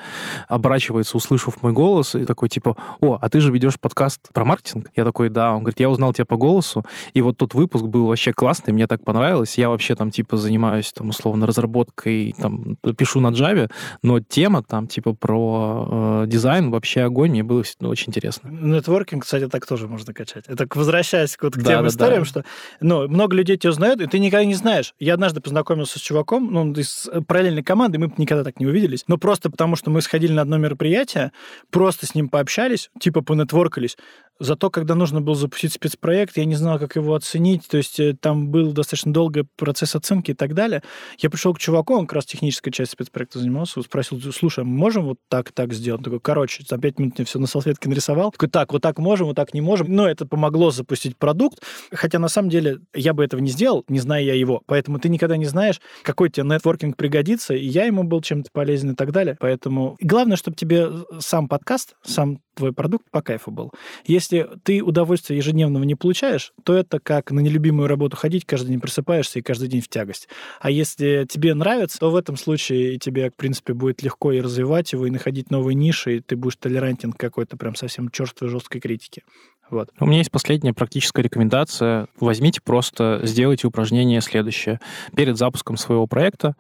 оборачивается, 0.48 1.18
услышав 1.18 1.62
мой 1.62 1.74
голос, 1.74 2.16
и 2.16 2.24
такой 2.24 2.48
типа, 2.48 2.78
о, 3.02 3.18
а 3.22 3.30
ты 3.30 3.42
же 3.42 3.52
ведешь 3.52 3.78
подкаст 3.78 4.30
про 4.32 4.46
маркетинг? 4.46 4.90
Я 4.96 5.04
такой, 5.04 5.28
да. 5.28 5.52
Он 5.52 5.64
говорит, 5.64 5.82
я 5.82 5.90
узнал 5.90 6.14
тебя 6.14 6.24
по 6.24 6.38
голосу, 6.38 6.86
и 7.14 7.22
вот 7.22 7.38
тот 7.38 7.54
выпуск 7.54 7.86
был 7.86 8.08
вообще 8.08 8.34
классный, 8.34 8.74
мне 8.74 8.88
так 8.88 9.04
понравилось. 9.04 9.58
Я 9.58 9.70
вообще 9.70 9.96
там 9.96 10.12
типа 10.12 10.38
занимаюсь 10.38 10.92
там 10.94 11.10
условно 11.10 11.48
разработкой, 11.48 12.36
там 12.38 12.78
пишу 12.98 13.20
на 13.20 13.28
Java, 13.28 13.70
но 14.04 14.20
тема 14.20 14.64
там 14.64 14.88
типа 14.88 15.14
про 15.14 16.24
э, 16.24 16.28
дизайн 16.28 16.72
вообще 16.72 17.02
огонь, 17.02 17.32
мне 17.32 17.44
было 17.44 17.64
ну, 17.80 17.90
очень 17.90 18.10
интересно. 18.10 18.50
Нетворкинг, 18.50 19.24
кстати, 19.24 19.48
так 19.48 19.66
тоже 19.66 19.88
можно 19.88 20.14
качать. 20.14 20.46
Это 20.48 20.68
возвращаясь 20.74 21.38
вот 21.42 21.54
к 21.54 21.58
да, 21.58 21.72
тем 21.72 21.82
да, 21.84 21.88
историям, 21.88 22.24
да. 22.24 22.26
что 22.26 22.46
ну, 22.80 23.08
много 23.08 23.36
людей 23.36 23.58
тебя 23.58 23.72
узнают, 23.72 24.02
и 24.02 24.08
ты 24.08 24.20
никогда 24.20 24.46
не 24.46 24.56
знаешь. 24.56 24.94
Я 25.00 25.14
однажды 25.14 25.42
познакомился 25.42 26.00
с 26.00 26.02
чуваком, 26.02 26.52
ну, 26.52 26.72
из 26.74 27.10
параллельной 27.28 27.64
команды, 27.64 28.00
мы 28.00 28.12
никогда 28.18 28.44
так 28.44 28.60
не 28.60 28.66
увиделись, 28.66 29.04
но 29.08 29.18
просто 29.18 29.50
потому, 29.50 29.76
что 29.76 29.90
мы 29.92 30.02
сходили 30.02 30.32
на 30.32 30.42
одно 30.42 30.58
мероприятие, 30.58 31.32
просто 31.70 32.06
с 32.06 32.16
ним 32.16 32.30
пообщались, 32.30 32.90
типа 33.00 33.22
понетворкались. 33.22 33.98
Зато, 34.40 34.70
когда 34.70 34.96
нужно 34.96 35.22
было 35.22 35.36
запустить 35.36 35.74
спецпроект, 35.74 36.36
я 36.38 36.46
не 36.46 36.56
знал, 36.56 36.80
как 36.80 36.96
его 36.96 37.14
оценить. 37.14 37.68
То 37.68 37.78
есть 37.78 38.00
э, 38.00 38.16
там 38.20 38.50
был 38.50 38.72
достаточно 38.72 39.14
долгий 39.14 39.46
процесс 39.56 39.96
оценки 39.96 40.32
и 40.32 40.34
так 40.34 40.54
далее. 40.54 40.82
Я 41.20 41.30
пришел 41.30 41.54
к 41.54 41.60
чуваку, 41.60 41.94
он 41.94 42.08
как 42.08 42.16
раз 42.16 42.26
технической 42.26 42.74
частью 42.74 42.96
спецпроекта 42.96 43.40
занимался, 43.40 43.82
спросил, 43.82 44.20
слушай, 44.32 44.64
мы 44.64 44.72
можем 44.72 45.06
вот 45.06 45.18
так, 45.30 45.52
так 45.52 45.74
сделать? 45.74 46.00
Он 46.00 46.06
такой, 46.06 46.20
короче, 46.20 46.64
за 46.68 46.78
пять 46.78 46.98
минут 46.98 47.20
мне 47.20 47.26
все 47.26 47.38
на 47.38 47.48
салфетке 47.48 47.88
нарисовал. 47.88 48.32
Такой, 48.32 48.50
так, 48.50 48.74
вот 48.74 48.82
так 48.82 48.98
можем, 48.98 49.28
вот 49.28 49.36
так 49.36 49.54
не 49.54 49.62
можем. 49.62 49.94
Но 49.94 50.08
это 50.08 50.26
помогло 50.26 50.72
запустить 50.72 51.18
продукт. 51.18 51.60
Хотя 51.92 52.18
на 52.18 52.28
самом 52.28 52.50
деле 52.50 52.80
я 52.96 53.14
бы 53.14 53.24
этого 53.24 53.42
не 53.42 53.52
сделал, 53.52 53.84
не 53.90 54.00
зная 54.00 54.24
я 54.24 54.34
его. 54.34 54.64
Поэтому 54.66 55.00
ты 55.00 55.10
никогда 55.10 55.38
не 55.38 55.46
знаешь, 55.46 55.80
какой 56.04 56.30
тебе 56.30 56.48
нетворкинг 56.48 56.98
пригодится, 56.98 57.54
и 57.54 57.66
я 57.66 57.86
ему 57.86 58.04
был 58.04 58.22
чем-то 58.22 58.50
полезен 58.52 58.92
и 58.92 58.96
так 58.96 59.12
далее. 59.12 59.38
Поэтому 59.40 59.98
главное, 60.02 60.38
чтобы 60.38 60.58
тебе 60.58 60.90
сам 61.20 61.48
подкаст, 61.48 61.96
сам 62.04 62.40
твой 62.56 62.74
продукт 62.74 63.10
по 63.12 63.22
кайфу 63.22 63.52
был. 63.52 63.72
Если 64.06 64.50
ты 64.64 64.82
удовольствие 64.82 65.38
ежедневного 65.38 65.84
не 65.84 65.96
получаешь, 65.96 66.54
то 66.64 66.74
это 66.74 67.00
как 67.00 67.32
на 67.32 67.40
нелюбимую 67.40 67.88
работу 67.88 68.18
ходить, 68.18 68.46
каждый 68.46 68.70
день 68.70 68.80
просыпаешься 68.80 69.40
и 69.40 69.42
каждый 69.42 69.68
день 69.68 69.82
в 69.82 69.88
тягость. 69.88 70.28
А 70.60 70.70
если 70.70 71.26
тебе 71.30 71.54
нравится, 71.54 72.00
то 72.00 72.12
в 72.12 72.16
этом 72.16 72.38
случае 72.38 72.98
тебе, 72.98 73.30
в 73.30 73.36
принципе, 73.36 73.74
будет 73.74 74.04
легко 74.04 74.32
и 74.32 74.42
развивать 74.42 74.94
его, 74.94 75.06
и 75.06 75.12
находить 75.12 75.52
новые 75.52 75.76
ниши, 75.76 76.18
и 76.18 76.20
ты 76.20 76.36
будешь 76.36 76.58
толерантен 76.58 77.14
к 77.14 77.18
какой-то 77.18 77.58
прям 77.58 77.76
совсем 77.76 78.10
черствой 78.10 78.50
жесткой 78.50 78.82
критике. 78.82 79.24
Вот. 79.72 79.90
У 80.00 80.06
меня 80.06 80.20
есть 80.20 80.32
последняя 80.32 80.74
практическая 80.74 81.22
рекомендация. 81.22 82.08
Возьмите 82.20 82.60
просто, 82.62 83.22
сделайте 83.24 83.68
упражнение 83.68 84.20
следующее. 84.22 84.80
Перед 85.16 85.38
запуском 85.38 85.78
своего 85.78 86.08
проекта 86.08 86.56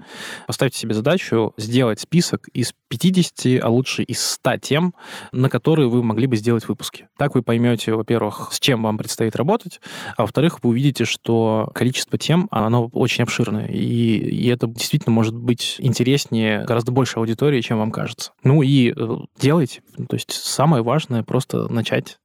поставьте 0.47 0.79
себе 0.79 0.93
задачу 0.93 1.53
сделать 1.57 1.99
список 1.99 2.47
из 2.53 2.73
50, 2.87 3.63
а 3.63 3.69
лучше 3.69 4.03
из 4.03 4.23
100 4.23 4.57
тем, 4.57 4.93
на 5.33 5.49
которые 5.49 5.89
вы 5.89 6.03
могли 6.03 6.25
бы 6.25 6.37
сделать 6.37 6.67
выпуски. 6.67 7.09
Так 7.17 7.35
вы 7.35 7.43
поймете, 7.43 7.93
во-первых, 7.93 8.49
с 8.51 8.59
чем 8.59 8.83
вам 8.83 8.97
предстоит 8.97 9.35
работать, 9.35 9.81
а 10.15 10.21
во-вторых, 10.21 10.63
вы 10.63 10.69
увидите, 10.69 11.03
что 11.05 11.69
количество 11.73 12.17
тем, 12.17 12.47
оно 12.51 12.87
очень 12.87 13.23
обширное, 13.23 13.67
и, 13.67 14.17
и 14.17 14.47
это 14.47 14.67
действительно 14.67 15.13
может 15.13 15.35
быть 15.35 15.75
интереснее 15.79 16.63
гораздо 16.63 16.91
больше 16.91 17.19
аудитории, 17.19 17.61
чем 17.61 17.77
вам 17.77 17.91
кажется. 17.91 18.31
Ну 18.43 18.61
и 18.61 18.93
э, 18.95 19.17
делайте. 19.39 19.81
То 20.07 20.15
есть 20.15 20.31
самое 20.31 20.83
важное 20.83 21.23
просто 21.23 21.67
начать 21.67 22.17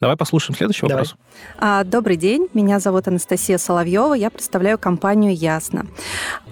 Давай 0.00 0.16
послушаем 0.16 0.56
следующий 0.56 0.86
Давай. 0.86 1.02
вопрос. 1.02 1.16
А, 1.58 1.82
Добрый 1.82 2.16
день, 2.16 2.46
меня 2.54 2.78
зовут 2.78 3.08
Анастасия 3.08 3.58
Соловьева, 3.58 4.14
я 4.14 4.30
представляю 4.30 4.78
компанию 4.78 5.34
Ясно. 5.34 5.86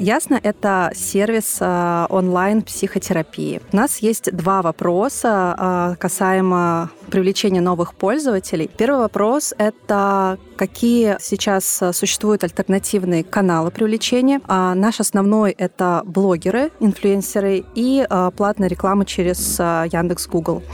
Ясно– 0.01 0.41
это 0.43 0.91
сервис 0.97 1.59
а, 1.61 2.07
онлайн-психотерапии. 2.11 3.61
У 3.73 3.77
нас 3.77 3.99
есть 3.99 4.35
два 4.35 4.63
вопроса 4.63 5.55
а, 5.57 5.95
касаемо 5.95 6.91
привлечения 7.09 7.61
новых 7.61 7.95
пользователей. 7.95 8.69
Первый 8.77 8.99
вопрос– 8.99 9.55
это 9.59 10.39
какие 10.57 11.17
сейчас 11.21 11.83
существуют 11.93 12.43
альтернативные 12.43 13.23
каналы 13.23 13.71
привлечения. 13.71 14.41
А, 14.49 14.75
Наш 14.75 14.99
основной– 14.99 15.53
это 15.59 16.03
блогеры, 16.05 16.73
инфлюенсеры 16.81 17.65
и 17.77 18.05
а, 18.11 18.33
платная 18.33 18.69
реклама 18.69 19.05
через 19.05 19.57
а, 19.61 19.85
Яндекс, 19.85 20.27
Google. 20.27 20.65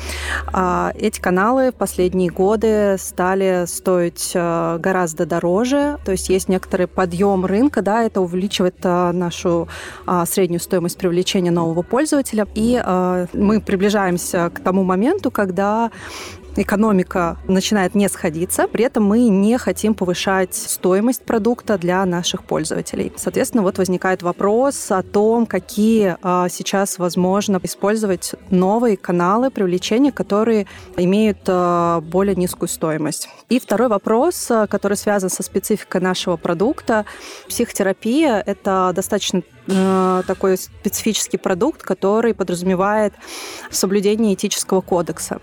А, 0.55 0.93
Эти 0.95 1.21
каналы 1.21 1.71
в 1.71 1.75
последние 1.75 2.31
годы 2.31 2.62
стали 2.99 3.65
стоить 3.67 4.33
а, 4.35 4.79
гораздо 4.79 5.27
дороже, 5.27 5.99
то 6.05 6.13
есть 6.13 6.29
есть 6.29 6.49
некоторый 6.49 6.87
подъем 6.87 7.45
рынка, 7.45 7.83
да, 7.83 8.03
это 8.03 8.21
увеличивает 8.21 8.77
а, 8.85 9.13
нашу 9.13 9.69
а, 10.07 10.27
среднюю 10.27 10.61
стоимость 10.61 10.99
привлечения 10.99 11.51
нового 11.51 11.83
пользователя, 11.83 12.47
и 12.55 12.81
а, 12.83 13.27
мы 13.33 13.61
приближаемся 13.61 14.51
к 14.55 14.61
тому 14.61 14.85
моменту, 14.85 15.31
когда 15.31 15.91
экономика 16.57 17.39
начинает 17.49 17.95
не 17.95 18.09
сходиться, 18.09 18.69
при 18.69 18.85
этом 18.85 19.05
мы 19.05 19.29
не 19.29 19.59
хотим 19.59 19.95
повышать 19.95 20.55
стоимость 20.55 21.25
продукта 21.25 21.79
для 21.79 22.05
наших 22.05 22.45
пользователей. 22.45 23.13
Соответственно, 23.17 23.63
вот 23.63 23.79
возникает 23.79 24.23
вопрос 24.23 24.91
о 24.91 25.03
том, 25.03 25.47
какие 25.47 26.17
а, 26.23 26.49
сейчас 26.49 26.99
возможно 26.99 27.61
использовать 27.63 28.35
новые 28.51 28.97
каналы 28.97 29.51
привлечения, 29.51 30.13
которые 30.13 30.67
имеют 30.97 31.39
а, 31.47 32.01
более 32.01 32.37
низкую 32.37 32.69
стоимость. 32.69 33.29
И 33.49 33.59
второй 33.59 33.89
вопрос, 33.89 34.51
а, 34.51 34.67
который 34.67 34.97
связан 34.97 35.31
со 35.31 35.43
спецификой 35.43 36.01
нашего 36.01 36.37
продукта. 36.37 37.05
Психотерапия— 37.49 38.43
это 38.47 38.93
достаточно 38.95 39.43
такой 39.67 40.57
специфический 40.57 41.39
продукт, 41.39 41.83
который 41.83 42.35
подразумевает 42.35 43.15
соблюдение 43.71 44.35
этического 44.35 44.81
кодекса. 44.81 45.41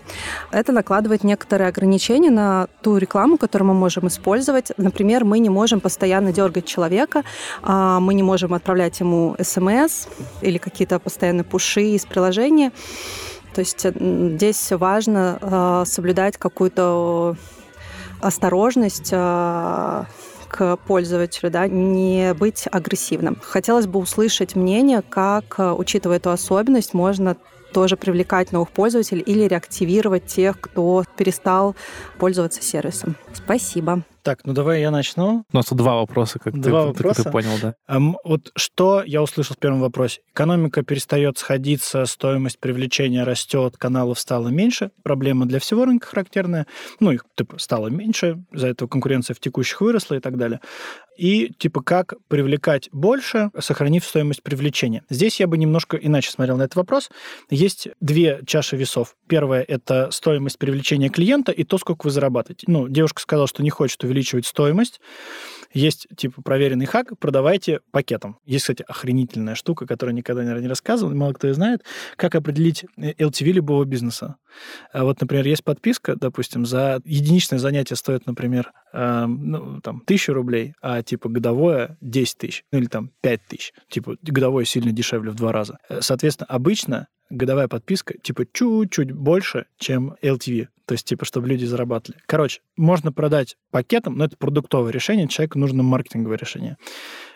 Это 0.50 0.72
накладывает 0.72 1.24
некоторые 1.24 1.68
ограничения 1.68 2.30
на 2.30 2.68
ту 2.82 2.98
рекламу, 2.98 3.38
которую 3.38 3.68
мы 3.68 3.74
можем 3.74 4.08
использовать. 4.08 4.72
Например, 4.76 5.24
мы 5.24 5.38
не 5.38 5.48
можем 5.48 5.80
постоянно 5.80 6.32
дергать 6.32 6.66
человека, 6.66 7.24
а, 7.62 8.00
мы 8.00 8.14
не 8.14 8.22
можем 8.22 8.52
отправлять 8.54 9.00
ему 9.00 9.36
смс 9.42 10.06
или 10.42 10.58
какие-то 10.58 10.98
постоянные 10.98 11.44
пуши 11.44 11.82
из 11.82 12.04
приложения. 12.04 12.72
То 13.54 13.60
есть 13.60 13.84
здесь 13.84 14.70
важно 14.70 15.38
э, 15.40 15.84
соблюдать 15.84 16.36
какую-то 16.36 17.36
осторожность 18.20 19.08
э, 19.10 20.04
к 20.50 20.76
пользователю, 20.76 21.50
да, 21.50 21.68
не 21.68 22.34
быть 22.34 22.64
агрессивным. 22.70 23.38
Хотелось 23.42 23.86
бы 23.86 24.00
услышать 24.00 24.56
мнение, 24.56 25.02
как, 25.02 25.54
э, 25.58 25.72
учитывая 25.72 26.16
эту 26.16 26.30
особенность, 26.30 26.92
можно 26.92 27.36
тоже 27.72 27.96
привлекать 27.96 28.50
новых 28.50 28.70
пользователей 28.70 29.22
или 29.22 29.46
реактивировать 29.46 30.26
тех, 30.26 30.60
кто 30.60 31.04
перестал 31.16 31.76
пользоваться 32.18 32.62
сервисом. 32.62 33.16
Спасибо. 33.32 34.02
Так, 34.22 34.40
ну 34.44 34.52
давай 34.52 34.80
я 34.80 34.90
начну. 34.90 35.44
У 35.52 35.56
нас 35.56 35.66
тут 35.66 35.78
два 35.78 35.96
вопроса, 35.96 36.38
как 36.38 36.52
ты- 36.54 36.60
Два 36.60 36.82
ты, 36.82 36.86
вопроса? 36.88 37.24
ты 37.24 37.30
понял, 37.30 37.52
да. 37.60 37.74
Ам, 37.86 38.16
Вот 38.24 38.50
что 38.56 39.02
я 39.04 39.22
услышал 39.22 39.54
в 39.56 39.58
первом 39.58 39.80
вопросе? 39.80 40.20
Экономика 40.32 40.82
перестает 40.82 41.38
сходиться, 41.38 42.04
стоимость 42.06 42.58
привлечения 42.58 43.24
растет, 43.24 43.76
каналов 43.78 44.18
стало 44.18 44.48
меньше. 44.48 44.90
Проблема 45.02 45.46
для 45.46 45.58
всего 45.58 45.84
рынка 45.84 46.06
характерная. 46.06 46.66
Ну, 47.00 47.12
их 47.12 47.24
типа, 47.36 47.58
стало 47.58 47.88
меньше, 47.88 48.42
из-за 48.52 48.68
этого 48.68 48.88
конкуренция 48.88 49.34
в 49.34 49.40
текущих 49.40 49.80
выросла 49.80 50.14
и 50.16 50.20
так 50.20 50.36
далее. 50.36 50.60
И 51.18 51.52
типа 51.58 51.82
как 51.82 52.14
привлекать 52.28 52.88
больше, 52.92 53.50
сохранив 53.58 54.04
стоимость 54.06 54.42
привлечения. 54.42 55.02
Здесь 55.10 55.38
я 55.38 55.46
бы 55.46 55.58
немножко 55.58 55.98
иначе 55.98 56.30
смотрел 56.30 56.56
на 56.56 56.62
этот 56.62 56.76
вопрос. 56.76 57.10
Есть 57.50 57.88
две 58.00 58.40
чаши 58.46 58.76
весов. 58.76 59.16
Первая– 59.28 59.62
это 59.68 60.10
стоимость 60.12 60.58
привлечения 60.58 61.10
клиента 61.10 61.52
и 61.52 61.64
то, 61.64 61.76
сколько 61.76 62.04
вы 62.06 62.10
зарабатываете. 62.10 62.64
Ну, 62.68 62.88
девушка 62.88 63.20
сказала, 63.20 63.46
что 63.46 63.62
не 63.62 63.68
хочет 63.68 64.02
увеличивать 64.10 64.46
стоимость. 64.46 65.00
Есть, 65.72 66.08
типа, 66.16 66.42
проверенный 66.42 66.86
хак, 66.86 67.16
продавайте 67.18 67.80
пакетом. 67.92 68.38
Есть, 68.44 68.64
кстати, 68.64 68.84
охренительная 68.88 69.54
штука, 69.54 69.86
которую 69.86 70.16
никогда, 70.16 70.42
наверное, 70.42 70.62
не 70.62 70.68
рассказывал, 70.68 71.14
мало 71.14 71.32
кто 71.32 71.48
и 71.48 71.52
знает, 71.52 71.84
как 72.16 72.34
определить 72.34 72.84
э, 72.96 73.12
LTV 73.12 73.52
любого 73.52 73.84
бизнеса. 73.84 74.36
А 74.92 75.04
Вот, 75.04 75.20
например, 75.20 75.46
есть 75.46 75.62
подписка, 75.62 76.16
допустим, 76.16 76.66
за 76.66 77.00
единичное 77.04 77.60
занятие 77.60 77.94
стоит, 77.94 78.26
например, 78.26 78.72
эм, 78.92 79.50
ну, 79.50 79.80
там, 79.80 80.00
тысячу 80.00 80.32
рублей, 80.32 80.74
а, 80.82 81.04
типа, 81.04 81.28
годовое 81.28 81.96
10 82.00 82.38
тысяч, 82.38 82.64
ну, 82.72 82.80
или 82.80 82.86
там 82.86 83.12
5 83.20 83.40
тысяч. 83.48 83.72
Типа, 83.88 84.16
годовое 84.22 84.64
сильно 84.64 84.90
дешевле 84.90 85.30
в 85.30 85.36
два 85.36 85.52
раза. 85.52 85.78
Э, 85.88 86.00
Соответственно, 86.00 86.48
обычно 86.48 87.06
годовая 87.30 87.68
подписка, 87.68 88.14
типа, 88.18 88.44
чуть-чуть 88.52 89.12
больше, 89.12 89.66
чем 89.78 90.16
LTV. 90.20 90.66
То 90.90 90.94
есть, 90.94 91.06
типа, 91.06 91.24
чтобы 91.24 91.46
люди 91.46 91.64
зарабатывали. 91.64 92.20
Короче, 92.26 92.62
можно 92.76 93.12
продать 93.12 93.56
пакетом, 93.70 94.18
но 94.18 94.24
это 94.24 94.36
продуктовое 94.36 94.90
решение, 94.90 95.28
человеку 95.28 95.56
нужно 95.56 95.84
маркетинговое 95.84 96.36
решение. 96.36 96.78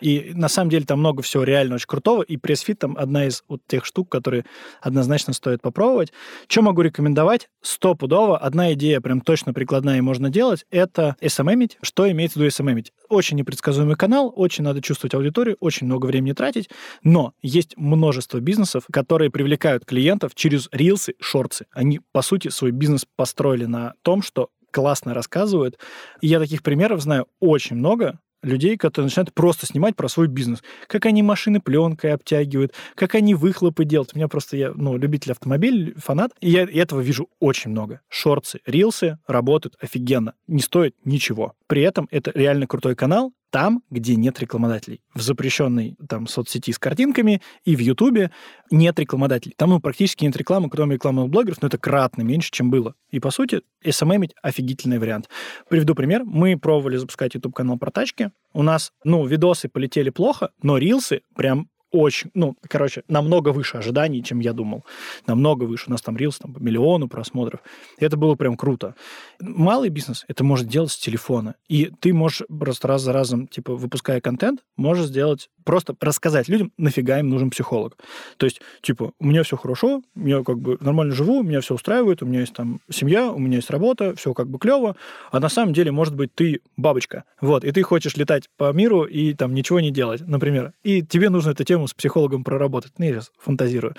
И 0.01 0.31
на 0.33 0.49
самом 0.49 0.69
деле 0.69 0.83
там 0.83 0.99
много 0.99 1.23
всего 1.23 1.43
реально 1.43 1.75
очень 1.75 1.87
крутого, 1.87 2.21
и 2.21 2.35
пресс-фит 2.35 2.79
там 2.79 2.97
одна 2.97 3.27
из 3.27 3.45
вот 3.47 3.61
тех 3.65 3.85
штук, 3.85 4.11
которые 4.11 4.43
однозначно 4.81 5.31
стоит 5.31 5.61
попробовать. 5.61 6.11
Что 6.49 6.63
могу 6.63 6.81
рекомендовать? 6.81 7.47
Стопудово. 7.61 8.37
Одна 8.37 8.73
идея 8.73 8.99
прям 8.99 9.21
точно 9.21 9.53
прикладная 9.53 9.99
и 9.99 10.01
можно 10.01 10.29
делать, 10.29 10.65
это 10.69 11.15
SMM. 11.21 11.71
Что 11.81 12.11
имеется 12.11 12.37
в 12.37 12.41
виду 12.41 12.51
SMM? 12.51 12.85
Очень 13.07 13.37
непредсказуемый 13.37 13.95
канал, 13.95 14.33
очень 14.35 14.65
надо 14.65 14.81
чувствовать 14.81 15.13
аудиторию, 15.13 15.55
очень 15.61 15.87
много 15.87 16.07
времени 16.07 16.33
тратить, 16.33 16.69
но 17.03 17.31
есть 17.41 17.77
множество 17.77 18.39
бизнесов, 18.41 18.83
которые 18.91 19.31
привлекают 19.31 19.85
клиентов 19.85 20.35
через 20.35 20.67
рилсы, 20.73 21.13
шорты. 21.21 21.67
Они, 21.71 22.01
по 22.11 22.21
сути, 22.21 22.49
свой 22.49 22.71
бизнес 22.71 23.05
построили 23.15 23.44
на 23.53 23.93
том, 24.01 24.21
что 24.21 24.49
классно 24.71 25.13
рассказывают. 25.13 25.79
И 26.21 26.27
я 26.27 26.39
таких 26.39 26.63
примеров 26.63 27.01
знаю 27.01 27.27
очень 27.39 27.77
много, 27.77 28.19
людей, 28.45 28.77
которые 28.77 29.07
начинают 29.07 29.33
просто 29.33 29.65
снимать 29.65 29.95
про 29.95 30.07
свой 30.07 30.27
бизнес. 30.27 30.63
Как 30.87 31.05
они 31.05 31.23
машины 31.23 31.59
пленкой 31.59 32.13
обтягивают, 32.13 32.73
как 32.93 33.15
они 33.15 33.35
выхлопы 33.35 33.85
делают. 33.85 34.11
У 34.13 34.17
меня 34.17 34.27
просто, 34.27 34.55
я, 34.55 34.71
ну, 34.75 34.97
любитель 34.97 35.31
автомобилей, 35.31 35.93
фанат, 35.97 36.31
и 36.39 36.51
я 36.51 36.63
этого 36.63 37.01
вижу 37.01 37.27
очень 37.39 37.71
много. 37.71 38.01
Шорты, 38.07 38.59
рилсы 38.65 39.17
работают 39.27 39.75
офигенно, 39.81 40.33
не 40.47 40.61
стоят 40.61 40.93
ничего. 41.03 41.53
При 41.67 41.81
этом 41.81 42.07
это 42.11 42.31
реально 42.35 42.67
крутой 42.67 42.95
канал, 42.95 43.33
там, 43.55 43.81
где 43.89 44.17
нет 44.17 44.37
рекламодателей. 44.41 44.99
В 45.13 45.21
запрещенной 45.21 45.95
там 46.09 46.27
соцсети 46.27 46.73
с 46.73 46.77
картинками 46.77 47.41
и 47.63 47.77
в 47.77 47.79
Ютубе 47.79 48.31
нет 48.69 48.99
рекламодателей. 48.99 49.55
Там 49.55 49.69
ну, 49.69 49.79
практически 49.79 50.25
нет 50.25 50.35
рекламы, 50.35 50.69
кроме 50.69 50.95
рекламных 50.95 51.29
блогеров, 51.29 51.61
но 51.61 51.69
это 51.69 51.77
кратно 51.77 52.21
меньше, 52.21 52.51
чем 52.51 52.69
было. 52.69 52.95
И, 53.11 53.21
по 53.21 53.31
сути, 53.31 53.61
SMM— 53.81 54.29
офигительный 54.41 54.99
вариант. 54.99 55.29
Приведу 55.69 55.95
пример. 55.95 56.25
Мы 56.25 56.59
пробовали 56.59 56.97
запускать 56.97 57.35
YouTube-канал 57.35 57.77
про 57.77 57.91
тачки. 57.91 58.31
У 58.51 58.61
нас, 58.61 58.91
ну, 59.05 59.25
видосы 59.25 59.69
полетели 59.69 60.09
плохо, 60.09 60.49
но 60.61 60.77
рилсы 60.77 61.21
прям 61.33 61.69
очень, 61.95 62.31
ну, 62.33 62.55
короче, 62.67 63.03
намного 63.07 63.49
выше 63.49 63.77
ожиданий, 63.77 64.23
чем 64.23 64.39
я 64.39 64.53
думал. 64.53 64.83
Намного 65.27 65.63
выше. 65.63 65.85
У 65.87 65.91
нас 65.91 66.01
там 66.01 66.17
рилс 66.17 66.37
там, 66.37 66.55
миллиону 66.59 67.07
просмотров. 67.07 67.61
Это 67.99 68.17
было 68.17 68.35
прям 68.35 68.57
круто. 68.57 68.95
Малый 69.39 69.89
бизнес 69.89 70.25
это 70.27 70.43
может 70.43 70.67
делать 70.67 70.91
с 70.91 70.97
телефона. 70.97 71.55
И 71.69 71.91
ты 71.99 72.13
можешь 72.13 72.43
просто 72.47 72.87
раз 72.87 73.01
за 73.01 73.13
разом, 73.13 73.47
типа, 73.47 73.75
выпуская 73.75 74.21
контент, 74.21 74.63
можешь 74.77 75.07
сделать, 75.07 75.49
просто 75.63 75.95
рассказать 75.99 76.47
людям, 76.47 76.71
нафига 76.77 77.19
им 77.19 77.29
нужен 77.29 77.49
психолог. 77.49 77.97
То 78.37 78.45
есть, 78.45 78.61
типа, 78.81 79.11
у 79.19 79.25
меня 79.25 79.43
все 79.43 79.57
хорошо, 79.57 80.01
я 80.15 80.43
как 80.43 80.59
бы 80.59 80.77
нормально 80.79 81.13
живу, 81.13 81.43
меня 81.43 81.61
все 81.61 81.75
устраивает, 81.75 82.21
у 82.21 82.25
меня 82.25 82.41
есть 82.41 82.53
там 82.53 82.79
семья, 82.89 83.31
у 83.31 83.39
меня 83.39 83.57
есть 83.57 83.69
работа, 83.69 84.15
все 84.15 84.33
как 84.33 84.47
бы 84.47 84.59
клево, 84.59 84.95
а 85.31 85.39
на 85.39 85.49
самом 85.49 85.73
деле, 85.73 85.91
может 85.91 86.15
быть, 86.15 86.33
ты 86.33 86.61
бабочка, 86.77 87.23
вот, 87.41 87.63
и 87.63 87.71
ты 87.71 87.81
хочешь 87.83 88.15
летать 88.15 88.49
по 88.57 88.71
миру 88.71 89.03
и 89.03 89.33
там 89.33 89.53
ничего 89.53 89.79
не 89.79 89.91
делать, 89.91 90.21
например, 90.25 90.73
и 90.83 91.01
тебе 91.01 91.29
нужно 91.29 91.51
эту 91.51 91.63
тему 91.63 91.84
с 91.87 91.93
психологом 91.93 92.43
проработать. 92.43 92.93
Ну, 92.97 93.05
я 93.05 93.21
фантазирую. 93.39 93.95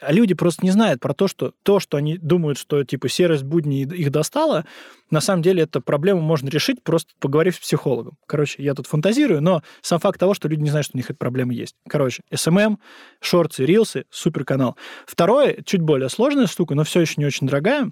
А 0.00 0.12
люди 0.12 0.34
просто 0.34 0.64
не 0.64 0.70
знают 0.70 1.00
про 1.00 1.14
то, 1.14 1.28
что 1.28 1.52
то, 1.62 1.80
что 1.80 1.96
они 1.96 2.18
думают, 2.18 2.58
что, 2.58 2.84
типа, 2.84 3.08
серость 3.08 3.44
будни 3.44 3.82
их 3.82 4.10
достала, 4.10 4.64
на 5.10 5.20
самом 5.20 5.42
деле 5.42 5.64
эту 5.64 5.80
проблему 5.80 6.20
можно 6.20 6.48
решить, 6.48 6.82
просто 6.82 7.12
поговорив 7.18 7.56
с 7.56 7.58
психологом. 7.58 8.16
Короче, 8.26 8.62
я 8.62 8.74
тут 8.74 8.86
фантазирую, 8.86 9.42
но 9.42 9.62
сам 9.80 9.98
факт 9.98 10.20
того, 10.20 10.34
что 10.34 10.48
люди 10.48 10.62
не 10.62 10.70
знают, 10.70 10.86
что 10.86 10.96
у 10.96 10.98
них 10.98 11.10
эта 11.10 11.18
проблема 11.18 11.52
есть. 11.52 11.74
Короче, 11.88 12.22
SMM, 12.32 12.76
шорты, 13.20 13.66
рилсы, 13.66 14.04
супер 14.10 14.44
канал. 14.44 14.76
Второе, 15.06 15.58
чуть 15.64 15.80
более 15.80 16.08
сложная 16.08 16.46
штука, 16.46 16.74
но 16.74 16.84
все 16.84 17.00
еще 17.00 17.14
не 17.16 17.26
очень 17.26 17.46
дорогая. 17.46 17.90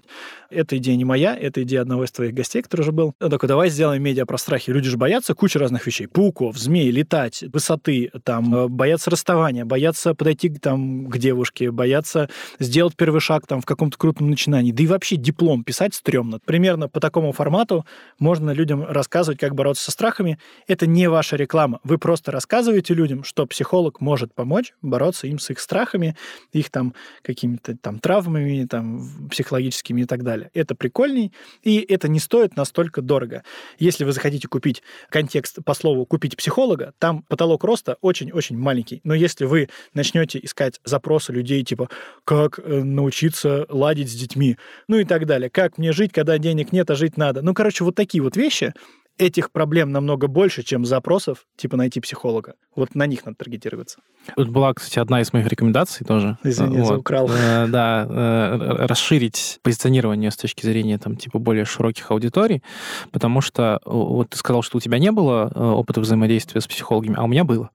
Эта 0.49 0.77
идея 0.77 0.95
не 0.95 1.05
моя, 1.05 1.35
это 1.35 1.61
идея 1.63 1.81
одного 1.81 2.05
из 2.05 2.11
твоих 2.11 2.33
гостей, 2.33 2.61
который 2.61 2.81
уже 2.81 2.91
был. 2.91 3.13
Он 3.19 3.29
такой, 3.29 3.49
давай 3.49 3.69
сделаем 3.69 4.01
медиа 4.01 4.25
про 4.25 4.37
страхи. 4.37 4.71
Люди 4.71 4.89
же 4.89 4.97
боятся 4.97 5.33
кучи 5.33 5.57
разных 5.57 5.85
вещей. 5.85 6.07
Пауков, 6.07 6.57
змей, 6.57 6.89
летать, 6.89 7.43
высоты, 7.51 8.11
там, 8.23 8.55
э, 8.55 8.67
боятся 8.67 9.09
расстояния 9.09 9.28
расставания, 9.29 9.63
боятся 9.63 10.15
подойти 10.15 10.49
там, 10.49 11.07
к 11.07 11.17
девушке, 11.17 11.71
боятся 11.71 12.29
сделать 12.57 12.95
первый 12.95 13.21
шаг 13.21 13.45
там, 13.45 13.61
в 13.61 13.65
каком-то 13.65 13.97
крупном 13.97 14.29
начинании. 14.31 14.71
Да 14.71 14.83
и 14.83 14.87
вообще 14.87 15.17
диплом 15.17 15.63
писать 15.63 15.93
стрёмно. 15.93 16.39
Примерно 16.39 16.89
по 16.89 16.99
такому 16.99 17.31
формату 17.31 17.85
можно 18.17 18.51
людям 18.51 18.83
рассказывать, 18.83 19.39
как 19.39 19.53
бороться 19.53 19.83
со 19.83 19.91
страхами. 19.91 20.39
Это 20.67 20.87
не 20.87 21.07
ваша 21.09 21.35
реклама. 21.35 21.79
Вы 21.83 21.99
просто 21.99 22.31
рассказываете 22.31 22.95
людям, 22.95 23.23
что 23.23 23.45
психолог 23.45 24.01
может 24.01 24.33
помочь 24.33 24.73
бороться 24.81 25.27
им 25.27 25.37
с 25.37 25.51
их 25.51 25.59
страхами, 25.59 26.15
их 26.51 26.71
там 26.71 26.95
какими-то 27.21 27.77
там 27.77 27.99
травмами, 27.99 28.65
там 28.65 29.29
психологическими 29.29 30.01
и 30.01 30.05
так 30.05 30.23
далее. 30.23 30.49
Это 30.55 30.73
прикольней, 30.73 31.31
и 31.61 31.77
это 31.77 32.07
не 32.07 32.19
стоит 32.19 32.55
настолько 32.55 33.01
дорого. 33.01 33.43
Если 33.77 34.05
вы 34.05 34.11
захотите 34.11 34.47
купить 34.47 34.81
контекст 35.09 35.59
по 35.63 35.73
слову 35.75 36.05
«купить 36.05 36.35
психолога», 36.35 36.93
там 36.97 37.23
потолок 37.27 37.63
роста 37.63 37.97
очень-очень 38.01 38.57
маленький. 38.57 39.01
Но 39.03 39.18
если 39.19 39.45
вы 39.45 39.69
начнете 39.93 40.39
искать 40.41 40.79
запросы 40.83 41.31
людей 41.31 41.63
типа 41.63 41.89
«как 42.23 42.59
э, 42.59 42.83
научиться 42.83 43.65
ладить 43.69 44.09
с 44.09 44.15
детьми», 44.15 44.57
ну 44.87 44.97
и 44.97 45.05
так 45.05 45.25
далее, 45.25 45.49
«как 45.49 45.77
мне 45.77 45.91
жить, 45.91 46.11
когда 46.11 46.37
денег 46.37 46.71
нет, 46.71 46.89
а 46.89 46.95
жить 46.95 47.17
надо», 47.17 47.41
ну, 47.41 47.53
короче, 47.53 47.83
вот 47.83 47.95
такие 47.95 48.23
вот 48.23 48.35
вещи, 48.35 48.73
этих 49.19 49.51
проблем 49.51 49.91
намного 49.91 50.27
больше, 50.27 50.63
чем 50.63 50.85
запросов, 50.85 51.45
типа 51.57 51.77
найти 51.77 51.99
психолога. 51.99 52.55
Вот 52.75 52.95
на 52.95 53.05
них 53.05 53.25
надо 53.25 53.35
таргетироваться. 53.37 53.99
Тут 54.35 54.49
была, 54.49 54.73
кстати, 54.73 54.99
одна 54.99 55.21
из 55.21 55.33
моих 55.33 55.47
рекомендаций 55.47 56.05
тоже. 56.05 56.37
Извини, 56.43 56.77
вот. 56.77 56.99
украл. 56.99 57.29
Э, 57.29 57.67
да, 57.67 58.07
э, 58.09 58.85
расширить 58.85 59.59
позиционирование 59.61 60.31
с 60.31 60.37
точки 60.37 60.65
зрения 60.65 60.97
там 60.97 61.17
типа 61.17 61.39
более 61.39 61.65
широких 61.65 62.09
аудиторий, 62.11 62.63
потому 63.11 63.41
что 63.41 63.79
вот 63.85 64.29
ты 64.29 64.37
сказал, 64.37 64.61
что 64.61 64.77
у 64.77 64.81
тебя 64.81 64.97
не 64.97 65.11
было 65.11 65.51
э, 65.53 65.61
опыта 65.61 65.99
взаимодействия 65.99 66.61
с 66.61 66.67
психологами, 66.67 67.15
а 67.17 67.23
у 67.23 67.27
меня 67.27 67.43
было. 67.43 67.69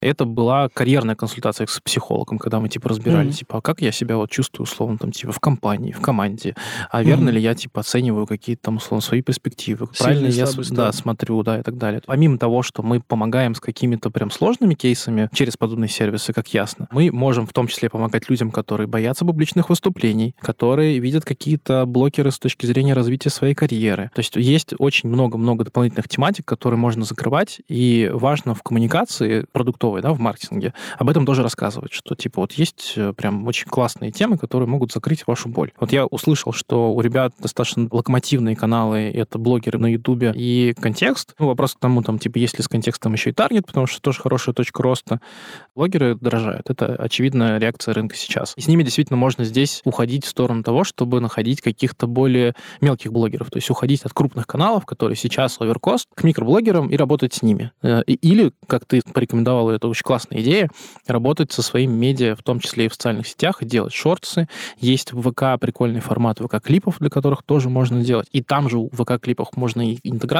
Это 0.00 0.24
была 0.24 0.68
карьерная 0.70 1.16
консультация 1.16 1.66
с 1.66 1.80
психологом, 1.80 2.38
когда 2.38 2.60
мы 2.60 2.68
типа 2.68 2.88
разбирали, 2.88 3.28
mm-hmm. 3.28 3.32
типа, 3.32 3.58
а 3.58 3.60
как 3.60 3.82
я 3.82 3.92
себя 3.92 4.16
вот 4.16 4.30
чувствую 4.30 4.64
условно 4.64 4.96
там 4.96 5.12
типа 5.12 5.32
в 5.32 5.40
компании, 5.40 5.92
в 5.92 6.00
команде, 6.00 6.54
а 6.90 7.02
верно 7.02 7.28
mm-hmm. 7.28 7.32
ли 7.32 7.40
я 7.40 7.54
типа 7.54 7.80
оцениваю 7.80 8.26
какие-то 8.26 8.62
там 8.62 8.76
условно 8.76 9.02
свои 9.02 9.20
перспективы, 9.20 9.88
правильно 9.98 10.28
я 10.28 10.46
да, 10.78 10.92
смотрю, 10.92 11.42
да 11.42 11.58
и 11.58 11.62
так 11.62 11.76
далее. 11.76 12.00
Помимо 12.06 12.38
того, 12.38 12.62
что 12.62 12.82
мы 12.82 13.00
помогаем 13.00 13.54
с 13.54 13.60
какими-то 13.60 14.10
прям 14.10 14.30
сложными 14.30 14.74
кейсами 14.74 15.28
через 15.32 15.56
подобные 15.56 15.88
сервисы, 15.88 16.32
как 16.32 16.54
ясно, 16.54 16.86
мы 16.92 17.10
можем 17.10 17.46
в 17.46 17.52
том 17.52 17.66
числе 17.66 17.90
помогать 17.90 18.30
людям, 18.30 18.52
которые 18.52 18.86
боятся 18.86 19.24
публичных 19.24 19.70
выступлений, 19.70 20.36
которые 20.40 21.00
видят 21.00 21.24
какие-то 21.24 21.84
блокеры 21.84 22.30
с 22.30 22.38
точки 22.38 22.66
зрения 22.66 22.94
развития 22.94 23.30
своей 23.30 23.54
карьеры. 23.54 24.10
То 24.14 24.20
есть 24.20 24.36
есть 24.36 24.72
очень 24.78 25.08
много-много 25.08 25.64
дополнительных 25.64 26.08
тематик, 26.08 26.44
которые 26.44 26.78
можно 26.78 27.04
закрывать, 27.04 27.60
и 27.68 28.08
важно 28.12 28.54
в 28.54 28.62
коммуникации 28.62 29.46
продуктовой, 29.50 30.00
да, 30.00 30.12
в 30.12 30.20
маркетинге, 30.20 30.74
об 30.96 31.10
этом 31.10 31.26
тоже 31.26 31.42
рассказывать, 31.42 31.92
что 31.92 32.14
типа 32.14 32.42
вот 32.42 32.52
есть 32.52 32.92
э, 32.96 33.12
прям 33.14 33.46
очень 33.48 33.66
классные 33.66 34.12
темы, 34.12 34.38
которые 34.38 34.68
могут 34.68 34.92
закрыть 34.92 35.26
вашу 35.26 35.48
боль. 35.48 35.72
Вот 35.80 35.92
я 35.92 36.06
услышал, 36.06 36.52
что 36.52 36.92
у 36.92 37.00
ребят 37.00 37.34
достаточно 37.40 37.88
локомотивные 37.90 38.54
каналы, 38.54 39.10
это 39.12 39.38
блогеры 39.38 39.78
на 39.78 39.86
Ютубе 39.86 40.32
и 40.36 40.67
контекст. 40.74 41.34
Ну, 41.38 41.46
вопрос 41.46 41.74
к 41.74 41.78
тому, 41.78 42.02
там, 42.02 42.18
типа, 42.18 42.38
есть 42.38 42.58
ли 42.58 42.62
с 42.62 42.68
контекстом 42.68 43.12
еще 43.12 43.30
и 43.30 43.32
таргет, 43.32 43.66
потому 43.66 43.86
что 43.86 44.00
тоже 44.00 44.20
хорошая 44.20 44.54
точка 44.54 44.82
роста. 44.82 45.20
Блогеры 45.74 46.14
дорожают. 46.14 46.70
Это 46.70 46.94
очевидная 46.96 47.58
реакция 47.58 47.94
рынка 47.94 48.16
сейчас. 48.16 48.54
И 48.56 48.60
с 48.60 48.68
ними 48.68 48.82
действительно 48.82 49.16
можно 49.16 49.44
здесь 49.44 49.80
уходить 49.84 50.24
в 50.24 50.28
сторону 50.28 50.62
того, 50.62 50.84
чтобы 50.84 51.20
находить 51.20 51.60
каких-то 51.60 52.06
более 52.06 52.54
мелких 52.80 53.12
блогеров. 53.12 53.50
То 53.50 53.58
есть 53.58 53.70
уходить 53.70 54.02
от 54.02 54.12
крупных 54.12 54.46
каналов, 54.46 54.86
которые 54.86 55.16
сейчас 55.16 55.60
оверкост, 55.60 56.08
к 56.14 56.24
микроблогерам 56.24 56.88
и 56.88 56.96
работать 56.96 57.34
с 57.34 57.42
ними. 57.42 57.72
Э, 57.82 58.02
или, 58.06 58.52
как 58.66 58.84
ты 58.84 59.02
порекомендовал, 59.02 59.70
это 59.70 59.88
очень 59.88 60.02
классная 60.02 60.40
идея, 60.40 60.70
работать 61.06 61.52
со 61.52 61.62
своими 61.62 61.92
медиа, 61.92 62.34
в 62.34 62.42
том 62.42 62.60
числе 62.60 62.86
и 62.86 62.88
в 62.88 62.94
социальных 62.94 63.26
сетях, 63.26 63.62
и 63.62 63.66
делать 63.66 63.92
шортсы. 63.92 64.48
Есть 64.78 65.12
в 65.12 65.30
ВК 65.30 65.60
прикольный 65.60 66.00
формат 66.00 66.40
ВК-клипов, 66.40 66.98
для 66.98 67.10
которых 67.10 67.42
тоже 67.42 67.68
можно 67.68 68.02
делать. 68.02 68.28
И 68.32 68.42
там 68.42 68.68
же 68.68 68.78
в 68.78 68.88
ВК-клипах 68.90 69.56
можно 69.56 69.92
и 69.92 69.98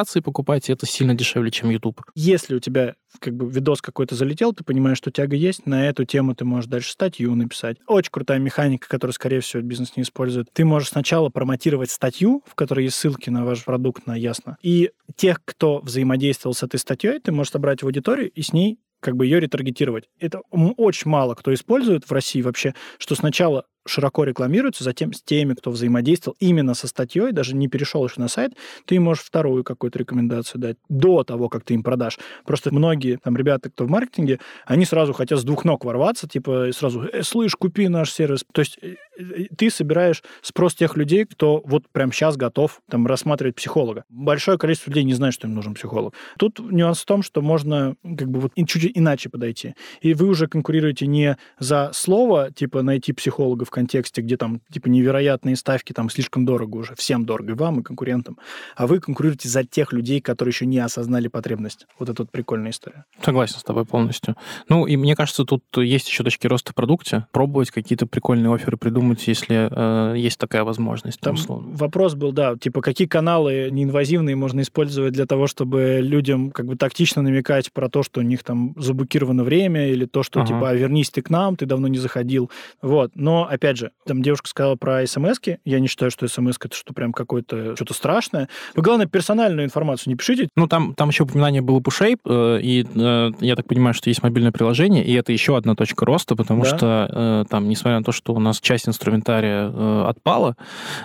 интеграции 0.09 0.21
покупать, 0.21 0.69
и 0.69 0.73
это 0.73 0.87
сильно 0.87 1.15
дешевле, 1.15 1.51
чем 1.51 1.71
YouTube. 1.71 2.01
Если 2.15 2.55
у 2.55 2.61
тебя 2.61 2.95
как 3.21 3.35
бы 3.35 3.51
видос 3.51 3.81
какой-то 3.81 4.15
залетел, 4.15 4.53
ты 4.53 4.65
понимаешь, 4.65 4.99
что 4.99 5.11
тяга 5.11 5.37
есть, 5.37 5.67
на 5.67 5.89
эту 5.89 6.05
тему 6.05 6.35
ты 6.35 6.45
можешь 6.45 6.69
дальше 6.69 6.93
статью 6.93 7.35
написать. 7.35 7.79
Очень 7.87 8.11
крутая 8.11 8.39
механика, 8.39 8.89
которую, 8.89 9.15
скорее 9.15 9.41
всего, 9.41 9.63
бизнес 9.63 9.97
не 9.97 10.03
использует. 10.03 10.49
Ты 10.53 10.65
можешь 10.65 10.91
сначала 10.91 11.29
промотировать 11.29 11.91
статью, 11.91 12.43
в 12.47 12.55
которой 12.55 12.85
есть 12.85 12.97
ссылки 12.97 13.31
на 13.31 13.45
ваш 13.45 13.65
продукт, 13.65 14.07
на 14.07 14.17
Ясно. 14.19 14.57
И 14.63 14.91
тех, 15.17 15.41
кто 15.45 15.79
взаимодействовал 15.79 16.55
с 16.55 16.63
этой 16.63 16.79
статьей, 16.79 17.21
ты 17.21 17.33
можешь 17.33 17.53
собрать 17.53 17.83
в 17.83 17.87
аудиторию 17.87 18.31
и 18.31 18.43
с 18.43 18.53
ней 18.53 18.79
как 19.01 19.17
бы 19.17 19.27
ее 19.27 19.39
ретаргетировать. 19.39 20.09
Это 20.19 20.41
очень 20.51 21.09
мало 21.09 21.35
кто 21.35 21.55
использует 21.55 22.05
в 22.05 22.13
России 22.13 22.43
вообще, 22.43 22.75
что 22.99 23.15
сначала 23.15 23.65
широко 23.87 24.25
рекламируется, 24.25 24.85
затем 24.85 25.13
с 25.13 25.23
теми, 25.23 25.55
кто 25.55 25.71
взаимодействовал 25.71 26.37
именно 26.41 26.75
со 26.75 26.87
статьей, 26.87 27.33
даже 27.33 27.55
не 27.55 27.69
перешел 27.69 28.05
еще 28.05 28.21
на 28.21 28.29
сайт, 28.29 28.53
ты 28.85 29.01
можешь 29.01 29.25
вторую 29.25 29.65
какую-то 29.65 29.99
рекомендацию 29.99 30.61
дать 30.61 30.77
до 30.89 31.25
того, 31.25 31.49
как 31.49 31.65
ты 31.65 31.75
им 31.75 31.83
продашь. 31.83 32.19
Просто 32.45 32.73
многие 32.73 33.17
там 33.17 33.37
ребята, 33.37 33.71
кто 33.71 33.85
в 33.85 33.91
маркетинге, 33.91 34.41
они 34.67 34.85
сразу 34.85 35.13
хотят 35.13 35.41
с 35.41 35.45
двух 35.45 35.65
ног 35.65 35.85
ворваться, 35.85 36.29
типа 36.29 36.71
сразу, 36.73 37.03
э, 37.05 37.23
слышь, 37.23 37.55
купи 37.57 37.89
наш 37.89 38.13
сервис. 38.13 38.45
То 38.53 38.61
есть 38.61 38.79
э, 38.83 38.97
э, 39.19 39.45
ты 39.57 39.71
собираешь 39.71 40.23
спрос 40.43 40.75
тех 40.75 40.97
людей, 40.97 41.25
кто 41.25 41.63
вот 41.65 41.85
прямо 41.91 42.13
сейчас 42.13 42.37
готов 42.37 42.81
там 42.91 43.07
рассматривать 43.07 43.57
психолога. 43.57 44.05
Большое 44.09 44.59
количество 44.59 44.91
людей 44.91 45.05
не 45.05 45.15
знает, 45.15 45.35
что 45.35 45.47
им 45.47 45.55
нужен 45.55 45.75
психолог. 45.75 46.15
Тут 46.39 46.59
нюанс 46.59 47.01
в 47.01 47.07
том, 47.07 47.23
что 47.23 47.43
можно 47.43 47.97
как 48.03 48.29
бы 48.29 48.41
вот 48.41 48.53
чуть 48.67 48.91
иначе 48.95 49.29
подойти. 49.29 49.75
И 50.01 50.15
вы 50.15 50.27
уже 50.27 50.47
конкурируете 50.47 51.07
не 51.07 51.37
за 51.59 51.91
слово, 51.93 52.51
типа 52.53 52.83
найти 52.83 53.13
психолога 53.13 53.65
в 53.69 53.71
контексте, 53.71 54.23
где 54.23 54.37
там 54.37 54.61
типа 54.73 54.89
невероятные 54.89 55.57
ставки, 55.57 55.93
там 55.93 56.11
слишком 56.11 56.45
дорого 56.45 56.77
уже, 56.77 56.95
всем 56.97 57.25
дорого, 57.25 57.53
и 57.53 57.55
вам, 57.55 57.81
и 57.81 57.83
конкурентам, 57.83 58.39
а 58.77 58.87
вы 58.87 59.01
конкурируете 59.01 59.49
за 59.49 59.65
тех 59.65 59.93
людей, 59.93 60.21
которые 60.21 60.51
еще 60.51 60.67
не 60.67 60.79
осознали 60.79 61.29
потребность. 61.29 61.87
Вот 61.99 62.09
это 62.09 62.23
вот 62.23 62.31
прикольная 62.31 62.71
история. 62.71 63.05
Согласен 63.23 63.59
с 63.59 63.63
тобой 63.63 63.85
полностью. 63.85 64.37
Ну, 64.69 64.87
и 64.87 64.97
мне 64.97 65.15
кажется, 65.15 65.45
тут 65.45 65.63
есть 65.77 66.09
еще 66.09 66.25
точки 66.25 66.47
роста 66.47 66.73
в 66.73 66.75
продукте, 66.75 67.27
пробовать 67.33 67.71
какие-то 67.71 68.07
прикольные 68.07 68.53
оферы 68.53 68.77
придумать, 68.77 69.27
если 69.27 69.69
э, 69.71 70.19
есть 70.19 70.39
такая 70.39 70.65
возможность. 70.65 71.21
Там 71.21 71.35
условно. 71.35 71.77
вопрос 71.77 72.15
был, 72.15 72.33
да, 72.33 72.57
типа, 72.57 72.81
какие 72.81 73.07
каналы 73.07 73.69
неинвазивные 73.71 74.37
можно 74.37 74.63
использовать 74.63 75.13
для 75.13 75.27
того, 75.27 75.47
чтобы 75.47 76.01
людям 76.03 76.51
как 76.51 76.67
бы 76.67 76.77
тактично 76.77 77.23
намекать 77.23 77.73
про 77.73 77.89
то, 77.89 78.03
что 78.03 78.21
у 78.21 78.23
них 78.23 78.43
там 78.43 78.75
заблокировано 78.77 79.45
время, 79.45 79.89
или 79.89 80.05
то, 80.07 80.23
что, 80.23 80.41
ага. 80.41 80.49
типа, 80.49 80.71
«А, 80.71 80.75
вернись 80.75 81.11
ты 81.11 81.23
к 81.23 81.31
нам, 81.31 81.57
ты 81.57 81.67
давно 81.67 81.89
не 81.89 81.99
заходил. 81.99 82.51
Вот. 82.83 83.13
Но, 83.15 83.49
опять 83.59 83.77
же, 83.77 83.91
там 84.07 84.23
девушка 84.23 84.49
сказала 84.49 84.77
про 84.77 85.07
смс 85.07 85.39
-ки. 85.39 85.59
Я 85.65 85.81
не 85.81 85.89
считаю, 85.89 86.11
что 86.11 86.27
смс 86.29 86.57
это 86.61 86.75
что 86.75 86.95
прям 86.95 87.13
какое-то 87.13 87.77
что-то 87.77 87.95
страшное. 87.95 88.49
Но 88.75 88.83
главное, 88.83 89.07
персональную 89.07 89.67
информацию 89.67 90.13
не 90.13 90.17
пишите. 90.17 90.49
Ну, 90.57 90.67
там, 90.69 90.95
там 90.95 91.09
еще 91.09 91.25
упоминание 91.25 91.61
было 91.61 91.81
пушей, 91.81 92.17
э, 92.25 92.61
и 92.63 92.87
э, 92.95 93.31
я 93.41 93.57
так 93.57 93.67
понимаю, 93.67 93.95
что 93.95 94.11
есть 94.11 94.23
мобильное 94.23 94.53
приложение, 94.53 95.05
и 95.05 95.13
это 95.13 95.33
еще 95.33 95.57
одна 95.57 95.75
точка 95.75 96.05
роста, 96.07 96.37
потому 96.37 96.65
да. 96.65 96.77
что 96.77 97.09
э, 97.11 97.45
там, 97.51 97.69
несмотря 97.69 97.99
на 97.99 98.05
то, 98.05 98.13
что 98.13 98.35
у 98.35 98.39
нас 98.39 98.61
часть 98.61 98.89
инструментария 98.89 99.71
э, 99.73 100.05
отпала, 100.07 100.57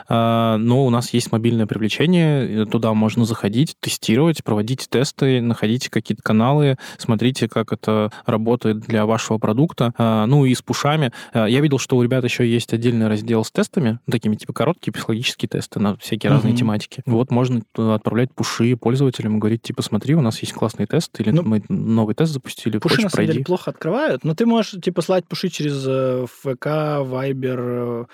э, 0.09 0.55
но 0.57 0.85
у 0.85 0.89
нас 0.89 1.13
есть 1.13 1.31
мобильное 1.31 1.65
привлечение, 1.65 2.65
туда 2.65 2.93
можно 2.93 3.25
заходить, 3.25 3.75
тестировать, 3.79 4.43
проводить 4.43 4.87
тесты, 4.89 5.41
находить 5.41 5.89
какие-то 5.89 6.21
каналы, 6.21 6.77
смотрите, 6.97 7.47
как 7.47 7.73
это 7.73 8.11
работает 8.25 8.79
для 8.79 9.05
вашего 9.05 9.37
продукта. 9.37 9.93
Э, 9.97 10.25
ну 10.27 10.45
и 10.45 10.53
с 10.53 10.61
пушами. 10.61 11.11
Э, 11.33 11.45
я 11.49 11.61
видел, 11.61 11.79
что 11.79 11.97
у 11.97 12.03
ребят 12.03 12.23
еще 12.23 12.42
есть 12.47 12.73
отдельный 12.73 13.07
раздел 13.07 13.43
с 13.43 13.51
тестами, 13.51 13.99
такими 14.09 14.35
типа 14.35 14.53
короткие 14.53 14.93
психологические 14.93 15.49
тесты 15.49 15.79
на 15.79 15.97
всякие 15.97 16.29
mm-hmm. 16.29 16.33
разные 16.35 16.55
тематики. 16.55 17.03
Вот 17.05 17.31
можно 17.31 17.61
отправлять 17.75 18.33
пуши 18.33 18.75
пользователям, 18.75 19.39
говорить, 19.39 19.61
типа, 19.61 19.81
смотри, 19.81 20.15
у 20.15 20.21
нас 20.21 20.39
есть 20.41 20.53
классный 20.53 20.85
тест, 20.85 21.19
или 21.19 21.31
ну, 21.31 21.43
мы 21.43 21.63
новый 21.69 22.15
тест 22.15 22.33
запустили, 22.33 22.77
Пуши, 22.77 22.95
хочешь, 22.95 23.03
на 23.03 23.09
самом 23.09 23.17
пройди. 23.17 23.33
деле, 23.33 23.45
плохо 23.45 23.71
открывают, 23.71 24.23
но 24.23 24.35
ты 24.35 24.45
можешь, 24.45 24.81
типа, 24.81 25.01
слать 25.01 25.27
пуши 25.27 25.49
через 25.49 25.83
э, 25.87 26.25
ФК, 26.27 27.05
Вайбер, 27.07 27.59
э, 27.59 28.05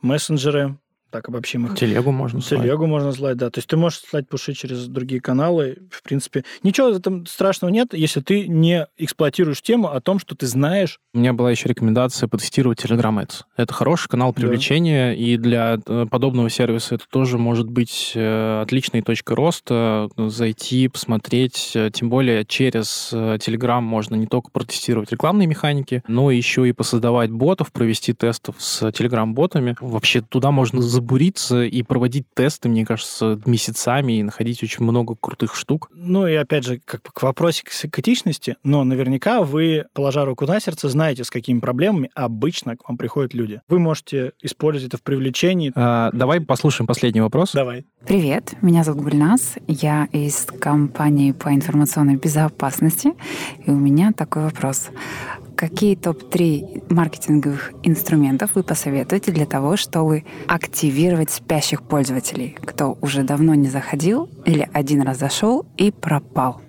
мессенджеры, 0.00 0.76
так 1.12 1.28
обобщим 1.28 1.66
их. 1.66 1.76
Телегу 1.76 2.10
можно 2.10 2.40
слать. 2.42 2.62
Телегу 2.62 2.86
можно 2.86 3.12
слать, 3.12 3.36
да. 3.36 3.50
То 3.50 3.58
есть 3.58 3.68
ты 3.68 3.76
можешь 3.76 4.00
слать 4.00 4.28
пуши 4.28 4.54
через 4.54 4.86
другие 4.86 5.20
каналы. 5.20 5.78
В 5.90 6.02
принципе, 6.02 6.44
ничего 6.62 6.98
там 6.98 7.26
страшного 7.26 7.70
нет, 7.70 7.94
если 7.94 8.20
ты 8.20 8.48
не 8.48 8.86
эксплуатируешь 8.96 9.62
тему 9.62 9.88
о 9.88 10.00
том, 10.00 10.18
что 10.18 10.34
ты 10.34 10.46
знаешь. 10.46 10.98
У 11.14 11.18
меня 11.18 11.32
была 11.32 11.50
еще 11.50 11.68
рекомендация 11.68 12.28
потестировать 12.28 12.82
Telegram 12.82 13.22
Ads. 13.22 13.42
Это 13.56 13.72
хороший 13.74 14.08
канал 14.08 14.32
привлечения, 14.32 15.10
да. 15.10 15.14
и 15.14 15.36
для 15.36 15.78
э, 15.86 16.06
подобного 16.10 16.48
сервиса 16.48 16.94
это 16.94 17.04
тоже 17.10 17.38
может 17.38 17.68
быть 17.68 18.12
э, 18.14 18.62
отличной 18.62 19.02
точкой 19.02 19.34
роста. 19.34 20.08
Зайти, 20.16 20.88
посмотреть. 20.88 21.72
Э, 21.74 21.90
тем 21.92 22.08
более 22.08 22.44
через 22.46 23.10
Telegram 23.12 23.80
можно 23.80 24.14
не 24.14 24.26
только 24.26 24.50
протестировать 24.50 25.12
рекламные 25.12 25.46
механики, 25.46 26.02
но 26.08 26.30
еще 26.30 26.68
и 26.68 26.72
посоздавать 26.72 27.30
ботов, 27.30 27.72
провести 27.72 28.14
тестов 28.14 28.56
с 28.58 28.82
Telegram-ботами. 28.88 29.76
Вообще 29.80 30.22
туда 30.22 30.50
можно 30.50 30.80
забуриться 31.02 31.62
и 31.62 31.82
проводить 31.82 32.26
тесты, 32.34 32.68
мне 32.68 32.86
кажется, 32.86 33.40
месяцами 33.44 34.18
и 34.18 34.22
находить 34.22 34.62
очень 34.62 34.84
много 34.84 35.16
крутых 35.20 35.56
штук. 35.56 35.90
Ну 35.92 36.28
и 36.28 36.34
опять 36.34 36.64
же, 36.64 36.80
как 36.84 37.02
к 37.02 37.22
вопросу 37.22 37.64
к 37.64 37.98
этичности, 37.98 38.56
но 38.62 38.84
наверняка 38.84 39.42
вы, 39.42 39.86
положа 39.94 40.24
руку 40.24 40.46
на 40.46 40.60
сердце, 40.60 40.88
знаете, 40.88 41.24
с 41.24 41.30
какими 41.30 41.58
проблемами 41.58 42.10
обычно 42.14 42.76
к 42.76 42.88
вам 42.88 42.96
приходят 42.96 43.34
люди. 43.34 43.60
Вы 43.68 43.80
можете 43.80 44.32
использовать 44.40 44.88
это 44.88 44.96
в 44.96 45.02
привлечении. 45.02 45.72
А, 45.74 46.10
давай 46.12 46.40
послушаем 46.40 46.86
последний 46.86 47.20
вопрос. 47.20 47.52
Давай. 47.52 47.84
Привет, 48.06 48.54
меня 48.62 48.84
зовут 48.84 49.02
Гульнас, 49.02 49.56
я 49.66 50.08
из 50.12 50.46
компании 50.60 51.32
по 51.32 51.52
информационной 51.52 52.16
безопасности, 52.16 53.12
и 53.66 53.70
у 53.70 53.76
меня 53.76 54.12
такой 54.12 54.44
вопрос. 54.44 54.90
Какие 55.62 55.94
топ-3 55.94 56.92
маркетинговых 56.92 57.70
инструментов 57.84 58.56
вы 58.56 58.64
посоветуете 58.64 59.30
для 59.30 59.46
того, 59.46 59.76
чтобы 59.76 60.24
активировать 60.48 61.30
спящих 61.30 61.84
пользователей, 61.84 62.56
кто 62.60 62.98
уже 63.00 63.22
давно 63.22 63.54
не 63.54 63.68
заходил 63.68 64.28
или 64.44 64.68
один 64.72 65.02
раз 65.02 65.20
зашел 65.20 65.64
и 65.76 65.92
пропал? 65.92 66.60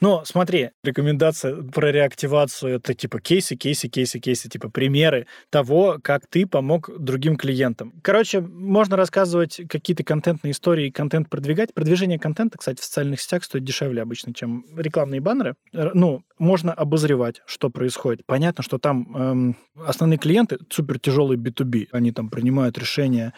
Но 0.00 0.24
смотри, 0.24 0.70
рекомендация 0.84 1.62
про 1.62 1.90
реактивацию 1.90 2.76
это 2.76 2.94
типа 2.94 3.20
кейсы, 3.20 3.56
кейсы, 3.56 3.88
кейсы, 3.88 4.18
кейсы, 4.20 4.48
типа 4.48 4.70
примеры 4.70 5.26
того, 5.50 5.98
как 6.02 6.26
ты 6.28 6.46
помог 6.46 6.90
другим 6.98 7.36
клиентам. 7.36 7.92
Короче, 8.02 8.40
можно 8.40 8.96
рассказывать 8.96 9.60
какие-то 9.68 10.04
контентные 10.04 10.52
истории, 10.52 10.90
контент 10.90 11.28
продвигать. 11.28 11.74
Продвижение 11.74 12.18
контента, 12.18 12.58
кстати, 12.58 12.80
в 12.80 12.84
социальных 12.84 13.20
сетях 13.20 13.44
стоит 13.44 13.64
дешевле 13.64 14.02
обычно, 14.02 14.32
чем 14.32 14.64
рекламные 14.76 15.20
баннеры. 15.20 15.54
Ну, 15.72 16.22
можно 16.38 16.72
обозревать, 16.72 17.42
что 17.46 17.70
происходит. 17.70 18.24
Понятно, 18.26 18.62
что 18.62 18.78
там 18.78 19.16
эм, 19.16 19.56
основные 19.84 20.18
клиенты 20.18 20.58
супер 20.70 21.00
тяжелые 21.00 21.38
B2B. 21.38 21.88
Они 21.90 22.12
там 22.12 22.30
принимают 22.30 22.78
решения 22.78 23.34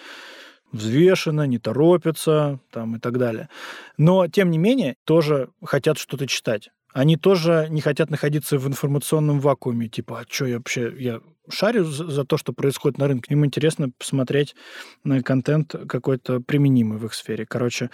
взвешенно, 0.72 1.46
не 1.46 1.58
торопятся 1.58 2.60
там, 2.70 2.96
и 2.96 2.98
так 2.98 3.18
далее. 3.18 3.48
Но, 3.96 4.28
тем 4.28 4.50
не 4.50 4.58
менее, 4.58 4.96
тоже 5.04 5.50
хотят 5.64 5.98
что-то 5.98 6.26
читать. 6.26 6.70
Они 6.92 7.16
тоже 7.16 7.68
не 7.70 7.80
хотят 7.80 8.10
находиться 8.10 8.58
в 8.58 8.66
информационном 8.66 9.40
вакууме, 9.40 9.88
типа, 9.88 10.20
а 10.20 10.24
что 10.28 10.46
я 10.46 10.56
вообще, 10.56 10.92
я 10.98 11.20
шарю 11.48 11.84
за 11.84 12.24
то, 12.24 12.36
что 12.36 12.52
происходит 12.52 12.98
на 12.98 13.06
рынке. 13.06 13.32
Им 13.34 13.44
интересно 13.44 13.90
посмотреть 13.96 14.56
на 15.04 15.22
контент 15.22 15.74
какой-то 15.88 16.40
применимый 16.40 16.98
в 16.98 17.06
их 17.06 17.14
сфере. 17.14 17.46
Короче, 17.46 17.90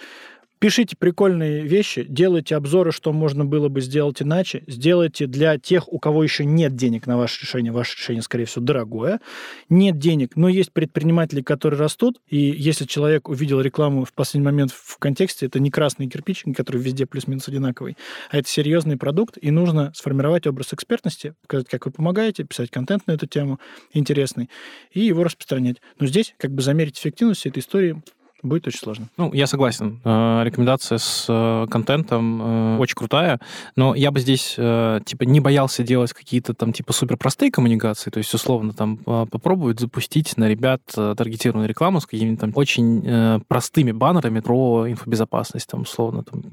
Пишите 0.59 0.95
прикольные 0.97 1.61
вещи, 1.61 2.03
делайте 2.09 2.55
обзоры, 2.55 2.91
что 2.91 3.13
можно 3.13 3.45
было 3.45 3.69
бы 3.69 3.79
сделать 3.79 4.23
иначе. 4.23 4.63
Сделайте 4.65 5.27
для 5.27 5.59
тех, 5.59 5.91
у 5.93 5.99
кого 5.99 6.23
еще 6.23 6.45
нет 6.45 6.75
денег 6.75 7.05
на 7.05 7.15
ваше 7.15 7.41
решение. 7.41 7.71
Ваше 7.71 7.95
решение, 7.95 8.23
скорее 8.23 8.45
всего, 8.45 8.65
дорогое. 8.65 9.21
Нет 9.69 9.99
денег, 9.99 10.35
но 10.35 10.49
есть 10.49 10.73
предприниматели, 10.73 11.43
которые 11.43 11.79
растут. 11.79 12.19
И 12.27 12.37
если 12.37 12.85
человек 12.85 13.29
увидел 13.29 13.61
рекламу 13.61 14.03
в 14.03 14.13
последний 14.13 14.45
момент 14.45 14.71
в 14.71 14.97
контексте, 14.97 15.45
это 15.45 15.59
не 15.59 15.69
красный 15.69 16.07
кирпич, 16.07 16.43
который 16.55 16.81
везде 16.81 17.05
плюс-минус 17.05 17.47
одинаковый, 17.47 17.95
а 18.31 18.37
это 18.37 18.49
серьезный 18.49 18.97
продукт, 18.97 19.37
и 19.39 19.51
нужно 19.51 19.91
сформировать 19.95 20.47
образ 20.47 20.73
экспертности, 20.73 21.35
показать, 21.43 21.67
как 21.69 21.85
вы 21.85 21.91
помогаете, 21.91 22.43
писать 22.43 22.71
контент 22.71 23.05
на 23.05 23.11
эту 23.11 23.27
тему 23.27 23.59
интересный, 23.93 24.49
и 24.91 25.01
его 25.01 25.23
распространять. 25.23 25.77
Но 25.99 26.07
здесь 26.07 26.33
как 26.37 26.51
бы 26.51 26.63
замерить 26.63 26.97
эффективность 26.97 27.45
этой 27.45 27.59
истории 27.59 28.01
будет 28.47 28.67
очень 28.67 28.79
сложно. 28.79 29.07
Ну, 29.17 29.33
я 29.33 29.47
согласен. 29.47 29.99
Э, 30.03 30.41
рекомендация 30.43 30.97
с 30.97 31.25
э, 31.27 31.67
контентом 31.69 32.41
э, 32.41 32.77
очень 32.79 32.95
крутая, 32.95 33.39
но 33.75 33.95
я 33.95 34.11
бы 34.11 34.19
здесь, 34.19 34.53
типа, 34.55 35.23
не 35.23 35.39
боялся 35.39 35.83
делать 35.83 36.13
какие-то 36.13 36.53
там, 36.53 36.73
типа, 36.73 36.93
супер 36.93 37.17
простые 37.17 37.51
коммуникации, 37.51 38.09
то 38.09 38.17
есть, 38.17 38.33
условно, 38.33 38.73
там, 38.73 38.97
попробовать 38.97 39.79
запустить 39.79 40.37
на 40.37 40.47
ребят 40.47 40.81
таргетированную 40.87 41.67
рекламу 41.67 41.99
с 41.99 42.05
какими-то 42.05 42.41
там 42.41 42.51
очень 42.55 43.43
простыми 43.47 43.91
баннерами 43.91 44.39
про 44.39 44.89
инфобезопасность, 44.89 45.67
там, 45.67 45.81
условно, 45.81 46.23
там. 46.23 46.43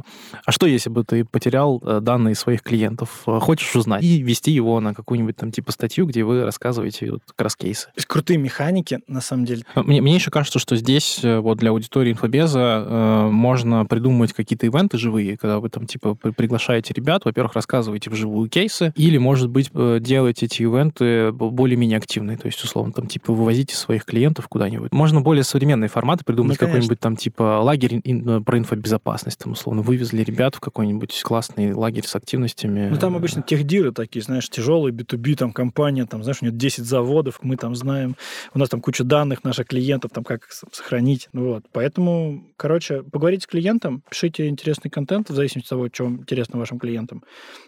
А 0.44 0.52
что, 0.52 0.66
если 0.66 0.90
бы 0.90 1.04
ты 1.04 1.24
потерял 1.24 1.78
данные 1.80 2.34
своих 2.34 2.62
клиентов? 2.62 3.22
Хочешь 3.24 3.74
узнать? 3.76 4.02
И 4.02 4.22
вести 4.22 4.50
его 4.52 4.80
на 4.80 4.94
какую-нибудь 4.94 5.36
там, 5.36 5.52
типа, 5.52 5.72
статью, 5.72 6.06
где 6.06 6.24
вы 6.24 6.44
рассказываете 6.44 7.12
вот, 7.12 7.22
как 7.26 7.40
раз 7.42 7.56
кейсы. 7.56 7.88
Крутые 8.06 8.38
механики, 8.38 9.00
на 9.06 9.20
самом 9.20 9.44
деле. 9.44 9.64
Мне, 9.74 10.00
мне 10.00 10.14
еще 10.14 10.30
кажется, 10.30 10.58
что 10.58 10.76
здесь 10.76 11.20
вот 11.22 11.58
для 11.58 11.70
аудитории 11.70 11.83
инфобеза 11.88 12.84
э, 12.86 13.28
можно 13.30 13.84
придумать 13.86 14.32
какие-то 14.32 14.66
ивенты 14.66 14.98
живые, 14.98 15.36
когда 15.36 15.58
вы 15.58 15.68
там 15.68 15.86
типа 15.86 16.14
приглашаете 16.14 16.94
ребят, 16.94 17.24
во-первых, 17.24 17.54
рассказываете 17.54 18.10
вживую 18.10 18.48
кейсы, 18.48 18.92
или, 18.96 19.18
может 19.18 19.50
быть, 19.50 19.70
э, 19.74 19.98
делаете 20.00 20.46
эти 20.46 20.62
ивенты 20.62 21.32
более-менее 21.32 21.98
активные, 21.98 22.36
то 22.36 22.46
есть, 22.46 22.62
условно, 22.62 22.92
там 22.92 23.06
типа 23.06 23.32
вывозите 23.32 23.74
своих 23.74 24.04
клиентов 24.04 24.48
куда-нибудь. 24.48 24.92
Можно 24.92 25.20
более 25.20 25.44
современные 25.44 25.88
форматы 25.88 26.24
придумать, 26.24 26.58
ну, 26.60 26.66
какой-нибудь 26.66 27.00
там 27.00 27.16
типа 27.16 27.60
лагерь 27.62 28.00
ин, 28.04 28.28
э, 28.28 28.40
про 28.40 28.58
инфобезопасность, 28.58 29.38
там, 29.38 29.52
условно, 29.52 29.82
вывезли 29.82 30.22
ребят 30.22 30.54
в 30.54 30.60
какой-нибудь 30.60 31.22
классный 31.22 31.72
лагерь 31.72 32.06
с 32.06 32.14
активностями. 32.16 32.88
Ну, 32.90 32.96
там 32.96 33.16
обычно 33.16 33.42
техдиры 33.42 33.92
такие, 33.92 34.22
знаешь, 34.22 34.48
тяжелые, 34.48 34.94
B2B, 34.94 35.36
там, 35.36 35.52
компания, 35.52 36.06
там, 36.06 36.22
знаешь, 36.22 36.38
у 36.40 36.46
нее 36.46 36.54
10 36.54 36.84
заводов, 36.84 37.40
мы 37.42 37.56
там 37.56 37.74
знаем, 37.74 38.16
у 38.54 38.58
нас 38.58 38.68
там 38.68 38.80
куча 38.80 39.04
данных 39.04 39.44
наших 39.44 39.66
клиентов, 39.66 40.10
там, 40.12 40.24
как 40.24 40.44
их 40.44 40.52
сохранить, 40.52 41.28
вот. 41.32 41.63
Поэтому, 41.72 42.44
короче, 42.56 43.02
поговорите 43.02 43.44
с 43.44 43.46
клиентом, 43.46 44.02
пишите 44.10 44.48
интересный 44.48 44.90
контент 44.90 45.30
в 45.30 45.34
зависимости 45.34 45.66
от 45.66 45.70
того, 45.70 45.88
что 45.92 46.06
интересно 46.06 46.58
вашим 46.58 46.78
клиентам. 46.78 47.24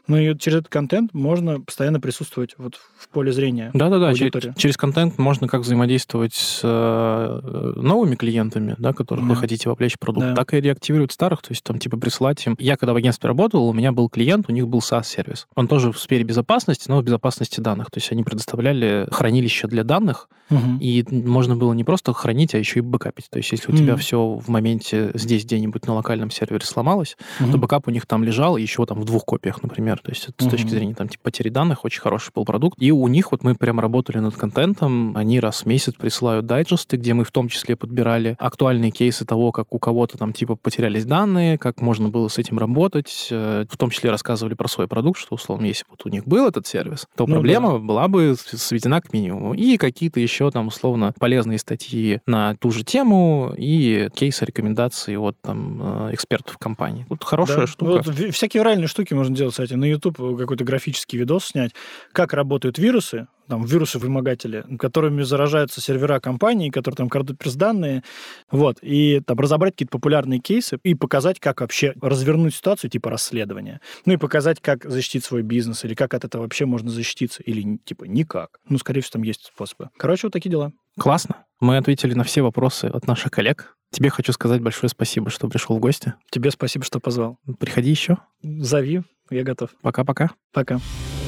Ну 0.06 0.16
и 0.16 0.38
через 0.38 0.58
этот 0.58 0.68
контент 0.68 1.12
можно 1.14 1.60
постоянно 1.60 2.00
присутствовать 2.00 2.54
вот 2.58 2.76
в 2.98 3.08
поле 3.08 3.32
зрения. 3.32 3.70
Да-да-да, 3.74 4.14
через, 4.14 4.54
через 4.56 4.76
контент 4.76 5.18
можно 5.18 5.48
как 5.48 5.62
взаимодействовать 5.62 6.34
с 6.34 6.60
э, 6.62 7.72
новыми 7.76 8.14
клиентами, 8.14 8.74
да, 8.78 8.92
которых 8.92 9.24
да. 9.26 9.34
вы 9.34 9.36
хотите 9.36 9.68
вовлечь 9.68 9.94
в 9.94 9.98
продукт, 9.98 10.26
да. 10.26 10.34
так 10.34 10.54
и 10.54 10.60
реактивировать 10.60 11.12
старых, 11.12 11.42
то 11.42 11.50
есть 11.50 11.62
там 11.64 11.78
типа 11.78 11.96
прислать 11.96 12.44
им. 12.46 12.56
Я 12.58 12.76
когда 12.76 12.92
в 12.92 12.96
агентстве 12.96 13.28
работал, 13.28 13.68
у 13.68 13.72
меня 13.72 13.92
был 13.92 14.08
клиент, 14.08 14.46
у 14.48 14.52
них 14.52 14.68
был 14.68 14.80
SaaS-сервис. 14.80 15.46
Он 15.54 15.68
тоже 15.68 15.92
в 15.92 15.98
сфере 15.98 16.24
безопасности, 16.24 16.88
но 16.88 17.00
в 17.00 17.04
безопасности 17.04 17.60
данных. 17.60 17.90
То 17.90 17.98
есть 17.98 18.10
они 18.12 18.22
предоставляли 18.22 19.08
хранилище 19.10 19.66
для 19.68 19.84
данных, 19.84 20.28
угу. 20.50 20.78
и 20.80 21.04
можно 21.10 21.56
было 21.56 21.72
не 21.72 21.84
просто 21.84 22.12
хранить, 22.12 22.54
а 22.54 22.58
еще 22.58 22.80
и 22.80 22.82
бэкапить. 22.82 23.28
То 23.30 23.38
есть 23.38 23.52
если 23.52 23.72
у 23.72 23.76
тебя 23.76 23.85
тебя 23.86 23.96
все 23.96 24.24
в 24.24 24.48
моменте 24.48 25.10
здесь 25.14 25.44
где-нибудь 25.44 25.86
на 25.86 25.94
локальном 25.94 26.30
сервере 26.30 26.64
сломалось, 26.64 27.16
угу. 27.40 27.52
то 27.52 27.58
бэкап 27.58 27.88
у 27.88 27.90
них 27.90 28.06
там 28.06 28.24
лежал 28.24 28.56
еще 28.56 28.84
там 28.86 29.00
в 29.00 29.04
двух 29.04 29.24
копиях, 29.24 29.62
например. 29.62 29.98
То 30.02 30.10
есть 30.10 30.28
это 30.28 30.44
угу. 30.44 30.48
с 30.48 30.50
точки 30.50 30.68
зрения 30.68 30.94
там 30.94 31.08
типа 31.08 31.24
потери 31.24 31.48
данных 31.48 31.84
очень 31.84 32.00
хороший 32.00 32.30
был 32.34 32.44
продукт. 32.44 32.80
И 32.80 32.92
у 32.92 33.06
них 33.08 33.32
вот 33.32 33.42
мы 33.42 33.54
прям 33.54 33.80
работали 33.80 34.18
над 34.18 34.36
контентом. 34.36 35.16
Они 35.16 35.40
раз 35.40 35.62
в 35.62 35.66
месяц 35.66 35.94
присылают 35.94 36.46
дайджесты, 36.46 36.96
где 36.96 37.14
мы 37.14 37.24
в 37.24 37.32
том 37.32 37.48
числе 37.48 37.76
подбирали 37.76 38.36
актуальные 38.38 38.90
кейсы 38.90 39.24
того, 39.24 39.52
как 39.52 39.72
у 39.72 39.78
кого-то 39.78 40.18
там 40.18 40.32
типа 40.32 40.56
потерялись 40.56 41.04
данные, 41.04 41.58
как 41.58 41.80
можно 41.80 42.08
было 42.08 42.28
с 42.28 42.38
этим 42.38 42.58
работать. 42.58 43.28
Э, 43.30 43.64
в 43.68 43.76
том 43.76 43.90
числе 43.90 44.10
рассказывали 44.10 44.54
про 44.54 44.68
свой 44.68 44.88
продукт, 44.88 45.18
что 45.18 45.34
условно, 45.34 45.66
если 45.66 45.84
вот 45.88 46.04
у 46.04 46.08
них 46.08 46.26
был 46.26 46.46
этот 46.46 46.66
сервис, 46.66 47.06
то 47.16 47.26
ну, 47.26 47.34
проблема 47.34 47.72
да. 47.72 47.78
была 47.78 48.08
бы 48.08 48.34
сведена 48.36 49.00
к 49.00 49.12
минимуму. 49.12 49.54
И 49.54 49.76
какие-то 49.76 50.20
еще 50.20 50.50
там 50.50 50.68
условно 50.68 51.12
полезные 51.18 51.58
статьи 51.58 52.20
на 52.26 52.54
ту 52.56 52.70
же 52.70 52.84
тему 52.84 53.54
и 53.56 53.66
кейсы, 54.14 54.44
рекомендации 54.44 55.16
от 55.16 55.40
там, 55.40 56.08
э, 56.08 56.14
экспертов 56.14 56.58
компании. 56.58 57.06
Вот 57.08 57.24
хорошая 57.24 57.60
да. 57.60 57.66
штука. 57.66 58.02
Вот, 58.04 58.34
всякие 58.34 58.62
виральные 58.62 58.88
штуки 58.88 59.14
можно 59.14 59.34
делать, 59.34 59.52
кстати. 59.52 59.74
На 59.74 59.84
YouTube 59.84 60.16
какой-то 60.16 60.64
графический 60.64 61.18
видос 61.18 61.46
снять, 61.46 61.72
как 62.12 62.32
работают 62.32 62.78
вирусы, 62.78 63.28
там, 63.48 63.64
вирусы-вымогатели, 63.64 64.64
которыми 64.78 65.22
заражаются 65.22 65.80
сервера 65.80 66.20
компании, 66.20 66.70
которые 66.70 66.96
там 66.96 67.08
крадут 67.08 67.38
пресс-данные, 67.38 68.02
вот, 68.50 68.78
и 68.82 69.20
там 69.24 69.38
разобрать 69.38 69.74
какие-то 69.74 69.92
популярные 69.92 70.40
кейсы 70.40 70.78
и 70.82 70.94
показать, 70.94 71.40
как 71.40 71.60
вообще 71.60 71.94
развернуть 72.00 72.54
ситуацию 72.54 72.90
типа 72.90 73.10
расследования. 73.10 73.80
Ну 74.04 74.14
и 74.14 74.16
показать, 74.16 74.60
как 74.60 74.84
защитить 74.84 75.24
свой 75.24 75.42
бизнес, 75.42 75.84
или 75.84 75.94
как 75.94 76.14
от 76.14 76.24
этого 76.24 76.42
вообще 76.42 76.66
можно 76.66 76.90
защититься, 76.90 77.42
или 77.42 77.78
типа 77.84 78.04
никак. 78.04 78.60
Ну, 78.68 78.78
скорее 78.78 79.00
всего, 79.00 79.12
там 79.12 79.22
есть 79.22 79.46
способы. 79.46 79.90
Короче, 79.96 80.26
вот 80.26 80.32
такие 80.32 80.50
дела. 80.50 80.72
Классно. 80.98 81.44
Мы 81.60 81.76
ответили 81.76 82.14
на 82.14 82.24
все 82.24 82.42
вопросы 82.42 82.86
от 82.86 83.06
наших 83.06 83.30
коллег. 83.30 83.76
Тебе 83.90 84.10
хочу 84.10 84.32
сказать 84.32 84.60
большое 84.60 84.90
спасибо, 84.90 85.30
что 85.30 85.48
пришел 85.48 85.76
в 85.76 85.80
гости. 85.80 86.14
Тебе 86.30 86.50
спасибо, 86.50 86.84
что 86.84 87.00
позвал. 87.00 87.38
Приходи 87.58 87.90
еще. 87.90 88.18
Зови, 88.42 89.02
я 89.30 89.42
готов. 89.42 89.70
Пока-пока. 89.82 90.30
Пока. 90.52 90.74
-пока. 90.74 90.80
Пока. 90.80 91.25